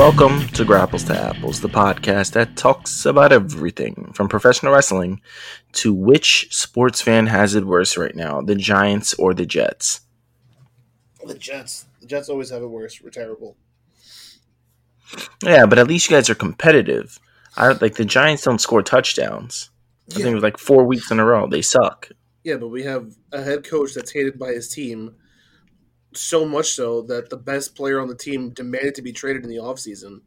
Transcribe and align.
Welcome 0.00 0.48
to 0.54 0.64
Grapples 0.64 1.04
to 1.08 1.14
Apples, 1.14 1.60
the 1.60 1.68
podcast 1.68 2.32
that 2.32 2.56
talks 2.56 3.04
about 3.04 3.32
everything 3.34 4.12
from 4.14 4.30
professional 4.30 4.72
wrestling 4.72 5.20
to 5.72 5.92
which 5.92 6.48
sports 6.50 7.02
fan 7.02 7.26
has 7.26 7.54
it 7.54 7.66
worse 7.66 7.98
right 7.98 8.16
now, 8.16 8.40
the 8.40 8.54
Giants 8.54 9.12
or 9.12 9.34
the 9.34 9.44
Jets. 9.44 10.00
The 11.26 11.34
Jets. 11.34 11.84
The 12.00 12.06
Jets 12.06 12.30
always 12.30 12.48
have 12.48 12.62
it 12.62 12.68
worse. 12.68 13.02
We're 13.02 13.10
terrible. 13.10 13.58
Yeah, 15.44 15.66
but 15.66 15.78
at 15.78 15.86
least 15.86 16.08
you 16.08 16.16
guys 16.16 16.30
are 16.30 16.34
competitive. 16.34 17.18
I 17.58 17.72
like 17.72 17.96
the 17.96 18.06
Giants 18.06 18.44
don't 18.44 18.58
score 18.58 18.82
touchdowns. 18.82 19.68
I 20.12 20.14
think 20.14 20.28
it 20.28 20.34
was 20.34 20.42
like 20.42 20.56
four 20.56 20.84
weeks 20.84 21.10
in 21.10 21.20
a 21.20 21.26
row. 21.26 21.46
They 21.46 21.60
suck. 21.60 22.08
Yeah, 22.42 22.56
but 22.56 22.68
we 22.68 22.84
have 22.84 23.16
a 23.32 23.42
head 23.42 23.68
coach 23.68 23.92
that's 23.92 24.12
hated 24.12 24.38
by 24.38 24.52
his 24.52 24.70
team 24.70 25.16
so 26.14 26.44
much 26.44 26.72
so 26.72 27.02
that 27.02 27.30
the 27.30 27.36
best 27.36 27.74
player 27.74 28.00
on 28.00 28.08
the 28.08 28.14
team 28.14 28.50
demanded 28.50 28.94
to 28.96 29.02
be 29.02 29.12
traded 29.12 29.44
in 29.44 29.50
the 29.50 29.56
offseason. 29.56 30.20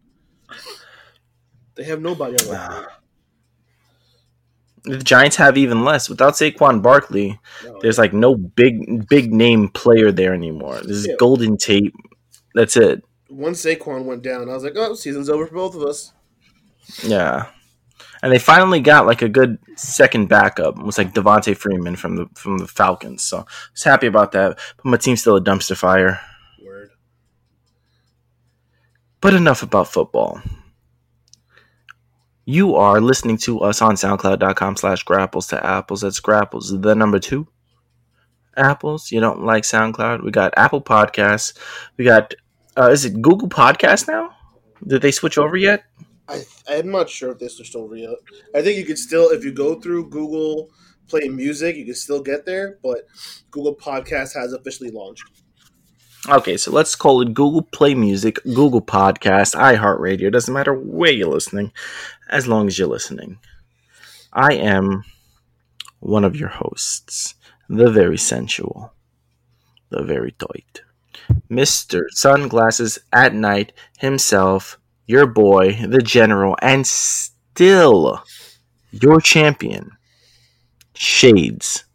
They 1.75 1.83
have 1.83 2.01
nobody 2.01 2.35
on 2.45 2.51
that. 2.51 2.87
The 4.85 4.97
Giants 4.97 5.37
have 5.37 5.57
even 5.57 5.85
less. 5.85 6.09
Without 6.09 6.33
Saquon 6.33 6.81
Barkley, 6.81 7.39
No, 7.63 7.79
there's 7.81 7.97
like 7.97 8.11
no 8.13 8.35
big 8.35 9.07
big 9.07 9.33
name 9.33 9.69
player 9.69 10.11
there 10.11 10.33
anymore. 10.33 10.79
This 10.81 10.97
is 10.97 11.07
Yeah. 11.07 11.15
Golden 11.17 11.55
Tate. 11.57 11.93
That's 12.53 12.75
it. 12.77 13.03
once 13.29 13.63
Saquon 13.63 14.03
went 14.05 14.21
down, 14.23 14.49
I 14.49 14.53
was 14.53 14.63
like, 14.63 14.73
oh, 14.75 14.93
season's 14.93 15.29
over 15.29 15.47
for 15.47 15.55
both 15.55 15.75
of 15.75 15.84
us. 15.84 16.12
Yeah. 17.01 17.47
And 18.24 18.32
they 18.32 18.40
finally 18.40 18.79
got 18.79 19.05
like 19.05 19.21
a 19.21 19.27
good 19.27 19.60
second 19.76 20.29
backup. 20.29 20.79
It 20.79 20.85
was 20.85 20.98
like 20.98 21.13
Devonta 21.13 21.57
Freeman 21.57 21.98
from 21.98 22.16
the 22.16 22.30
from 22.35 22.57
the 22.57 22.68
Falcons. 22.68 23.21
So 23.21 23.40
I 23.40 23.46
was 23.74 23.84
happy 23.84 24.07
about 24.07 24.32
that. 24.32 24.57
But 24.77 24.85
my 24.85 24.96
team's 24.96 25.20
still 25.20 25.35
a 25.35 25.41
dumpster 25.41 25.76
fire. 25.76 26.21
Word. 26.63 26.91
But 29.20 29.34
enough 29.34 29.62
about 29.62 29.90
football. 29.90 30.41
You 32.46 32.76
are 32.76 33.02
listening 33.02 33.38
to 33.40 33.60
us 33.60 33.82
on 33.82 33.96
SoundCloud.com 33.96 34.77
slash 34.77 35.04
grapples 35.04 35.48
to 35.48 35.65
apples. 35.65 36.02
That's 36.02 36.21
grapples, 36.21 36.70
the 36.82 36.96
number 36.96 37.20
two. 37.20 37.48
Apples. 38.55 39.12
You 39.12 39.20
don't 39.20 39.43
like 39.43 39.63
SoundCloud? 39.63 40.24
We 40.24 40.32
got 40.32 40.54
Apple 40.55 40.82
Podcasts. 40.82 41.58
We 41.98 42.05
got 42.05 42.34
uh, 42.77 42.90
is 42.90 43.04
it 43.04 43.21
Google 43.21 43.49
Podcasts 43.49 44.08
now? 44.08 44.30
Did 44.87 45.02
they 45.02 45.12
switch 45.12 45.37
over 45.37 45.58
yet? 45.58 45.84
I, 46.27 46.43
I'm 46.70 46.90
not 46.90 47.10
sure 47.10 47.32
if 47.32 47.40
this 47.40 47.60
is 47.60 47.68
still 47.68 47.88
real. 47.88 48.16
I 48.55 48.62
think 48.62 48.77
you 48.77 48.85
could 48.85 48.98
still, 48.98 49.29
if 49.29 49.43
you 49.43 49.52
go 49.52 49.79
through 49.79 50.10
Google 50.10 50.70
Play 51.07 51.27
Music, 51.27 51.76
you 51.76 51.85
can 51.85 51.96
still 51.96 52.21
get 52.21 52.46
there, 52.46 52.80
but 52.82 53.07
Google 53.52 53.76
Podcast 53.76 54.34
has 54.35 54.54
officially 54.54 54.90
launched. 54.90 55.24
Okay, 56.30 56.55
so 56.55 56.71
let's 56.71 56.96
call 56.96 57.21
it 57.21 57.34
Google 57.34 57.63
Play 57.63 57.96
Music, 57.96 58.41
Google 58.46 58.82
Podcast, 58.82 59.55
iHeartRadio. 59.55 60.32
Doesn't 60.32 60.54
matter 60.54 60.74
where 60.74 61.12
you're 61.12 61.27
listening, 61.27 61.74
as 62.30 62.48
long 62.48 62.68
as 62.68 62.80
you're 62.80 62.87
listening. 62.87 63.40
I 64.31 64.53
am 64.53 65.03
one 66.00 66.24
of 66.24 66.38
your 66.38 66.50
hosts, 66.50 67.35
the 67.68 67.91
very 67.91 68.18
sensual, 68.18 68.94
the 69.90 70.02
very 70.02 70.31
tight, 70.31 70.81
Mr. 71.52 72.06
Sunglasses 72.12 73.00
at 73.12 73.34
Night 73.34 73.74
himself, 73.97 74.80
your 75.07 75.25
boy, 75.25 75.73
the 75.88 76.01
general, 76.01 76.56
and 76.62 76.85
still 76.88 78.23
your 78.91 79.19
champion, 79.19 79.91
Shades, 80.94 81.86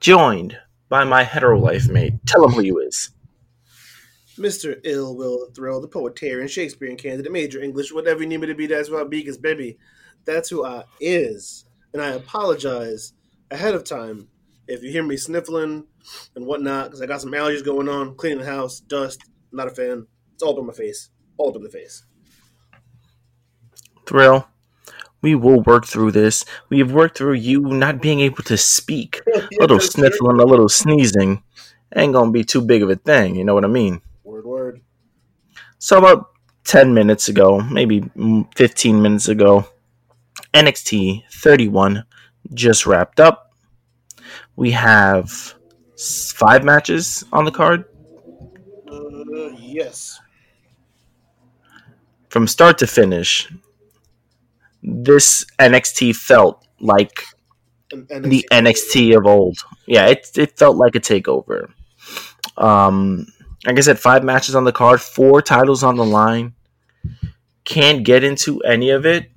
joined 0.00 0.58
by 0.88 1.04
my 1.04 1.24
hetero 1.24 1.58
life 1.58 1.88
mate. 1.88 2.14
Tell 2.26 2.44
him 2.44 2.52
who 2.52 2.62
you 2.62 2.78
is. 2.78 3.10
Mr. 4.38 4.78
Ill 4.84 5.16
Will 5.16 5.50
Thrill, 5.54 5.80
the 5.80 5.88
poetarian, 5.88 6.48
Shakespearean 6.48 6.96
candidate, 6.96 7.32
major 7.32 7.60
English, 7.60 7.92
whatever 7.92 8.22
you 8.22 8.28
need 8.28 8.40
me 8.40 8.46
to 8.46 8.54
be, 8.54 8.66
that's 8.66 8.88
what 8.88 9.04
I 9.04 9.08
be, 9.08 9.20
because 9.20 9.38
baby, 9.38 9.78
that's 10.24 10.48
who 10.48 10.64
I 10.64 10.84
is. 11.00 11.64
And 11.92 12.00
I 12.00 12.10
apologize 12.10 13.14
ahead 13.50 13.74
of 13.74 13.84
time 13.84 14.28
if 14.68 14.82
you 14.82 14.90
hear 14.92 15.02
me 15.02 15.16
sniffling 15.16 15.86
and 16.36 16.46
whatnot, 16.46 16.86
because 16.86 17.02
I 17.02 17.06
got 17.06 17.20
some 17.20 17.32
allergies 17.32 17.64
going 17.64 17.88
on, 17.88 18.14
cleaning 18.14 18.38
the 18.38 18.44
house, 18.44 18.80
dust, 18.80 19.22
not 19.50 19.66
a 19.66 19.70
fan. 19.70 20.06
It's 20.34 20.42
all 20.42 20.52
up 20.52 20.58
in 20.58 20.66
my 20.66 20.72
face. 20.72 21.10
All 21.38 21.48
up 21.48 21.56
in 21.56 21.62
the 21.62 21.70
face. 21.70 22.04
Thrill, 24.08 24.48
we 25.20 25.34
will 25.34 25.60
work 25.62 25.86
through 25.86 26.12
this. 26.12 26.44
We 26.70 26.78
have 26.78 26.92
worked 26.92 27.18
through 27.18 27.34
you 27.34 27.60
not 27.60 28.00
being 28.00 28.20
able 28.20 28.42
to 28.44 28.56
speak. 28.56 29.20
A 29.34 29.48
little 29.60 29.80
sniffling, 29.80 30.40
a 30.40 30.44
little 30.44 30.68
sneezing 30.68 31.42
ain't 31.94 32.14
gonna 32.14 32.30
be 32.30 32.44
too 32.44 32.62
big 32.62 32.82
of 32.82 32.90
a 32.90 32.96
thing. 32.96 33.36
You 33.36 33.44
know 33.44 33.54
what 33.54 33.64
I 33.64 33.68
mean? 33.68 34.00
Word, 34.24 34.46
word. 34.46 34.80
So 35.78 35.98
about 35.98 36.30
10 36.64 36.92
minutes 36.94 37.28
ago, 37.28 37.60
maybe 37.60 38.00
mm, 38.00 38.46
15 38.56 39.00
minutes 39.00 39.28
ago, 39.28 39.66
NXT 40.54 41.24
31 41.32 42.04
just 42.54 42.86
wrapped 42.86 43.20
up. 43.20 43.52
We 44.56 44.70
have 44.72 45.54
five 46.34 46.64
matches 46.64 47.24
on 47.32 47.44
the 47.44 47.50
card. 47.50 47.84
Uh, 48.90 49.50
yes. 49.58 50.20
From 52.28 52.46
start 52.46 52.78
to 52.78 52.86
finish, 52.86 53.50
this 54.82 55.44
NXT 55.58 56.16
felt 56.16 56.66
like 56.80 57.24
and 57.90 58.24
the 58.24 58.46
NXT 58.50 59.16
of 59.16 59.26
old. 59.26 59.58
Yeah, 59.86 60.06
it 60.06 60.28
it 60.36 60.58
felt 60.58 60.76
like 60.76 60.94
a 60.94 61.00
takeover. 61.00 61.72
Um, 62.56 63.26
like 63.66 63.78
I 63.78 63.80
said, 63.80 63.98
five 63.98 64.24
matches 64.24 64.54
on 64.54 64.64
the 64.64 64.72
card, 64.72 65.00
four 65.00 65.42
titles 65.42 65.82
on 65.82 65.96
the 65.96 66.04
line. 66.04 66.54
Can't 67.64 68.04
get 68.04 68.24
into 68.24 68.60
any 68.60 68.90
of 68.90 69.04
it 69.04 69.30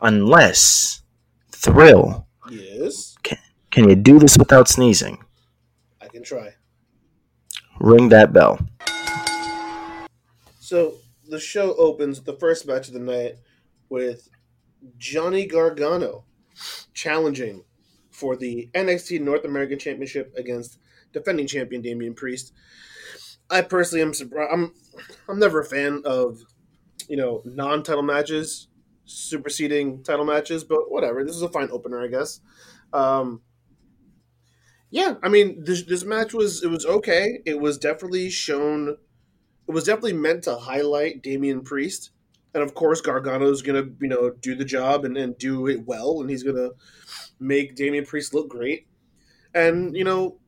unless 0.00 1.02
thrill. 1.50 2.26
Yes, 2.50 3.16
Can, 3.22 3.38
Can 3.70 3.88
you 3.88 3.96
do 3.96 4.18
this 4.18 4.38
without 4.38 4.68
sneezing? 4.68 5.18
I 6.00 6.08
can 6.08 6.22
try. 6.22 6.54
Ring 7.80 8.08
that 8.08 8.32
bell. 8.32 8.58
So 10.60 10.96
the 11.28 11.38
show 11.38 11.74
opens 11.76 12.22
the 12.22 12.34
first 12.34 12.66
match 12.66 12.88
of 12.88 12.94
the 12.94 13.00
night 13.00 13.36
with 13.88 14.28
Johnny 14.96 15.46
Gargano 15.46 16.24
challenging 16.94 17.64
for 18.10 18.36
the 18.36 18.70
NXT 18.74 19.20
North 19.20 19.44
American 19.44 19.78
Championship 19.78 20.32
against 20.36 20.78
defending 21.12 21.46
champion 21.46 21.82
Damian 21.82 22.14
Priest. 22.14 22.52
I 23.50 23.62
personally 23.62 24.02
am 24.02 24.14
surprised. 24.14 24.50
I'm 24.52 24.74
I'm 25.28 25.38
never 25.38 25.60
a 25.60 25.64
fan 25.64 26.02
of 26.04 26.40
you 27.08 27.16
know 27.16 27.42
non-title 27.44 28.02
matches 28.02 28.68
superseding 29.08 30.02
title 30.02 30.24
matches, 30.24 30.64
but 30.64 30.90
whatever. 30.90 31.24
This 31.24 31.34
is 31.34 31.42
a 31.42 31.48
fine 31.48 31.70
opener, 31.72 32.02
I 32.02 32.08
guess. 32.08 32.40
Um, 32.92 33.40
yeah, 34.90 35.14
I 35.22 35.28
mean 35.28 35.64
this 35.64 35.82
this 35.82 36.04
match 36.04 36.32
was 36.32 36.62
it 36.62 36.68
was 36.68 36.86
okay. 36.86 37.40
It 37.44 37.60
was 37.60 37.78
definitely 37.78 38.30
shown 38.30 38.96
it 39.68 39.72
was 39.72 39.84
definitely 39.84 40.14
meant 40.14 40.44
to 40.44 40.56
highlight 40.56 41.22
Damian 41.22 41.62
Priest. 41.62 42.10
And 42.54 42.62
of 42.62 42.74
course, 42.74 43.00
Gargano's 43.00 43.62
going 43.62 43.82
to, 43.82 43.94
you 44.00 44.08
know, 44.08 44.30
do 44.30 44.54
the 44.54 44.64
job 44.64 45.04
and, 45.04 45.16
and 45.16 45.36
do 45.38 45.66
it 45.68 45.86
well. 45.86 46.20
And 46.20 46.30
he's 46.30 46.42
going 46.42 46.56
to 46.56 46.72
make 47.38 47.76
Damian 47.76 48.06
Priest 48.06 48.34
look 48.34 48.48
great. 48.48 48.86
And, 49.54 49.96
you 49.96 50.04
know, 50.04 50.38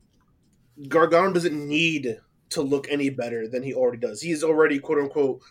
Gargano 0.89 1.33
doesn't 1.33 1.69
need 1.69 2.19
to 2.51 2.63
look 2.63 2.89
any 2.91 3.11
better 3.11 3.47
than 3.49 3.63
he 3.63 3.75
already 3.75 3.99
does. 3.99 4.21
He's 4.21 4.43
already, 4.43 4.79
quote 4.79 4.99
unquote, 4.99 5.43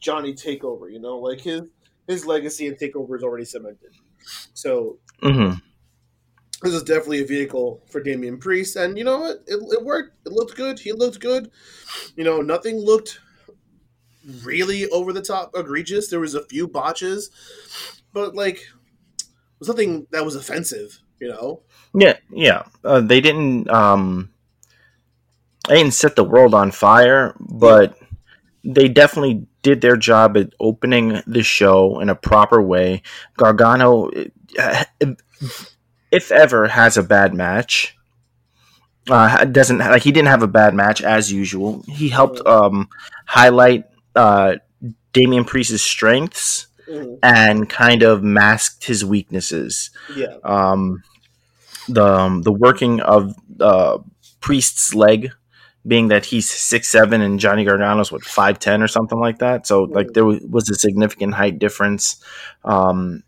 Johnny 0.00 0.34
Takeover, 0.34 0.92
you 0.92 0.98
know? 0.98 1.18
Like 1.18 1.40
his, 1.40 1.62
his 2.06 2.26
legacy 2.26 2.66
and 2.66 2.76
Takeover 2.76 3.16
is 3.16 3.22
already 3.22 3.44
cemented. 3.44 3.94
So 4.52 4.98
hmm 5.22 5.52
this 6.62 6.72
is 6.74 6.82
definitely 6.82 7.20
a 7.20 7.26
vehicle 7.26 7.82
for 7.90 8.02
Damian 8.02 8.38
Priest, 8.38 8.76
and 8.76 8.96
you 8.96 9.04
know 9.04 9.18
what? 9.18 9.42
It, 9.46 9.60
it 9.70 9.84
worked. 9.84 10.16
It 10.26 10.32
looked 10.32 10.56
good. 10.56 10.78
He 10.78 10.92
looked 10.92 11.20
good. 11.20 11.50
You 12.16 12.24
know, 12.24 12.40
nothing 12.40 12.76
looked 12.78 13.20
really 14.42 14.88
over 14.88 15.12
the 15.12 15.22
top 15.22 15.52
egregious. 15.54 16.08
There 16.08 16.20
was 16.20 16.34
a 16.34 16.44
few 16.44 16.66
botches, 16.68 17.30
but 18.12 18.34
like, 18.34 18.56
it 18.56 19.58
was 19.58 19.68
nothing 19.68 20.06
that 20.10 20.24
was 20.24 20.36
offensive. 20.36 21.00
You 21.20 21.28
know, 21.28 21.62
Yeah, 21.94 22.16
yeah. 22.30 22.64
Uh, 22.84 23.00
they 23.00 23.20
didn't. 23.20 23.70
Um, 23.70 24.30
they 25.68 25.76
didn't 25.76 25.94
set 25.94 26.16
the 26.16 26.24
world 26.24 26.54
on 26.54 26.70
fire, 26.70 27.34
but 27.38 27.96
they 28.64 28.88
definitely 28.88 29.46
did 29.62 29.80
their 29.80 29.96
job 29.96 30.36
at 30.36 30.52
opening 30.60 31.22
the 31.26 31.42
show 31.42 32.00
in 32.00 32.08
a 32.08 32.14
proper 32.14 32.60
way. 32.60 33.02
Gargano, 33.36 34.10
uh, 34.58 34.84
if 36.10 36.30
ever, 36.30 36.68
has 36.68 36.96
a 36.96 37.02
bad 37.02 37.34
match. 37.34 37.96
Uh, 39.08 39.44
doesn't 39.44 39.78
like 39.78 40.02
he 40.02 40.12
didn't 40.12 40.28
have 40.28 40.42
a 40.42 40.48
bad 40.48 40.74
match 40.74 41.02
as 41.02 41.30
usual. 41.30 41.84
He 41.86 42.08
helped 42.08 42.40
um, 42.46 42.88
highlight 43.26 43.84
uh, 44.14 44.56
Damian 45.12 45.44
Priest's 45.44 45.82
strengths 45.82 46.66
Mhm. 46.88 47.18
and 47.22 47.70
kind 47.70 48.02
of 48.02 48.22
masked 48.22 48.84
his 48.84 49.06
weaknesses 49.06 49.88
yeah, 50.14 50.36
um, 50.44 51.02
the 51.88 52.04
um, 52.04 52.42
the 52.42 52.52
working 52.52 53.00
of 53.00 53.34
uh, 53.58 53.98
Priest's 54.40 54.94
leg 54.94 55.32
being 55.86 56.08
that 56.08 56.26
he's 56.26 56.48
six 56.50 56.88
seven 56.88 57.22
and 57.22 57.40
Johnny 57.40 57.64
Gargano's 57.64 58.12
what 58.12 58.22
five 58.22 58.58
ten 58.58 58.82
or 58.82 58.88
something 58.88 59.18
like 59.18 59.38
that. 59.38 59.66
So 59.66 59.84
like 59.84 60.12
there 60.12 60.26
was 60.26 60.68
a 60.68 60.74
significant 60.74 61.34
height 61.34 61.58
difference. 61.58 62.22
Um, 62.64 63.22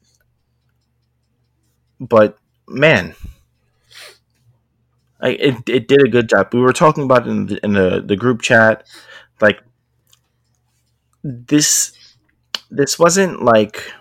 but 2.00 2.38
man, 2.69 3.15
I, 5.21 5.31
it 5.31 5.69
it 5.69 5.88
did 5.88 6.03
a 6.03 6.09
good 6.09 6.29
job. 6.29 6.53
We 6.53 6.61
were 6.61 6.73
talking 6.73 7.05
about 7.05 7.27
in 7.27 7.47
the, 7.47 7.65
in 7.65 7.73
the 7.73 8.03
the 8.05 8.17
group 8.17 8.43
chat, 8.43 8.87
like 9.41 9.61
this 11.26 11.93
this 12.70 12.99
wasn't 12.99 13.43
like 13.43 13.93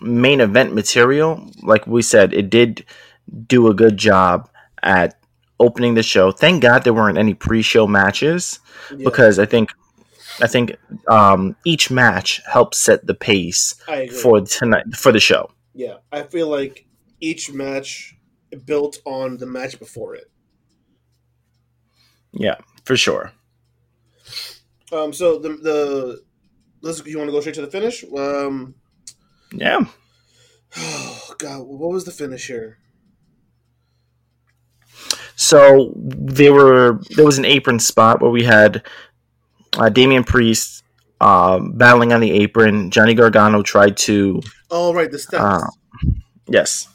main 0.00 0.40
event 0.40 0.74
material. 0.74 1.50
Like 1.62 1.86
we 1.86 2.02
said, 2.02 2.32
it 2.32 2.50
did 2.50 2.84
do 3.46 3.68
a 3.68 3.74
good 3.74 3.96
job 3.96 4.48
at 4.82 5.18
opening 5.60 5.94
the 5.94 6.02
show. 6.02 6.32
Thank 6.32 6.62
God 6.62 6.84
there 6.84 6.94
weren't 6.94 7.18
any 7.18 7.34
pre-show 7.34 7.86
matches 7.86 8.60
yeah. 8.90 9.04
because 9.04 9.38
I 9.38 9.46
think 9.46 9.70
I 10.40 10.46
think 10.46 10.76
um, 11.08 11.54
each 11.64 11.90
match 11.90 12.40
helps 12.50 12.78
set 12.78 13.06
the 13.06 13.14
pace 13.14 13.74
for 14.22 14.40
tonight 14.40 14.84
for 14.96 15.12
the 15.12 15.20
show. 15.20 15.50
Yeah, 15.74 15.96
I 16.10 16.22
feel 16.22 16.48
like 16.48 16.86
each 17.20 17.52
match 17.52 18.16
built 18.64 18.98
on 19.04 19.36
the 19.36 19.46
match 19.46 19.78
before 19.78 20.14
it. 20.14 20.30
Yeah, 22.32 22.56
for 22.84 22.96
sure. 22.96 23.32
Um, 24.92 25.12
so 25.12 25.38
the 25.38 25.48
the 25.50 26.22
let's 26.82 27.04
you 27.06 27.18
want 27.18 27.28
to 27.28 27.32
go 27.32 27.40
straight 27.40 27.54
to 27.54 27.62
the 27.62 27.70
finish? 27.70 28.04
Um, 28.16 28.74
yeah. 29.52 29.84
Oh 30.76 31.34
God, 31.38 31.62
what 31.62 31.90
was 31.90 32.04
the 32.04 32.10
finish 32.10 32.46
here? 32.46 32.78
So 35.36 35.92
they 35.96 36.50
were 36.50 37.00
there 37.16 37.24
was 37.24 37.38
an 37.38 37.44
apron 37.44 37.78
spot 37.78 38.20
where 38.20 38.30
we 38.30 38.44
had 38.44 38.84
uh, 39.78 39.88
Damian 39.88 40.24
Priest 40.24 40.84
uh, 41.20 41.58
battling 41.58 42.12
on 42.12 42.20
the 42.20 42.30
apron. 42.30 42.90
Johnny 42.90 43.14
Gargano 43.14 43.62
tried 43.62 43.96
to. 43.98 44.40
Oh 44.70 44.92
right, 44.92 45.10
the 45.10 45.18
steps. 45.18 45.42
Uh, 45.42 45.66
yes. 46.48 46.88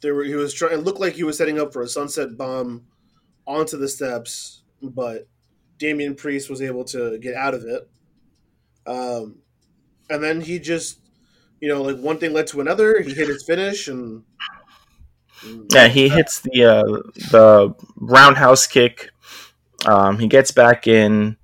There 0.00 0.14
were, 0.14 0.24
he 0.24 0.34
was 0.34 0.54
trying. 0.54 0.72
It 0.74 0.84
looked 0.84 1.00
like 1.00 1.14
he 1.14 1.24
was 1.24 1.36
setting 1.36 1.58
up 1.58 1.72
for 1.72 1.82
a 1.82 1.88
sunset 1.88 2.36
bomb 2.36 2.86
onto 3.46 3.76
the 3.76 3.88
steps, 3.88 4.62
but 4.82 5.28
Damian 5.84 6.14
Priest 6.14 6.48
was 6.48 6.62
able 6.62 6.84
to 6.84 7.18
get 7.18 7.34
out 7.34 7.52
of 7.52 7.64
it. 7.64 7.90
Um, 8.86 9.40
and 10.08 10.24
then 10.24 10.40
he 10.40 10.58
just, 10.58 10.98
you 11.60 11.68
know, 11.68 11.82
like 11.82 11.98
one 11.98 12.16
thing 12.16 12.32
led 12.32 12.46
to 12.48 12.62
another. 12.62 13.02
He 13.02 13.12
hit 13.12 13.28
his 13.28 13.44
finish, 13.44 13.86
and 13.86 14.22
yeah, 15.70 15.88
he 15.88 16.08
hits 16.08 16.40
the 16.40 16.64
uh, 16.64 16.82
the 17.30 17.74
roundhouse 17.96 18.66
kick. 18.66 19.10
Um, 19.84 20.18
he 20.18 20.26
gets 20.26 20.52
back 20.52 20.86
in, 20.86 21.36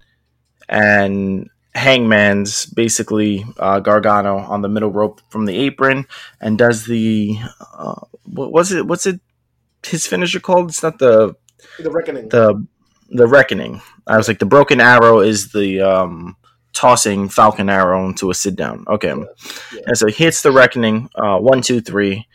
and 0.70 1.50
Hangman's 1.74 2.64
basically 2.64 3.44
uh, 3.58 3.80
Gargano 3.80 4.38
on 4.38 4.62
the 4.62 4.70
middle 4.70 4.90
rope 4.90 5.20
from 5.28 5.44
the 5.44 5.56
apron, 5.56 6.06
and 6.40 6.56
does 6.56 6.86
the 6.86 7.38
uh, 7.74 8.00
what 8.24 8.52
was 8.52 8.72
it? 8.72 8.86
What's 8.86 9.04
it? 9.04 9.20
His 9.84 10.06
finisher 10.06 10.40
called? 10.40 10.70
It's 10.70 10.82
not 10.82 10.98
the 10.98 11.36
the 11.78 11.90
reckoning. 11.90 12.30
The 12.30 12.66
the 13.10 13.26
reckoning. 13.26 13.80
I 14.06 14.16
was 14.16 14.28
like 14.28 14.38
the 14.38 14.46
broken 14.46 14.80
arrow 14.80 15.20
is 15.20 15.52
the 15.52 15.80
um, 15.80 16.36
tossing 16.72 17.28
Falcon 17.28 17.68
Arrow 17.68 18.06
into 18.06 18.30
a 18.30 18.34
sit 18.34 18.56
down. 18.56 18.84
Okay, 18.88 19.08
yeah, 19.08 19.24
yeah. 19.72 19.80
and 19.86 19.98
so 19.98 20.06
he 20.06 20.24
hits 20.24 20.42
the 20.42 20.52
reckoning. 20.52 21.10
Uh, 21.14 21.38
one, 21.38 21.62
two, 21.62 21.80
three. 21.80 22.26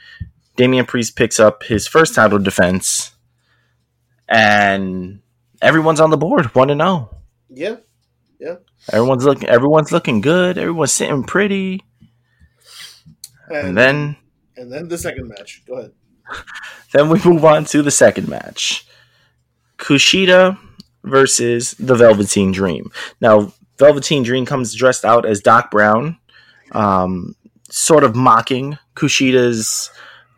Damian 0.56 0.86
Priest 0.86 1.16
picks 1.16 1.40
up 1.40 1.64
his 1.64 1.88
first 1.88 2.16
title 2.16 2.40
defense, 2.40 3.16
and 4.28 5.22
everyone's 5.62 6.00
on 6.00 6.12
the 6.12 6.18
board, 6.18 6.54
one 6.56 6.70
to 6.70 6.76
zero. 6.76 7.18
Yeah, 7.50 7.76
yeah. 8.40 8.56
Everyone's 8.92 9.26
looking. 9.26 9.50
Everyone's 9.50 9.92
looking 9.92 10.22
good. 10.22 10.58
Everyone's 10.58 10.92
sitting 10.92 11.24
pretty. 11.24 11.84
And, 13.48 13.68
and 13.68 13.78
then, 13.78 14.18
and 14.58 14.72
then 14.72 14.88
the 14.88 14.98
second 14.98 15.28
match. 15.28 15.64
Go 15.68 15.76
ahead. 15.76 15.92
then 16.94 17.10
we 17.10 17.20
move 17.24 17.46
on 17.46 17.66
to 17.66 17.82
the 17.82 17.92
second 17.92 18.28
match. 18.28 18.88
Kushida 19.78 20.58
versus 21.06 21.72
the 21.80 21.96
Velveteen 21.96 22.52
Dream. 22.52 22.92
Now, 23.22 23.54
Velveteen 23.78 24.24
Dream 24.24 24.46
comes 24.46 24.74
dressed 24.74 25.06
out 25.06 25.26
as 25.26 25.42
Doc 25.42 25.72
Brown, 25.72 26.18
um, 26.72 27.36
sort 27.70 28.04
of 28.04 28.16
mocking 28.16 28.78
Kushida's 28.96 29.90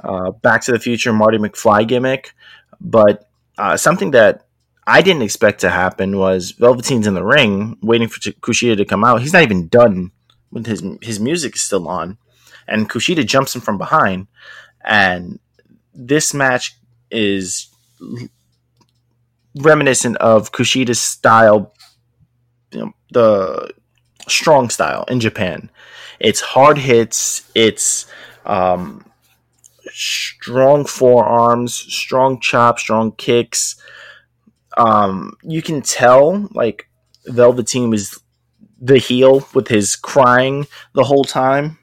uh, 0.04 0.32
Back 0.32 0.62
to 0.64 0.72
the 0.72 0.80
Future 0.80 1.14
Marty 1.14 1.38
McFly 1.38 1.88
gimmick. 1.88 2.34
But 2.80 3.30
uh, 3.58 3.78
something 3.78 4.12
that 4.12 4.46
I 4.86 5.02
didn't 5.02 5.24
expect 5.24 5.62
to 5.62 5.70
happen 5.70 6.18
was 6.18 6.52
Velveteen's 6.52 7.08
in 7.08 7.14
the 7.14 7.24
ring 7.24 7.78
waiting 7.82 8.08
for 8.08 8.20
Kushida 8.20 8.78
to 8.78 8.86
come 8.86 9.04
out. 9.04 9.22
He's 9.22 9.34
not 9.34 9.44
even 9.44 9.68
done 9.68 10.12
when 10.50 10.64
his 10.64 10.84
his 11.02 11.20
music 11.20 11.56
is 11.56 11.62
still 11.62 11.88
on, 11.88 12.18
and 12.68 12.90
Kushida 12.90 13.26
jumps 13.26 13.56
him 13.56 13.62
from 13.62 13.78
behind. 13.78 14.28
And 14.84 15.40
this 15.94 16.34
match 16.34 16.78
is 17.12 17.68
reminiscent 19.62 20.18
of 20.18 20.52
Kushida's 20.52 21.00
style, 21.00 21.74
you 22.72 22.80
know, 22.80 22.92
the 23.12 23.74
strong 24.28 24.70
style 24.70 25.06
in 25.08 25.20
Japan. 25.20 25.70
It's 26.20 26.42
hard 26.42 26.78
hits. 26.78 27.50
It's 27.56 28.06
um, 28.46 29.06
strong 29.90 30.86
forearms, 30.86 31.74
strong 31.76 32.40
chops, 32.40 32.82
strong 32.82 33.12
kicks. 33.14 33.76
Um, 34.78 35.34
you 35.44 35.62
can 35.62 35.82
tell 35.82 36.48
like 36.54 36.90
Velveteen 37.26 37.90
was 37.90 38.22
the 38.80 38.98
heel 38.98 39.48
with 39.54 39.68
his 39.68 39.96
crying 39.96 40.68
the 40.94 41.04
whole 41.04 41.24
time. 41.24 41.80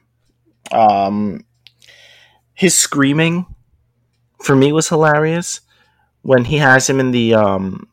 Um, 0.70 1.44
his 2.54 2.78
screaming 2.78 3.46
for 4.42 4.54
me 4.54 4.72
was 4.72 4.88
hilarious 4.88 5.60
when 6.24 6.44
he 6.46 6.56
has 6.56 6.88
him 6.88 7.00
in 7.00 7.10
the 7.10 7.34
um, 7.34 7.86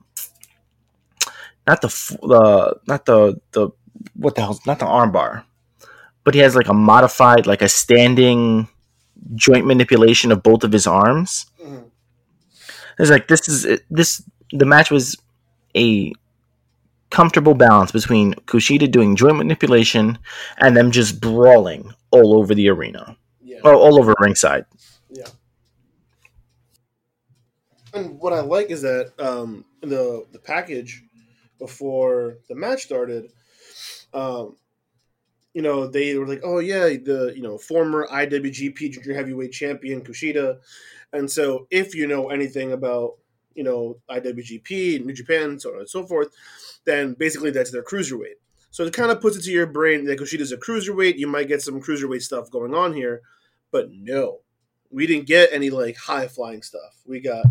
not 1.67 1.81
the 1.81 1.89
the 2.23 2.79
not 2.87 3.05
the 3.05 3.39
the 3.51 3.69
what 4.15 4.35
the 4.35 4.41
hell 4.41 4.59
not 4.65 4.79
the 4.79 4.85
armbar, 4.85 5.43
but 6.23 6.33
he 6.33 6.39
has 6.39 6.55
like 6.55 6.69
a 6.69 6.73
modified 6.73 7.45
like 7.45 7.61
a 7.61 7.69
standing 7.69 8.67
joint 9.35 9.67
manipulation 9.67 10.31
of 10.31 10.41
both 10.41 10.63
of 10.63 10.71
his 10.71 10.87
arms. 10.87 11.45
Mm-hmm. 11.61 11.83
It's 12.99 13.11
like 13.11 13.27
this 13.27 13.47
is 13.49 13.81
this 13.89 14.23
the 14.51 14.65
match 14.65 14.89
was 14.91 15.17
a 15.75 16.13
comfortable 17.09 17.53
balance 17.53 17.91
between 17.91 18.33
Kushida 18.47 18.89
doing 18.89 19.17
joint 19.17 19.35
manipulation 19.35 20.17
and 20.57 20.75
them 20.75 20.91
just 20.91 21.19
brawling 21.19 21.93
all 22.11 22.37
over 22.39 22.55
the 22.55 22.69
arena, 22.69 23.17
yeah. 23.43 23.59
or 23.65 23.75
all 23.75 23.99
over 23.99 24.15
ringside. 24.19 24.65
Yeah. 25.09 25.27
And 27.93 28.19
what 28.19 28.33
I 28.33 28.41
like 28.41 28.69
is 28.69 28.81
that 28.83 29.11
um, 29.19 29.65
the 29.81 30.25
the 30.31 30.39
package 30.39 31.03
before 31.59 32.37
the 32.47 32.55
match 32.55 32.83
started, 32.83 33.31
um, 34.13 34.55
you 35.53 35.61
know, 35.61 35.87
they 35.87 36.17
were 36.17 36.27
like, 36.27 36.41
"Oh 36.43 36.59
yeah, 36.59 36.85
the 36.85 37.33
you 37.35 37.41
know 37.41 37.57
former 37.57 38.07
IWGP 38.07 38.91
Junior 38.91 39.13
Heavyweight 39.13 39.51
Champion 39.51 40.01
Kushida," 40.01 40.59
and 41.11 41.29
so 41.29 41.67
if 41.69 41.93
you 41.93 42.07
know 42.07 42.29
anything 42.29 42.71
about 42.71 43.17
you 43.55 43.63
know 43.63 43.99
IWGP, 44.09 45.05
New 45.05 45.13
Japan, 45.13 45.59
so 45.59 45.73
on 45.73 45.79
and 45.79 45.89
so 45.89 46.05
forth, 46.05 46.29
then 46.85 47.13
basically 47.13 47.51
that's 47.51 47.71
their 47.71 47.83
cruiserweight. 47.83 48.39
So 48.71 48.85
it 48.85 48.93
kind 48.93 49.11
of 49.11 49.19
puts 49.19 49.35
it 49.35 49.43
to 49.43 49.51
your 49.51 49.67
brain 49.67 50.05
that 50.05 50.17
Kushida's 50.17 50.53
a 50.53 50.57
cruiserweight. 50.57 51.17
You 51.17 51.27
might 51.27 51.49
get 51.49 51.61
some 51.61 51.81
cruiserweight 51.81 52.21
stuff 52.21 52.49
going 52.49 52.73
on 52.73 52.93
here, 52.93 53.21
but 53.69 53.91
no, 53.91 54.39
we 54.89 55.05
didn't 55.05 55.27
get 55.27 55.49
any 55.51 55.69
like 55.69 55.97
high 55.97 56.29
flying 56.29 56.61
stuff. 56.61 57.01
We 57.05 57.19
got 57.19 57.45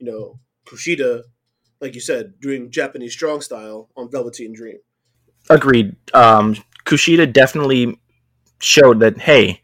you 0.00 0.10
know 0.10 0.40
Kushida, 0.66 1.22
like 1.80 1.94
you 1.94 2.00
said, 2.00 2.40
doing 2.40 2.70
Japanese 2.70 3.12
strong 3.12 3.40
style 3.40 3.88
on 3.96 4.10
Velveteen 4.10 4.52
Dream. 4.52 4.78
Agreed. 5.48 5.96
Um, 6.14 6.56
Kushida 6.84 7.32
definitely 7.32 8.00
showed 8.60 9.00
that 9.00 9.18
hey, 9.18 9.62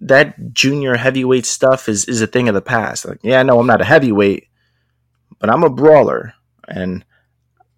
that 0.00 0.52
junior 0.52 0.96
heavyweight 0.96 1.46
stuff 1.46 1.88
is 1.88 2.04
is 2.06 2.20
a 2.20 2.26
thing 2.26 2.48
of 2.48 2.54
the 2.54 2.62
past. 2.62 3.04
Like, 3.04 3.18
yeah, 3.22 3.42
no, 3.42 3.58
I'm 3.58 3.66
not 3.66 3.80
a 3.80 3.86
heavyweight, 3.86 4.48
but 5.38 5.50
I'm 5.50 5.64
a 5.64 5.70
brawler, 5.70 6.34
and 6.68 7.04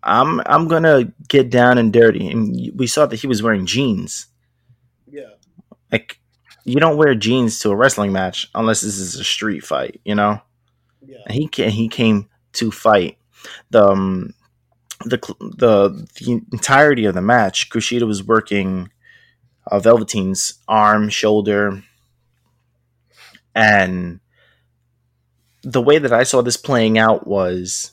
I'm 0.02 0.40
I'm 0.46 0.68
gonna 0.68 1.12
get 1.28 1.50
down 1.50 1.78
and 1.78 1.92
dirty. 1.92 2.28
And 2.28 2.72
we 2.76 2.86
saw 2.86 3.06
that 3.06 3.20
he 3.20 3.26
was 3.26 3.42
wearing 3.42 3.66
jeans. 3.66 4.26
Yeah, 5.10 5.34
like 5.92 6.18
you 6.64 6.76
don't 6.76 6.96
wear 6.96 7.14
jeans 7.14 7.58
to 7.60 7.70
a 7.70 7.76
wrestling 7.76 8.12
match 8.12 8.48
unless 8.54 8.80
this 8.80 8.98
is 8.98 9.16
a 9.16 9.24
street 9.24 9.64
fight, 9.64 10.00
you 10.04 10.14
know. 10.14 10.40
Yeah, 11.06 11.30
he 11.30 11.48
he 11.52 11.88
came 11.88 12.28
to 12.54 12.70
fight. 12.70 13.18
The 13.70 13.84
um, 13.84 14.34
the 15.04 15.18
the 15.40 16.06
the 16.16 16.42
entirety 16.52 17.04
of 17.04 17.14
the 17.14 17.22
match, 17.22 17.70
Kushida 17.70 18.06
was 18.06 18.22
working 18.22 18.90
uh, 19.70 19.78
Velveteen's 19.78 20.54
arm, 20.68 21.08
shoulder, 21.08 21.82
and 23.54 24.20
the 25.62 25.82
way 25.82 25.98
that 25.98 26.12
I 26.12 26.22
saw 26.24 26.42
this 26.42 26.56
playing 26.56 26.98
out 26.98 27.26
was 27.26 27.92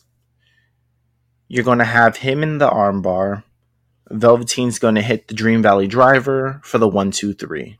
you're 1.47 1.63
going 1.63 1.79
to 1.79 1.85
have 1.85 2.17
him 2.17 2.43
in 2.43 2.57
the 2.57 2.69
armbar. 2.69 3.43
Velveteen's 4.09 4.79
going 4.79 4.95
to 4.95 5.01
hit 5.01 5.27
the 5.27 5.33
Dream 5.33 5.61
Valley 5.61 5.87
driver 5.87 6.59
for 6.63 6.77
the 6.77 6.87
one, 6.87 7.11
two, 7.11 7.33
three. 7.33 7.77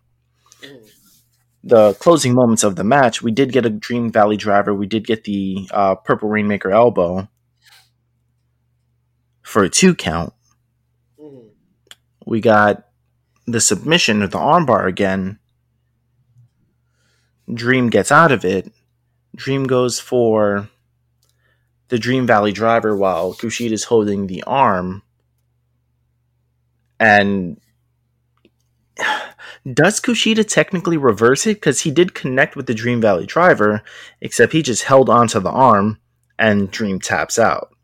The 1.64 1.94
closing 1.96 2.34
moments 2.34 2.64
of 2.64 2.76
the 2.76 2.84
match, 2.84 3.22
we 3.22 3.32
did 3.32 3.52
get 3.52 3.66
a 3.66 3.70
Dream 3.70 4.12
Valley 4.12 4.36
driver. 4.36 4.74
We 4.74 4.88
did 4.88 5.06
get 5.06 5.26
the 5.26 5.68
uh, 5.72 5.96
Purple 5.96 6.28
Rainmaker 6.28 6.72
elbow 6.72 7.30
for 9.44 9.64
a 9.64 9.70
two 9.70 9.94
count. 9.94 10.34
Mhm. 11.20 11.50
We 12.26 12.42
got 12.42 12.88
the 13.46 13.62
submission 13.62 14.24
of 14.24 14.32
the 14.32 14.40
armbar 14.40 14.88
again. 14.88 15.38
Dream 17.54 17.90
gets 17.90 18.12
out 18.12 18.32
of 18.32 18.44
it. 18.44 18.72
Dream 19.36 19.66
goes 19.66 20.00
for 20.00 20.68
the 21.90 22.00
Dream 22.00 22.26
Valley 22.26 22.52
driver 22.52 22.96
while 22.96 23.34
Kushida 23.34 23.70
Kushida's 23.72 23.84
holding 23.84 24.28
the 24.28 24.42
arm. 24.44 25.04
And 27.00 27.61
does 29.74 30.00
Kushida 30.00 30.48
technically 30.48 30.98
reverse 30.98 31.46
it? 31.48 31.56
Because 31.56 31.82
he 31.82 31.92
did 31.92 32.14
connect 32.14 32.56
with 32.56 32.68
the 32.68 32.74
Dream 32.74 33.02
Valley 33.02 33.26
driver, 33.26 33.84
except 34.22 34.54
he 34.54 34.62
just 34.62 34.84
held 34.84 35.10
onto 35.10 35.40
the 35.40 35.50
arm 35.50 36.00
and 36.40 36.72
Dream 36.72 37.00
taps 37.00 37.38
out. 37.38 37.76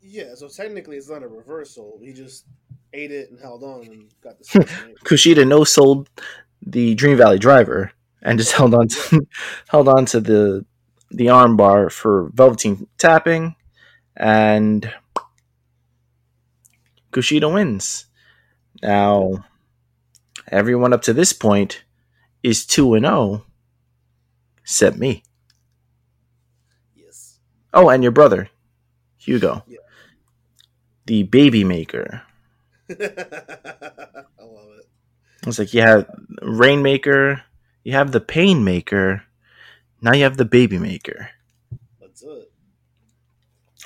Yeah, 0.00 0.34
so 0.34 0.48
technically 0.48 0.96
it's 0.96 1.08
not 1.08 1.22
a 1.22 1.28
reversal. 1.28 1.98
He 2.02 2.12
just 2.12 2.44
ate 2.92 3.10
it 3.10 3.30
and 3.30 3.40
held 3.40 3.62
on 3.62 3.86
and 3.86 4.10
got 4.22 4.38
the? 4.38 4.44
Kushida 5.04 5.46
no 5.46 5.64
sold 5.64 6.08
the 6.60 6.94
Dream 6.94 7.16
Valley 7.16 7.38
driver 7.38 7.92
and 8.22 8.38
just 8.38 8.52
held 8.52 8.74
on 8.74 8.88
to 8.88 9.26
held 9.68 9.88
on 9.88 10.06
to 10.06 10.20
the 10.20 10.64
the 11.10 11.28
arm 11.28 11.56
bar 11.56 11.90
for 11.90 12.30
Velveteen 12.34 12.86
tapping 12.98 13.54
and 14.16 14.92
Kushida 17.12 17.52
wins. 17.52 18.06
Now 18.82 19.44
everyone 20.48 20.92
up 20.92 21.02
to 21.02 21.12
this 21.12 21.32
point 21.32 21.84
is 22.42 22.66
2 22.66 22.94
and 22.94 23.06
0 23.06 23.44
except 24.62 24.96
me. 24.96 25.22
Yes. 26.94 27.38
Oh, 27.72 27.88
and 27.88 28.02
your 28.02 28.12
brother, 28.12 28.48
Hugo. 29.18 29.64
Yeah. 29.66 29.78
The 31.06 31.24
baby 31.24 31.64
maker. 31.64 32.22
I 32.90 32.94
love 34.40 34.78
it. 34.78 34.88
It's 35.46 35.58
like 35.58 35.74
you 35.74 35.82
have 35.82 36.06
Rainmaker, 36.42 37.42
you 37.84 37.92
have 37.92 38.12
the 38.12 38.20
Pain 38.20 38.64
Maker, 38.64 39.24
now 40.00 40.12
you 40.12 40.24
have 40.24 40.36
the 40.36 40.44
Baby 40.44 40.78
Maker. 40.78 41.30
That's 42.00 42.22
it. 42.22 42.50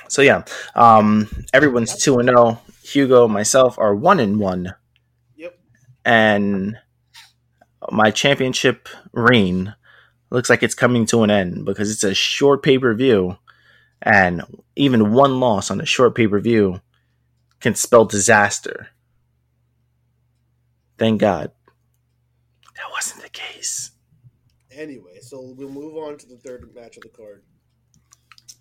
So 0.09 0.21
yeah, 0.21 0.43
um, 0.75 1.29
everyone's 1.53 1.97
two 1.97 2.19
and 2.19 2.29
zero. 2.29 2.61
Hugo, 2.81 3.27
myself 3.27 3.77
are 3.77 3.95
one 3.95 4.19
and 4.19 4.39
one. 4.39 4.73
And 6.07 6.77
my 7.91 8.11
championship 8.11 8.87
reign 9.11 9.75
looks 10.29 10.49
like 10.49 10.63
it's 10.63 10.73
coming 10.73 11.05
to 11.07 11.23
an 11.23 11.29
end 11.29 11.65
because 11.65 11.91
it's 11.91 12.03
a 12.03 12.13
short 12.13 12.63
pay 12.63 12.79
per 12.79 12.93
view, 12.93 13.37
and 14.01 14.41
even 14.77 15.11
one 15.11 15.41
loss 15.41 15.69
on 15.69 15.81
a 15.81 15.85
short 15.85 16.15
pay 16.15 16.25
per 16.25 16.39
view 16.39 16.79
can 17.59 17.75
spell 17.75 18.05
disaster. 18.05 18.87
Thank 20.97 21.19
God 21.19 21.51
that 22.75 22.89
wasn't 22.93 23.23
the 23.23 23.29
case. 23.29 23.91
Anyway, 24.71 25.19
so 25.21 25.53
we'll 25.57 25.69
move 25.69 25.97
on 25.97 26.17
to 26.19 26.25
the 26.25 26.37
third 26.37 26.73
match 26.73 26.95
of 26.95 27.03
the 27.03 27.09
card, 27.09 27.43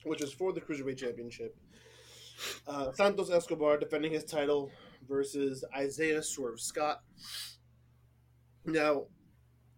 which 0.04 0.20
is 0.20 0.32
for 0.32 0.52
the 0.52 0.60
Cruiserweight 0.60 0.98
Championship. 0.98 1.56
Uh, 2.66 2.90
Santos 2.92 3.30
Escobar 3.30 3.78
defending 3.78 4.12
his 4.12 4.24
title 4.24 4.70
versus 5.08 5.64
Isaiah 5.76 6.22
Swerve 6.22 6.60
Scott. 6.60 7.02
Now, 8.64 9.04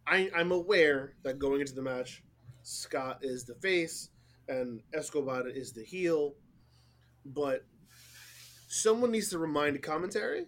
I, 0.06 0.30
I'm 0.34 0.52
aware 0.52 1.12
that 1.22 1.38
going 1.38 1.60
into 1.60 1.74
the 1.74 1.82
match, 1.82 2.22
Scott 2.62 3.18
is 3.22 3.44
the 3.44 3.54
face 3.56 4.08
and 4.48 4.80
Escobar 4.94 5.48
is 5.48 5.72
the 5.72 5.84
heel, 5.84 6.34
but 7.26 7.66
someone 8.68 9.12
needs 9.12 9.28
to 9.30 9.38
remind 9.38 9.82
commentary 9.82 10.46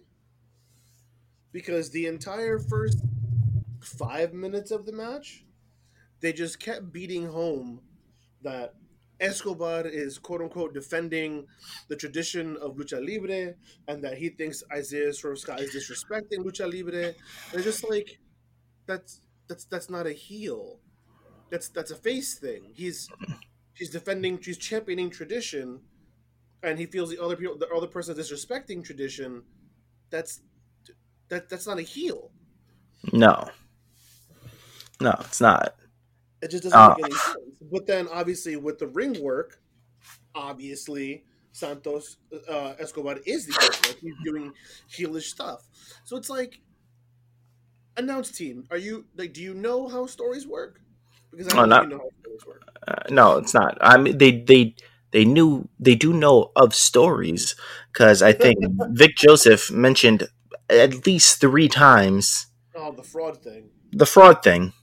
because 1.51 1.91
the 1.91 2.07
entire 2.07 2.57
first 2.57 2.99
five 3.81 4.33
minutes 4.33 4.71
of 4.71 4.87
the 4.87 4.91
match, 4.91 5.45
they 6.21 6.33
just 6.33 6.59
kept 6.59 6.91
beating 6.91 7.27
home 7.27 7.81
that 8.41 8.73
Escobar 9.21 9.85
is 9.85 10.17
quote 10.17 10.41
unquote 10.41 10.73
defending 10.73 11.47
the 11.87 11.95
tradition 11.95 12.57
of 12.57 12.75
lucha 12.75 12.99
libre 12.99 13.55
and 13.87 14.03
that 14.03 14.17
he 14.17 14.29
thinks 14.29 14.63
Isaiah 14.73 15.13
Swerve 15.13 15.37
is 15.37 15.45
disrespecting 15.45 16.39
lucha 16.39 16.71
libre. 16.71 17.13
They're 17.51 17.61
just 17.61 17.87
like 17.89 18.19
that's 18.87 19.21
that's 19.47 19.65
that's 19.65 19.89
not 19.89 20.07
a 20.07 20.13
heel. 20.13 20.79
That's 21.49 21.69
that's 21.69 21.91
a 21.91 21.95
face 21.95 22.39
thing. 22.39 22.71
He's 22.73 23.07
he's 23.73 23.91
defending 23.91 24.39
he's 24.41 24.57
championing 24.57 25.09
tradition 25.09 25.81
and 26.63 26.79
he 26.79 26.85
feels 26.85 27.09
the 27.09 27.21
other 27.21 27.35
people 27.35 27.57
the 27.57 27.69
other 27.69 27.87
person 27.87 28.17
is 28.17 28.31
disrespecting 28.31 28.83
tradition. 28.83 29.43
That's 30.09 30.41
that 31.29 31.49
that's 31.49 31.67
not 31.67 31.79
a 31.79 31.83
heel. 31.83 32.31
No, 33.13 33.49
no, 34.99 35.15
it's 35.21 35.41
not. 35.41 35.75
It 36.41 36.49
just 36.51 36.63
doesn't 36.63 36.77
Ah. 36.77 36.95
make 36.97 37.05
any 37.05 37.15
sense. 37.15 37.37
But 37.71 37.85
then, 37.87 38.07
obviously, 38.09 38.55
with 38.55 38.79
the 38.79 38.87
ring 38.87 39.21
work, 39.21 39.61
obviously 40.35 41.25
Santos 41.51 42.17
uh, 42.49 42.73
Escobar 42.79 43.17
is 43.25 43.45
the 43.47 43.53
heel. 43.53 43.69
Like 43.87 43.99
he's 43.99 44.15
doing 44.23 44.53
heelish 44.89 45.29
stuff. 45.29 45.67
So 46.05 46.17
it's 46.17 46.29
like, 46.29 46.61
announce 47.97 48.31
team. 48.31 48.65
Are 48.71 48.77
you 48.77 49.05
like? 49.15 49.33
Do 49.33 49.41
you 49.41 49.53
know 49.53 49.87
how 49.87 50.05
stories 50.05 50.47
work? 50.47 50.81
Because 51.31 51.47
I 51.53 51.57
Oh, 51.57 51.59
don't 51.61 51.69
not- 51.69 51.89
know 51.89 51.97
how 51.97 52.09
stories 52.21 52.45
work. 52.45 52.61
Uh, 52.87 52.95
no, 53.09 53.37
it's 53.37 53.53
not. 53.53 53.77
I 53.81 53.97
mean, 53.97 54.17
they 54.17 54.31
they 54.41 54.75
they 55.11 55.25
knew 55.25 55.67
they 55.79 55.95
do 55.95 56.13
know 56.13 56.51
of 56.55 56.73
stories 56.73 57.55
because 57.91 58.21
I 58.21 58.33
think 58.33 58.57
Vic 58.91 59.15
Joseph 59.17 59.71
mentioned 59.71 60.27
at 60.69 61.05
least 61.05 61.39
three 61.41 61.67
times 61.67 62.47
Oh, 62.75 62.91
the 62.93 63.03
fraud 63.03 63.41
thing. 63.43 63.69
the 63.91 64.05
fraud 64.05 64.41
thing. 64.43 64.73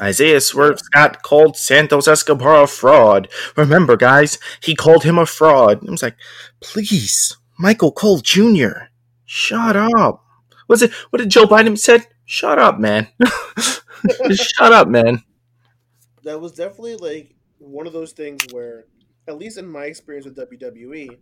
Isaiah 0.00 0.40
Swerve 0.40 0.78
Scott 0.78 1.22
called 1.22 1.56
Santos 1.56 2.08
Escobar 2.08 2.62
a 2.62 2.66
fraud. 2.66 3.28
Remember, 3.56 3.96
guys, 3.96 4.38
he 4.62 4.74
called 4.74 5.04
him 5.04 5.18
a 5.18 5.26
fraud. 5.26 5.86
I 5.86 5.90
was 5.90 6.02
like, 6.02 6.16
please, 6.60 7.36
Michael 7.58 7.92
Cole 7.92 8.20
Jr., 8.20 8.88
shut 9.24 9.76
up. 9.76 10.24
Was 10.68 10.82
it 10.82 10.92
what 11.10 11.18
did 11.18 11.30
Joe 11.30 11.46
Biden 11.46 11.78
said? 11.78 12.06
Shut 12.24 12.58
up, 12.58 12.78
man. 12.78 13.08
Shut 14.32 14.72
up, 14.72 14.88
man. 14.88 15.24
That 16.22 16.40
was 16.40 16.52
definitely 16.52 16.96
like 16.96 17.34
one 17.58 17.86
of 17.86 17.92
those 17.92 18.12
things 18.12 18.40
where, 18.52 18.86
at 19.28 19.36
least 19.36 19.58
in 19.58 19.66
my 19.66 19.84
experience 19.84 20.26
with 20.26 20.36
WWE, 20.36 21.18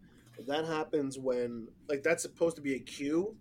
that 0.46 0.66
happens 0.66 1.18
when 1.18 1.68
like 1.88 2.02
that's 2.02 2.22
supposed 2.22 2.56
to 2.56 2.62
be 2.62 2.74
a 2.74 2.78
cue 2.78 3.34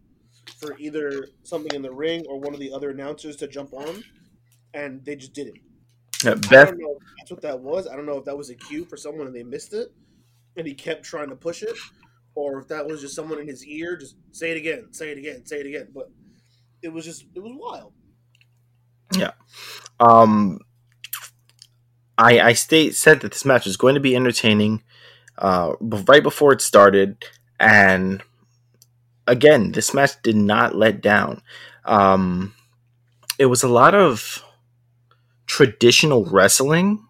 for 0.59 0.77
either 0.79 1.27
something 1.43 1.75
in 1.75 1.81
the 1.81 1.91
ring 1.91 2.25
or 2.27 2.39
one 2.39 2.53
of 2.53 2.59
the 2.59 2.71
other 2.71 2.89
announcers 2.89 3.35
to 3.35 3.47
jump 3.47 3.73
on, 3.73 4.03
and 4.73 5.03
they 5.05 5.15
just 5.15 5.33
didn't. 5.33 5.59
I 6.49 6.49
Beth, 6.49 6.65
don't 6.65 6.79
know 6.79 6.97
if 6.97 7.03
that's 7.17 7.31
what 7.31 7.41
that 7.41 7.59
was. 7.59 7.87
I 7.87 7.95
don't 7.95 8.05
know 8.05 8.17
if 8.17 8.25
that 8.25 8.37
was 8.37 8.49
a 8.49 8.55
cue 8.55 8.85
for 8.85 8.97
someone 8.97 9.27
and 9.27 9.35
they 9.35 9.43
missed 9.43 9.73
it, 9.73 9.89
and 10.57 10.67
he 10.67 10.73
kept 10.73 11.03
trying 11.03 11.29
to 11.29 11.35
push 11.35 11.63
it, 11.63 11.75
or 12.35 12.59
if 12.59 12.67
that 12.69 12.85
was 12.87 13.01
just 13.01 13.15
someone 13.15 13.39
in 13.39 13.47
his 13.47 13.65
ear, 13.65 13.97
just 13.97 14.15
say 14.31 14.51
it 14.51 14.57
again, 14.57 14.93
say 14.93 15.11
it 15.11 15.17
again, 15.17 15.45
say 15.45 15.59
it 15.59 15.67
again. 15.67 15.89
But 15.93 16.11
it 16.81 16.89
was 16.89 17.05
just 17.05 17.25
it 17.35 17.39
was 17.39 17.53
wild. 17.55 17.93
Yeah. 19.15 19.31
Um, 19.99 20.59
I 22.17 22.39
I 22.39 22.53
state 22.53 22.95
said 22.95 23.21
that 23.21 23.31
this 23.31 23.45
match 23.45 23.65
was 23.65 23.77
going 23.77 23.95
to 23.95 24.01
be 24.01 24.15
entertaining, 24.15 24.83
uh, 25.37 25.73
right 25.81 26.23
before 26.23 26.53
it 26.53 26.61
started, 26.61 27.23
and 27.59 28.23
again, 29.27 29.71
this 29.71 29.93
match 29.93 30.21
did 30.23 30.35
not 30.35 30.75
let 30.75 31.01
down. 31.01 31.41
Um, 31.85 32.53
it 33.39 33.47
was 33.47 33.63
a 33.63 33.67
lot 33.69 33.95
of 33.95 34.43
traditional 35.47 36.25
wrestling 36.25 37.05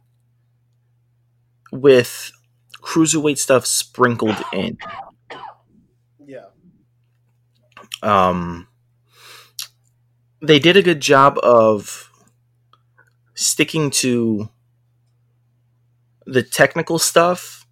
with 1.72 2.32
cruiserweight 2.82 3.38
stuff 3.38 3.66
sprinkled 3.66 4.38
in. 4.54 4.78
Yeah, 6.26 6.46
um, 8.02 8.68
they 10.42 10.60
did 10.60 10.78
a 10.78 10.82
good 10.82 11.02
job 11.02 11.38
of 11.44 12.12
sticking 13.34 13.90
to 13.92 14.50
the 16.26 16.44
technical 16.44 17.00
stuff 17.00 17.66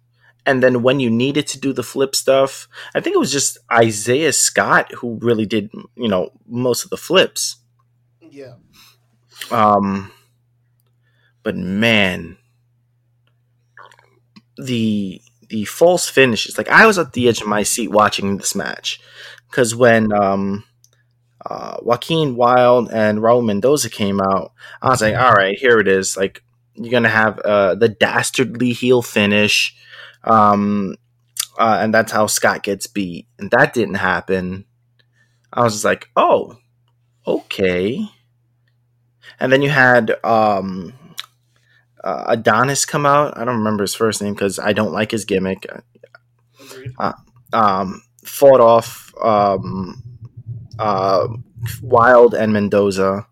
and 0.46 0.62
then 0.62 0.82
when 0.82 1.00
you 1.00 1.10
needed 1.10 1.46
to 1.46 1.58
do 1.58 1.72
the 1.72 1.82
flip 1.82 2.14
stuff 2.14 2.68
i 2.94 3.00
think 3.00 3.14
it 3.14 3.18
was 3.18 3.32
just 3.32 3.58
isaiah 3.70 4.32
scott 4.32 4.90
who 4.92 5.18
really 5.20 5.44
did 5.44 5.70
you 5.96 6.08
know 6.08 6.30
most 6.46 6.84
of 6.84 6.90
the 6.90 6.96
flips 6.96 7.56
yeah. 8.30 8.54
um 9.50 10.10
but 11.46 11.54
man 11.56 12.36
the 14.56 15.22
the 15.48 15.64
false 15.64 16.08
finishes. 16.08 16.58
Like 16.58 16.68
I 16.68 16.86
was 16.86 16.98
at 16.98 17.12
the 17.12 17.28
edge 17.28 17.40
of 17.40 17.46
my 17.46 17.62
seat 17.62 17.92
watching 17.92 18.36
this 18.36 18.56
match 18.56 19.00
because 19.48 19.76
when 19.76 20.12
um, 20.12 20.64
uh, 21.48 21.76
Joaquin 21.82 22.34
Wilde 22.34 22.90
and 22.90 23.18
Raul 23.20 23.44
Mendoza 23.44 23.88
came 23.88 24.20
out, 24.20 24.54
I 24.82 24.88
was 24.88 25.02
like, 25.02 25.14
all 25.14 25.34
right, 25.34 25.56
here 25.56 25.78
it 25.78 25.86
is. 25.86 26.16
Like 26.16 26.42
you're 26.74 26.90
gonna 26.90 27.08
have 27.08 27.38
uh, 27.38 27.76
the 27.76 27.90
dastardly 27.90 28.72
heel 28.72 29.02
finish, 29.02 29.76
um, 30.24 30.96
uh, 31.60 31.78
and 31.80 31.94
that's 31.94 32.10
how 32.10 32.26
Scott 32.26 32.64
gets 32.64 32.88
beat. 32.88 33.28
And 33.38 33.52
that 33.52 33.72
didn't 33.72 33.94
happen. 33.94 34.64
I 35.52 35.62
was 35.62 35.74
just 35.74 35.84
like, 35.84 36.08
oh, 36.16 36.58
okay. 37.24 38.04
And 39.38 39.52
then 39.52 39.62
you 39.62 39.70
had 39.70 40.12
um, 40.24 40.92
uh, 42.06 42.24
Adonis 42.28 42.84
come 42.84 43.04
out. 43.04 43.36
I 43.36 43.44
don't 43.44 43.58
remember 43.58 43.82
his 43.82 43.96
first 43.96 44.22
name 44.22 44.32
because 44.32 44.60
I 44.60 44.72
don't 44.72 44.92
like 44.92 45.10
his 45.10 45.24
gimmick. 45.24 45.66
Uh, 46.98 47.12
um, 47.52 48.02
fought 48.24 48.60
off 48.60 49.12
um, 49.20 50.04
uh, 50.78 51.26
Wilde 51.82 52.34
and 52.34 52.52
Mendoza, 52.52 53.26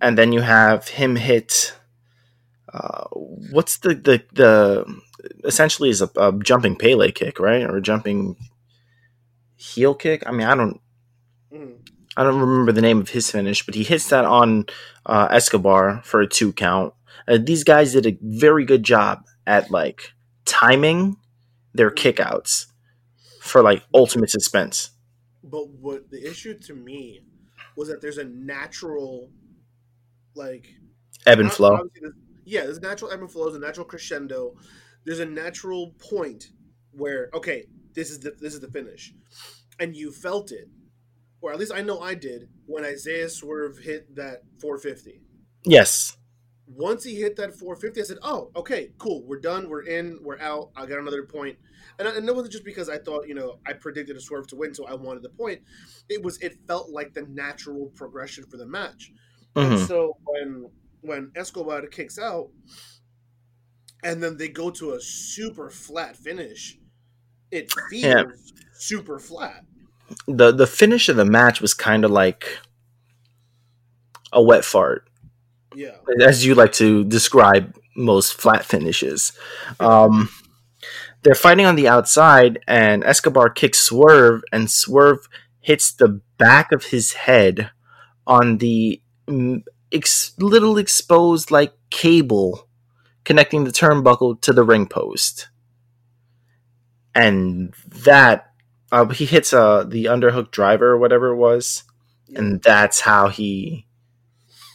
and 0.00 0.18
then 0.18 0.32
you 0.32 0.40
have 0.40 0.88
him 0.88 1.14
hit. 1.14 1.72
Uh, 2.72 3.04
what's 3.12 3.78
the 3.78 3.94
the 3.94 4.24
the 4.32 5.00
essentially 5.44 5.90
is 5.90 6.02
a, 6.02 6.10
a, 6.16 6.32
jumping 6.32 6.74
Pele 6.74 7.12
kick, 7.12 7.38
right, 7.38 7.62
or 7.62 7.76
a 7.76 7.82
jumping 7.82 8.34
heel 9.54 9.94
kick? 9.94 10.24
I 10.26 10.32
mean, 10.32 10.48
I 10.48 10.56
don't. 10.56 10.80
Mm. 11.52 11.76
I 12.16 12.24
don't 12.24 12.40
remember 12.40 12.72
the 12.72 12.82
name 12.82 12.98
of 12.98 13.10
his 13.10 13.30
finish, 13.30 13.64
but 13.64 13.76
he 13.76 13.84
hits 13.84 14.08
that 14.08 14.24
on 14.24 14.66
uh, 15.04 15.28
Escobar 15.30 16.00
for 16.02 16.22
a 16.22 16.26
two 16.26 16.52
count. 16.52 16.92
Uh, 17.28 17.38
these 17.40 17.64
guys 17.64 17.92
did 17.92 18.06
a 18.06 18.16
very 18.22 18.64
good 18.64 18.82
job 18.82 19.24
at 19.46 19.70
like 19.70 20.12
timing 20.44 21.16
their 21.74 21.90
kickouts 21.90 22.66
for 23.40 23.62
like 23.62 23.82
ultimate 23.94 24.30
suspense. 24.30 24.90
But 25.42 25.68
what 25.68 26.10
the 26.10 26.28
issue 26.28 26.58
to 26.60 26.74
me 26.74 27.22
was 27.76 27.88
that 27.88 28.00
there's 28.00 28.18
a 28.18 28.24
natural 28.24 29.30
like 30.34 30.68
ebb 31.26 31.40
and 31.40 31.52
flow. 31.52 31.88
Yeah, 32.44 32.62
there's 32.62 32.78
a 32.78 32.82
natural 32.82 33.10
ebb 33.10 33.20
and 33.20 33.30
flow, 33.30 33.44
there's 33.44 33.56
a 33.56 33.66
natural 33.66 33.86
crescendo. 33.86 34.54
There's 35.04 35.20
a 35.20 35.26
natural 35.26 35.94
point 35.98 36.50
where 36.92 37.30
okay, 37.34 37.66
this 37.94 38.10
is 38.10 38.20
the 38.20 38.36
this 38.40 38.54
is 38.54 38.60
the 38.60 38.70
finish, 38.70 39.12
and 39.80 39.96
you 39.96 40.12
felt 40.12 40.52
it, 40.52 40.68
or 41.40 41.52
at 41.52 41.58
least 41.58 41.72
I 41.74 41.82
know 41.82 42.00
I 42.00 42.14
did 42.14 42.48
when 42.66 42.84
Isaiah 42.84 43.28
Swerve 43.28 43.78
hit 43.78 44.14
that 44.16 44.42
450. 44.60 45.22
Yes 45.64 46.16
once 46.66 47.04
he 47.04 47.14
hit 47.14 47.36
that 47.36 47.54
450, 47.54 48.00
I 48.00 48.04
said, 48.04 48.18
"Oh, 48.22 48.50
okay, 48.56 48.90
cool. 48.98 49.22
We're 49.24 49.40
done. 49.40 49.68
We're 49.68 49.84
in. 49.84 50.18
We're 50.22 50.40
out. 50.40 50.70
I 50.76 50.86
got 50.86 50.98
another 50.98 51.22
point." 51.22 51.58
And, 51.98 52.08
and 52.08 52.28
it 52.28 52.34
wasn't 52.34 52.52
just 52.52 52.64
because 52.64 52.88
I 52.88 52.98
thought, 52.98 53.28
you 53.28 53.34
know, 53.34 53.58
I 53.66 53.72
predicted 53.72 54.16
a 54.16 54.20
swerve 54.20 54.48
to 54.48 54.56
win, 54.56 54.74
so 54.74 54.86
I 54.86 54.94
wanted 54.94 55.22
the 55.22 55.30
point. 55.30 55.60
It 56.08 56.22
was. 56.22 56.38
It 56.38 56.58
felt 56.66 56.90
like 56.90 57.14
the 57.14 57.22
natural 57.22 57.86
progression 57.94 58.44
for 58.44 58.56
the 58.56 58.66
match. 58.66 59.12
Mm-hmm. 59.54 59.72
And 59.72 59.80
so 59.86 60.16
when 60.24 60.70
when 61.02 61.32
Escobar 61.36 61.86
kicks 61.86 62.18
out, 62.18 62.48
and 64.02 64.22
then 64.22 64.36
they 64.36 64.48
go 64.48 64.70
to 64.70 64.94
a 64.94 65.00
super 65.00 65.70
flat 65.70 66.16
finish, 66.16 66.78
it 67.52 67.72
feels 67.90 68.02
yeah. 68.02 68.24
super 68.72 69.20
flat. 69.20 69.64
The 70.26 70.50
the 70.50 70.66
finish 70.66 71.08
of 71.08 71.16
the 71.16 71.24
match 71.24 71.60
was 71.60 71.74
kind 71.74 72.04
of 72.04 72.10
like 72.10 72.58
a 74.32 74.42
wet 74.42 74.64
fart 74.64 75.05
yeah. 75.76 75.96
As 76.24 76.44
you 76.44 76.54
like 76.54 76.72
to 76.74 77.04
describe 77.04 77.76
most 77.94 78.34
flat 78.34 78.64
finishes. 78.64 79.32
Um, 79.78 80.30
they're 81.22 81.34
fighting 81.34 81.66
on 81.66 81.76
the 81.76 81.88
outside, 81.88 82.60
and 82.66 83.04
Escobar 83.04 83.50
kicks 83.50 83.78
Swerve, 83.78 84.42
and 84.52 84.70
Swerve 84.70 85.28
hits 85.60 85.92
the 85.92 86.20
back 86.38 86.72
of 86.72 86.84
his 86.84 87.12
head 87.12 87.70
on 88.26 88.58
the 88.58 89.02
mm, 89.26 89.62
ex- 89.92 90.34
little 90.38 90.78
exposed 90.78 91.50
like 91.50 91.72
cable 91.90 92.68
connecting 93.24 93.64
the 93.64 93.72
turnbuckle 93.72 94.40
to 94.42 94.52
the 94.52 94.62
ring 94.62 94.86
post. 94.86 95.48
And 97.14 97.74
that 97.86 98.52
uh, 98.92 99.06
he 99.08 99.26
hits 99.26 99.52
uh, 99.52 99.84
the 99.84 100.04
underhook 100.04 100.50
driver 100.50 100.92
or 100.92 100.98
whatever 100.98 101.28
it 101.28 101.36
was, 101.36 101.84
and 102.34 102.62
that's 102.62 103.00
how 103.00 103.28
he 103.28 103.85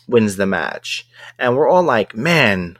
wins 0.07 0.35
the 0.35 0.45
match. 0.45 1.07
And 1.39 1.55
we're 1.55 1.69
all 1.69 1.83
like, 1.83 2.15
man, 2.15 2.77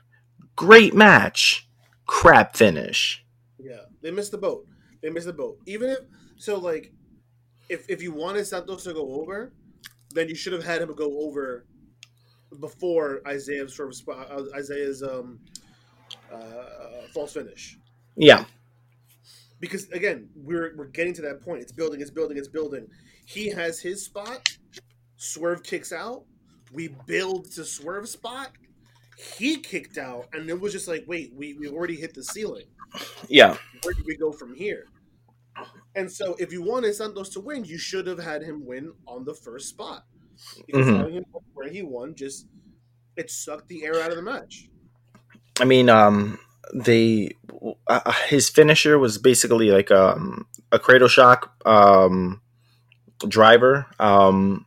great 0.55 0.93
match. 0.93 1.67
Crap 2.05 2.55
finish. 2.55 3.23
Yeah, 3.57 3.81
they 4.01 4.11
missed 4.11 4.31
the 4.31 4.37
boat. 4.37 4.67
They 5.01 5.09
missed 5.09 5.27
the 5.27 5.33
boat. 5.33 5.57
Even 5.65 5.89
if 5.89 5.99
so, 6.37 6.59
like, 6.59 6.91
if 7.69 7.89
if 7.89 8.01
you 8.01 8.11
wanted 8.11 8.45
Santos 8.45 8.83
to 8.83 8.93
go 8.93 9.21
over, 9.21 9.53
then 10.13 10.27
you 10.27 10.35
should 10.35 10.53
have 10.53 10.63
had 10.63 10.81
him 10.81 10.93
go 10.93 11.21
over 11.21 11.65
before 12.59 13.21
Isaiah's 13.25 13.75
sort 13.75 13.93
of 13.93 14.09
uh, 14.09 14.43
Isaiah's 14.55 15.01
um, 15.03 15.39
uh, 16.31 17.07
false 17.13 17.33
finish. 17.33 17.77
Yeah, 18.15 18.45
because 19.59 19.89
again, 19.91 20.29
we're 20.35 20.73
we're 20.75 20.87
getting 20.87 21.13
to 21.13 21.21
that 21.21 21.41
point. 21.41 21.61
It's 21.61 21.71
building. 21.71 22.01
It's 22.01 22.11
building. 22.11 22.37
It's 22.37 22.49
building. 22.49 22.87
He 23.25 23.49
has 23.49 23.79
his 23.79 24.03
spot. 24.03 24.57
Swerve 25.17 25.63
kicks 25.63 25.93
out 25.93 26.25
we 26.71 26.89
build 27.05 27.51
to 27.51 27.65
swerve 27.65 28.07
spot. 28.07 28.51
He 29.37 29.57
kicked 29.57 29.97
out, 29.97 30.27
and 30.33 30.49
it 30.49 30.59
was 30.59 30.73
just 30.73 30.87
like, 30.87 31.05
wait, 31.07 31.33
we 31.35 31.53
we 31.53 31.67
already 31.67 31.95
hit 31.95 32.13
the 32.13 32.23
ceiling. 32.23 32.65
Yeah, 33.27 33.57
where 33.83 33.93
do 33.93 34.03
we 34.05 34.17
go 34.17 34.31
from 34.31 34.55
here? 34.55 34.85
And 35.95 36.11
so, 36.11 36.35
if 36.39 36.51
you 36.51 36.61
wanted 36.63 36.95
Santos 36.95 37.29
to 37.29 37.39
win, 37.39 37.65
you 37.65 37.77
should 37.77 38.07
have 38.07 38.19
had 38.19 38.41
him 38.41 38.65
win 38.65 38.93
on 39.07 39.25
the 39.25 39.33
first 39.33 39.69
spot. 39.69 40.05
Because 40.65 40.87
mm-hmm. 40.87 41.19
where 41.53 41.69
he 41.69 41.83
won, 41.83 42.15
just 42.15 42.47
it 43.15 43.29
sucked 43.29 43.67
the 43.67 43.83
air 43.83 44.01
out 44.01 44.09
of 44.09 44.15
the 44.15 44.23
match. 44.23 44.69
I 45.59 45.65
mean, 45.65 45.89
um, 45.89 46.39
they 46.73 47.35
uh, 47.61 48.01
uh 48.05 48.11
his 48.27 48.49
finisher 48.49 48.97
was 48.97 49.17
basically 49.17 49.69
like 49.69 49.91
um, 49.91 50.47
a 50.71 50.79
cradle 50.79 51.07
shock 51.07 51.53
um, 51.65 52.41
driver. 53.27 53.87
Um, 53.99 54.65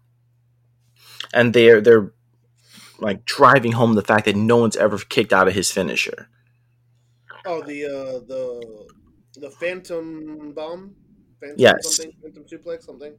and 1.35 1.53
they're 1.53 1.81
they're 1.81 2.13
like 2.99 3.25
driving 3.27 3.73
home 3.73 3.95
the 3.95 4.03
fact 4.03 4.25
that 4.25 4.37
no 4.37 4.57
one's 4.57 4.77
ever 4.77 4.97
kicked 4.99 5.33
out 5.33 5.49
of 5.49 5.55
his 5.55 5.71
finisher. 5.71 6.29
Oh, 7.45 7.63
the 7.63 7.85
uh, 7.85 8.21
the 8.27 8.89
the 9.41 9.51
Phantom 9.51 10.53
Bomb. 10.53 10.95
Phantom 11.41 11.57
yes. 11.59 11.97
Something, 11.97 12.13
Phantom 12.23 12.45
Suplex, 12.45 12.85
something, 12.85 13.15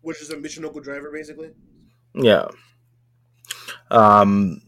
which 0.00 0.20
is 0.20 0.30
a 0.30 0.36
Michinoku 0.36 0.82
driver, 0.82 1.12
basically. 1.12 1.50
Yeah. 2.14 2.48
Um. 3.90 4.62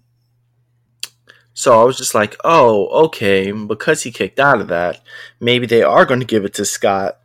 So 1.54 1.80
I 1.80 1.84
was 1.84 1.98
just 1.98 2.14
like, 2.14 2.36
oh, 2.44 2.86
okay, 3.06 3.52
because 3.52 4.02
he 4.02 4.10
kicked 4.10 4.40
out 4.40 4.60
of 4.60 4.68
that, 4.68 5.00
maybe 5.38 5.66
they 5.66 5.82
are 5.82 6.06
going 6.06 6.20
to 6.20 6.26
give 6.26 6.44
it 6.44 6.54
to 6.54 6.64
Scott. 6.64 7.18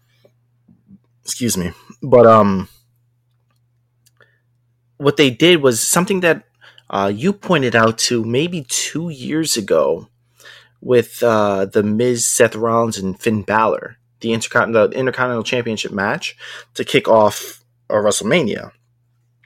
Excuse 1.24 1.58
me, 1.58 1.72
but 2.02 2.26
um 2.26 2.70
what 4.98 5.18
they 5.18 5.30
did 5.30 5.62
was 5.62 5.86
something 5.86 6.22
that 6.22 6.44
uh, 6.90 7.12
you 7.14 7.34
pointed 7.34 7.76
out 7.76 7.98
to 7.98 8.24
maybe 8.24 8.66
two 8.68 9.10
years 9.10 9.58
ago 9.58 10.08
with 10.82 11.22
uh, 11.24 11.66
the 11.66 11.84
Miz, 11.84 12.28
Seth 12.28 12.56
Rollins, 12.56 12.98
and 12.98 13.20
Finn 13.20 13.42
Balor, 13.42 13.98
the, 14.22 14.30
Intercont- 14.30 14.74
the 14.74 14.98
Intercontinental 14.98 15.44
Championship 15.44 15.92
match 15.92 16.36
to 16.76 16.84
kick 16.84 17.08
off 17.08 17.64
uh, 17.90 17.96
WrestleMania. 17.96 18.72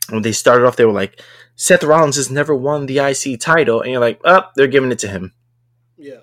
When 0.09 0.21
they 0.21 0.33
started 0.33 0.65
off, 0.65 0.75
they 0.75 0.85
were 0.85 0.91
like, 0.91 1.21
Seth 1.55 1.83
Rollins 1.83 2.17
has 2.17 2.29
never 2.29 2.55
won 2.55 2.85
the 2.85 2.99
IC 2.99 3.39
title, 3.39 3.81
and 3.81 3.91
you're 3.91 4.01
like, 4.01 4.19
oh, 4.25 4.43
they're 4.55 4.67
giving 4.67 4.91
it 4.91 4.99
to 4.99 5.07
him. 5.07 5.33
Yeah. 5.97 6.21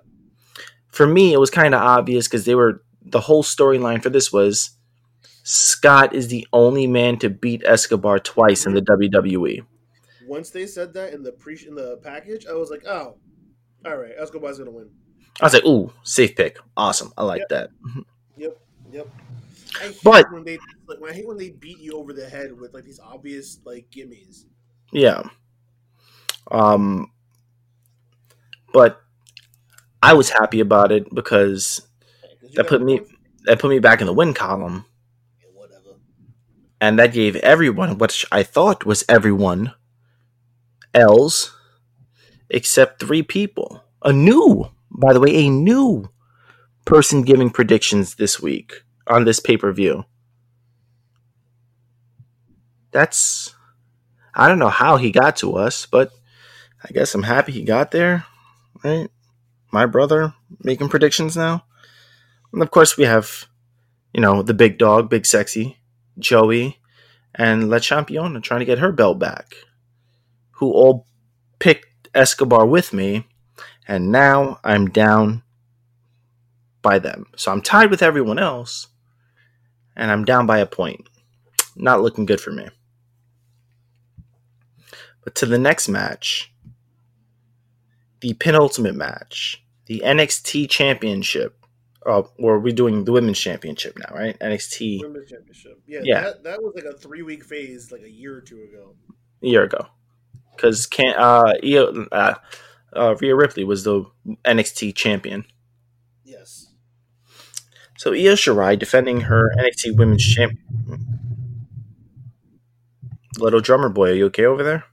For 0.88 1.06
me, 1.06 1.32
it 1.32 1.38
was 1.38 1.50
kind 1.50 1.74
of 1.74 1.80
obvious 1.80 2.26
because 2.26 2.44
they 2.44 2.54
were 2.54 2.82
the 3.02 3.20
whole 3.20 3.42
storyline 3.42 4.02
for 4.02 4.10
this 4.10 4.32
was 4.32 4.70
Scott 5.50 6.14
is 6.14 6.28
the 6.28 6.46
only 6.52 6.86
man 6.86 7.18
to 7.20 7.30
beat 7.30 7.62
Escobar 7.64 8.18
twice 8.18 8.66
in 8.66 8.74
the 8.74 8.82
WWE. 8.82 9.64
Once 10.26 10.50
they 10.50 10.66
said 10.66 10.92
that 10.92 11.14
in 11.14 11.22
the 11.22 11.32
pre 11.32 11.58
in 11.66 11.74
the 11.74 11.98
package, 12.02 12.46
I 12.46 12.52
was 12.52 12.70
like, 12.70 12.86
oh, 12.86 13.16
all 13.86 13.96
right, 13.96 14.12
Escobar's 14.18 14.58
gonna 14.58 14.70
win. 14.70 14.90
I 15.40 15.46
was 15.46 15.54
like, 15.54 15.64
ooh, 15.64 15.90
safe 16.02 16.36
pick, 16.36 16.58
awesome. 16.76 17.14
I 17.16 17.24
like 17.24 17.38
yep. 17.38 17.48
that. 17.48 17.70
Yep, 18.36 18.58
yep. 18.92 19.08
I 19.80 19.84
hate 19.84 20.00
but 20.04 20.30
when 20.30 20.44
they 20.44 20.58
like 20.86 21.00
when 21.00 21.12
I 21.12 21.14
hate 21.14 21.26
when 21.26 21.38
they 21.38 21.48
beat 21.48 21.78
you 21.78 21.94
over 21.94 22.12
the 22.12 22.28
head 22.28 22.52
with 22.52 22.74
like 22.74 22.84
these 22.84 23.00
obvious 23.00 23.58
like 23.64 23.88
gimmies. 23.90 24.44
Yeah. 24.92 25.22
Um. 26.50 27.10
But 28.74 29.00
I 30.02 30.12
was 30.12 30.28
happy 30.28 30.60
about 30.60 30.92
it 30.92 31.06
because 31.14 31.88
that 32.52 32.66
put 32.66 32.82
me 32.82 33.00
that 33.44 33.58
put 33.58 33.70
me 33.70 33.78
back 33.78 34.02
in 34.02 34.06
the 34.06 34.12
win 34.12 34.34
column 34.34 34.84
and 36.80 36.98
that 36.98 37.12
gave 37.12 37.36
everyone, 37.36 37.98
which 37.98 38.24
I 38.30 38.42
thought 38.42 38.86
was 38.86 39.04
everyone, 39.08 39.74
L's, 40.94 41.56
except 42.50 43.00
three 43.00 43.22
people. 43.22 43.84
A 44.02 44.12
new, 44.12 44.70
by 44.90 45.12
the 45.12 45.20
way, 45.20 45.34
a 45.34 45.50
new 45.50 46.08
person 46.84 47.22
giving 47.22 47.50
predictions 47.50 48.14
this 48.14 48.40
week 48.40 48.82
on 49.06 49.24
this 49.24 49.40
pay 49.40 49.56
per 49.56 49.72
view. 49.72 50.04
That's 52.90 53.54
I 54.34 54.46
don't 54.46 54.60
know 54.60 54.68
how 54.68 54.96
he 54.96 55.10
got 55.10 55.36
to 55.38 55.56
us, 55.56 55.84
but 55.86 56.12
I 56.84 56.92
guess 56.92 57.14
I'm 57.14 57.24
happy 57.24 57.52
he 57.52 57.64
got 57.64 57.90
there. 57.90 58.24
Right? 58.84 59.10
My 59.72 59.84
brother 59.84 60.32
making 60.62 60.88
predictions 60.88 61.36
now. 61.36 61.64
And 62.52 62.62
of 62.62 62.70
course 62.70 62.96
we 62.96 63.04
have, 63.04 63.46
you 64.14 64.20
know, 64.20 64.42
the 64.42 64.54
big 64.54 64.78
dog, 64.78 65.10
big 65.10 65.26
sexy, 65.26 65.77
Joey, 66.18 66.78
and 67.34 67.70
La 67.70 67.78
Champion 67.78 68.40
trying 68.42 68.60
to 68.60 68.66
get 68.66 68.78
her 68.78 68.92
belt 68.92 69.18
back. 69.18 69.54
Who 70.52 70.72
all 70.72 71.06
picked 71.58 72.08
Escobar 72.14 72.66
with 72.66 72.92
me, 72.92 73.26
and 73.86 74.10
now 74.10 74.60
I'm 74.64 74.88
down 74.88 75.42
by 76.82 76.98
them. 76.98 77.26
So 77.36 77.52
I'm 77.52 77.62
tied 77.62 77.90
with 77.90 78.02
everyone 78.02 78.38
else, 78.38 78.88
and 79.96 80.10
I'm 80.10 80.24
down 80.24 80.46
by 80.46 80.58
a 80.58 80.66
point. 80.66 81.08
Not 81.76 82.02
looking 82.02 82.26
good 82.26 82.40
for 82.40 82.50
me. 82.50 82.68
But 85.22 85.34
to 85.36 85.46
the 85.46 85.58
next 85.58 85.88
match, 85.88 86.52
the 88.20 88.34
penultimate 88.34 88.94
match, 88.94 89.62
the 89.86 90.02
NXT 90.04 90.68
Championship. 90.70 91.57
Uh, 92.06 92.22
or 92.38 92.58
we're 92.60 92.72
doing 92.72 93.04
the 93.04 93.12
women's 93.12 93.38
championship 93.38 93.98
now, 93.98 94.14
right? 94.14 94.38
NXT. 94.38 95.02
Women's 95.02 95.28
championship. 95.28 95.80
Yeah, 95.86 96.00
Yeah. 96.04 96.20
That, 96.22 96.44
that 96.44 96.62
was 96.62 96.72
like 96.74 96.84
a 96.84 96.96
three 96.96 97.22
week 97.22 97.44
phase, 97.44 97.90
like 97.90 98.02
a 98.02 98.10
year 98.10 98.36
or 98.36 98.40
two 98.40 98.62
ago. 98.62 98.94
a 99.42 99.46
year 99.46 99.64
ago 99.64 99.88
because 100.58 100.86
can 100.86 101.14
uh, 101.16 101.54
Io, 101.64 102.06
uh, 102.10 102.34
uh 102.92 103.14
Rhea 103.20 103.34
Ripley 103.34 103.64
was 103.64 103.84
the 103.84 104.04
NXT 104.44 104.94
champion. 104.94 105.44
Yes. 106.24 106.72
So 107.96 108.12
Io 108.12 108.34
Shirai 108.34 108.78
defending 108.78 109.22
her 109.22 109.54
NXT 109.58 109.96
Women's 109.96 110.24
Champ. 110.24 110.58
Little 113.38 113.60
drummer 113.60 113.88
boy, 113.88 114.10
are 114.10 114.14
you 114.14 114.26
okay 114.26 114.44
over 114.44 114.64
there? 114.64 114.84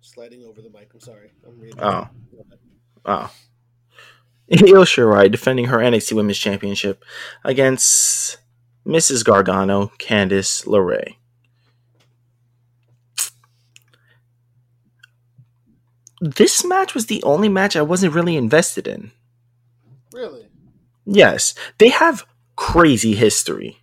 Sliding 0.00 0.44
over 0.44 0.60
the 0.60 0.70
mic. 0.70 0.90
I'm 0.92 1.00
sorry. 1.00 1.30
I'm 1.46 1.58
reading. 1.58 1.78
Oh. 1.80 2.08
Oh. 3.04 3.32
Io 4.52 4.84
Shirai 4.84 5.30
defending 5.30 5.66
her 5.66 5.78
NXT 5.78 6.12
Women's 6.12 6.38
Championship 6.38 7.04
against 7.44 8.38
Mrs. 8.86 9.24
Gargano, 9.24 9.92
Candice 9.98 10.66
LeRae. 10.66 11.16
This 16.20 16.64
match 16.64 16.94
was 16.94 17.06
the 17.06 17.22
only 17.22 17.48
match 17.48 17.74
I 17.74 17.82
wasn't 17.82 18.14
really 18.14 18.36
invested 18.36 18.86
in. 18.86 19.10
Really? 20.12 20.48
Yes, 21.04 21.54
they 21.78 21.88
have 21.88 22.26
crazy 22.54 23.14
history. 23.14 23.78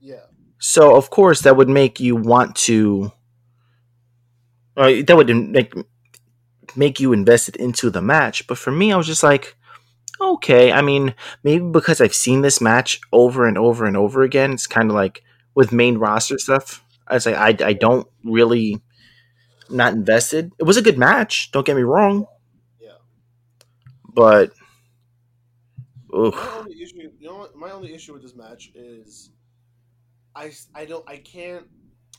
Yeah. 0.00 0.26
So 0.58 0.96
of 0.96 1.08
course 1.10 1.40
that 1.42 1.56
would 1.56 1.68
make 1.68 1.98
you 2.00 2.16
want 2.16 2.56
to 2.56 3.12
uh, 4.76 5.02
that 5.06 5.16
would 5.16 5.34
make 5.34 5.74
make 6.76 7.00
you 7.00 7.12
invested 7.12 7.56
into 7.56 7.90
the 7.90 8.02
match. 8.02 8.46
But 8.46 8.58
for 8.58 8.70
me, 8.70 8.92
I 8.92 8.96
was 8.96 9.06
just 9.06 9.22
like, 9.22 9.56
okay. 10.22 10.72
I 10.72 10.82
mean, 10.82 11.14
maybe 11.42 11.64
because 11.64 12.00
I've 12.00 12.14
seen 12.14 12.42
this 12.42 12.60
match 12.60 13.00
over 13.12 13.46
and 13.46 13.58
over 13.58 13.84
and 13.86 13.96
over 13.96 14.22
again, 14.22 14.52
it's 14.52 14.66
kind 14.66 14.90
of 14.90 14.94
like 14.94 15.22
with 15.54 15.72
main 15.72 15.98
roster 15.98 16.38
stuff. 16.38 16.84
I 17.06 17.14
was 17.14 17.26
like, 17.26 17.36
I, 17.36 17.66
I 17.68 17.72
don't 17.74 18.06
really 18.24 18.80
not 19.70 19.94
invested. 19.94 20.52
It 20.58 20.64
was 20.64 20.76
a 20.76 20.82
good 20.82 20.98
match. 20.98 21.50
Don't 21.52 21.66
get 21.66 21.76
me 21.76 21.82
wrong, 21.82 22.26
Yeah. 22.80 22.98
but 24.14 24.52
My 26.36 26.50
only 26.58 26.82
issue, 26.82 27.10
you 27.18 27.26
know, 27.28 27.48
my 27.54 27.70
only 27.70 27.92
issue 27.94 28.12
with 28.12 28.22
this 28.22 28.34
match 28.34 28.70
is, 28.74 29.30
I, 30.34 30.52
I 30.74 30.84
don't, 30.84 31.08
I 31.08 31.16
can't, 31.18 31.66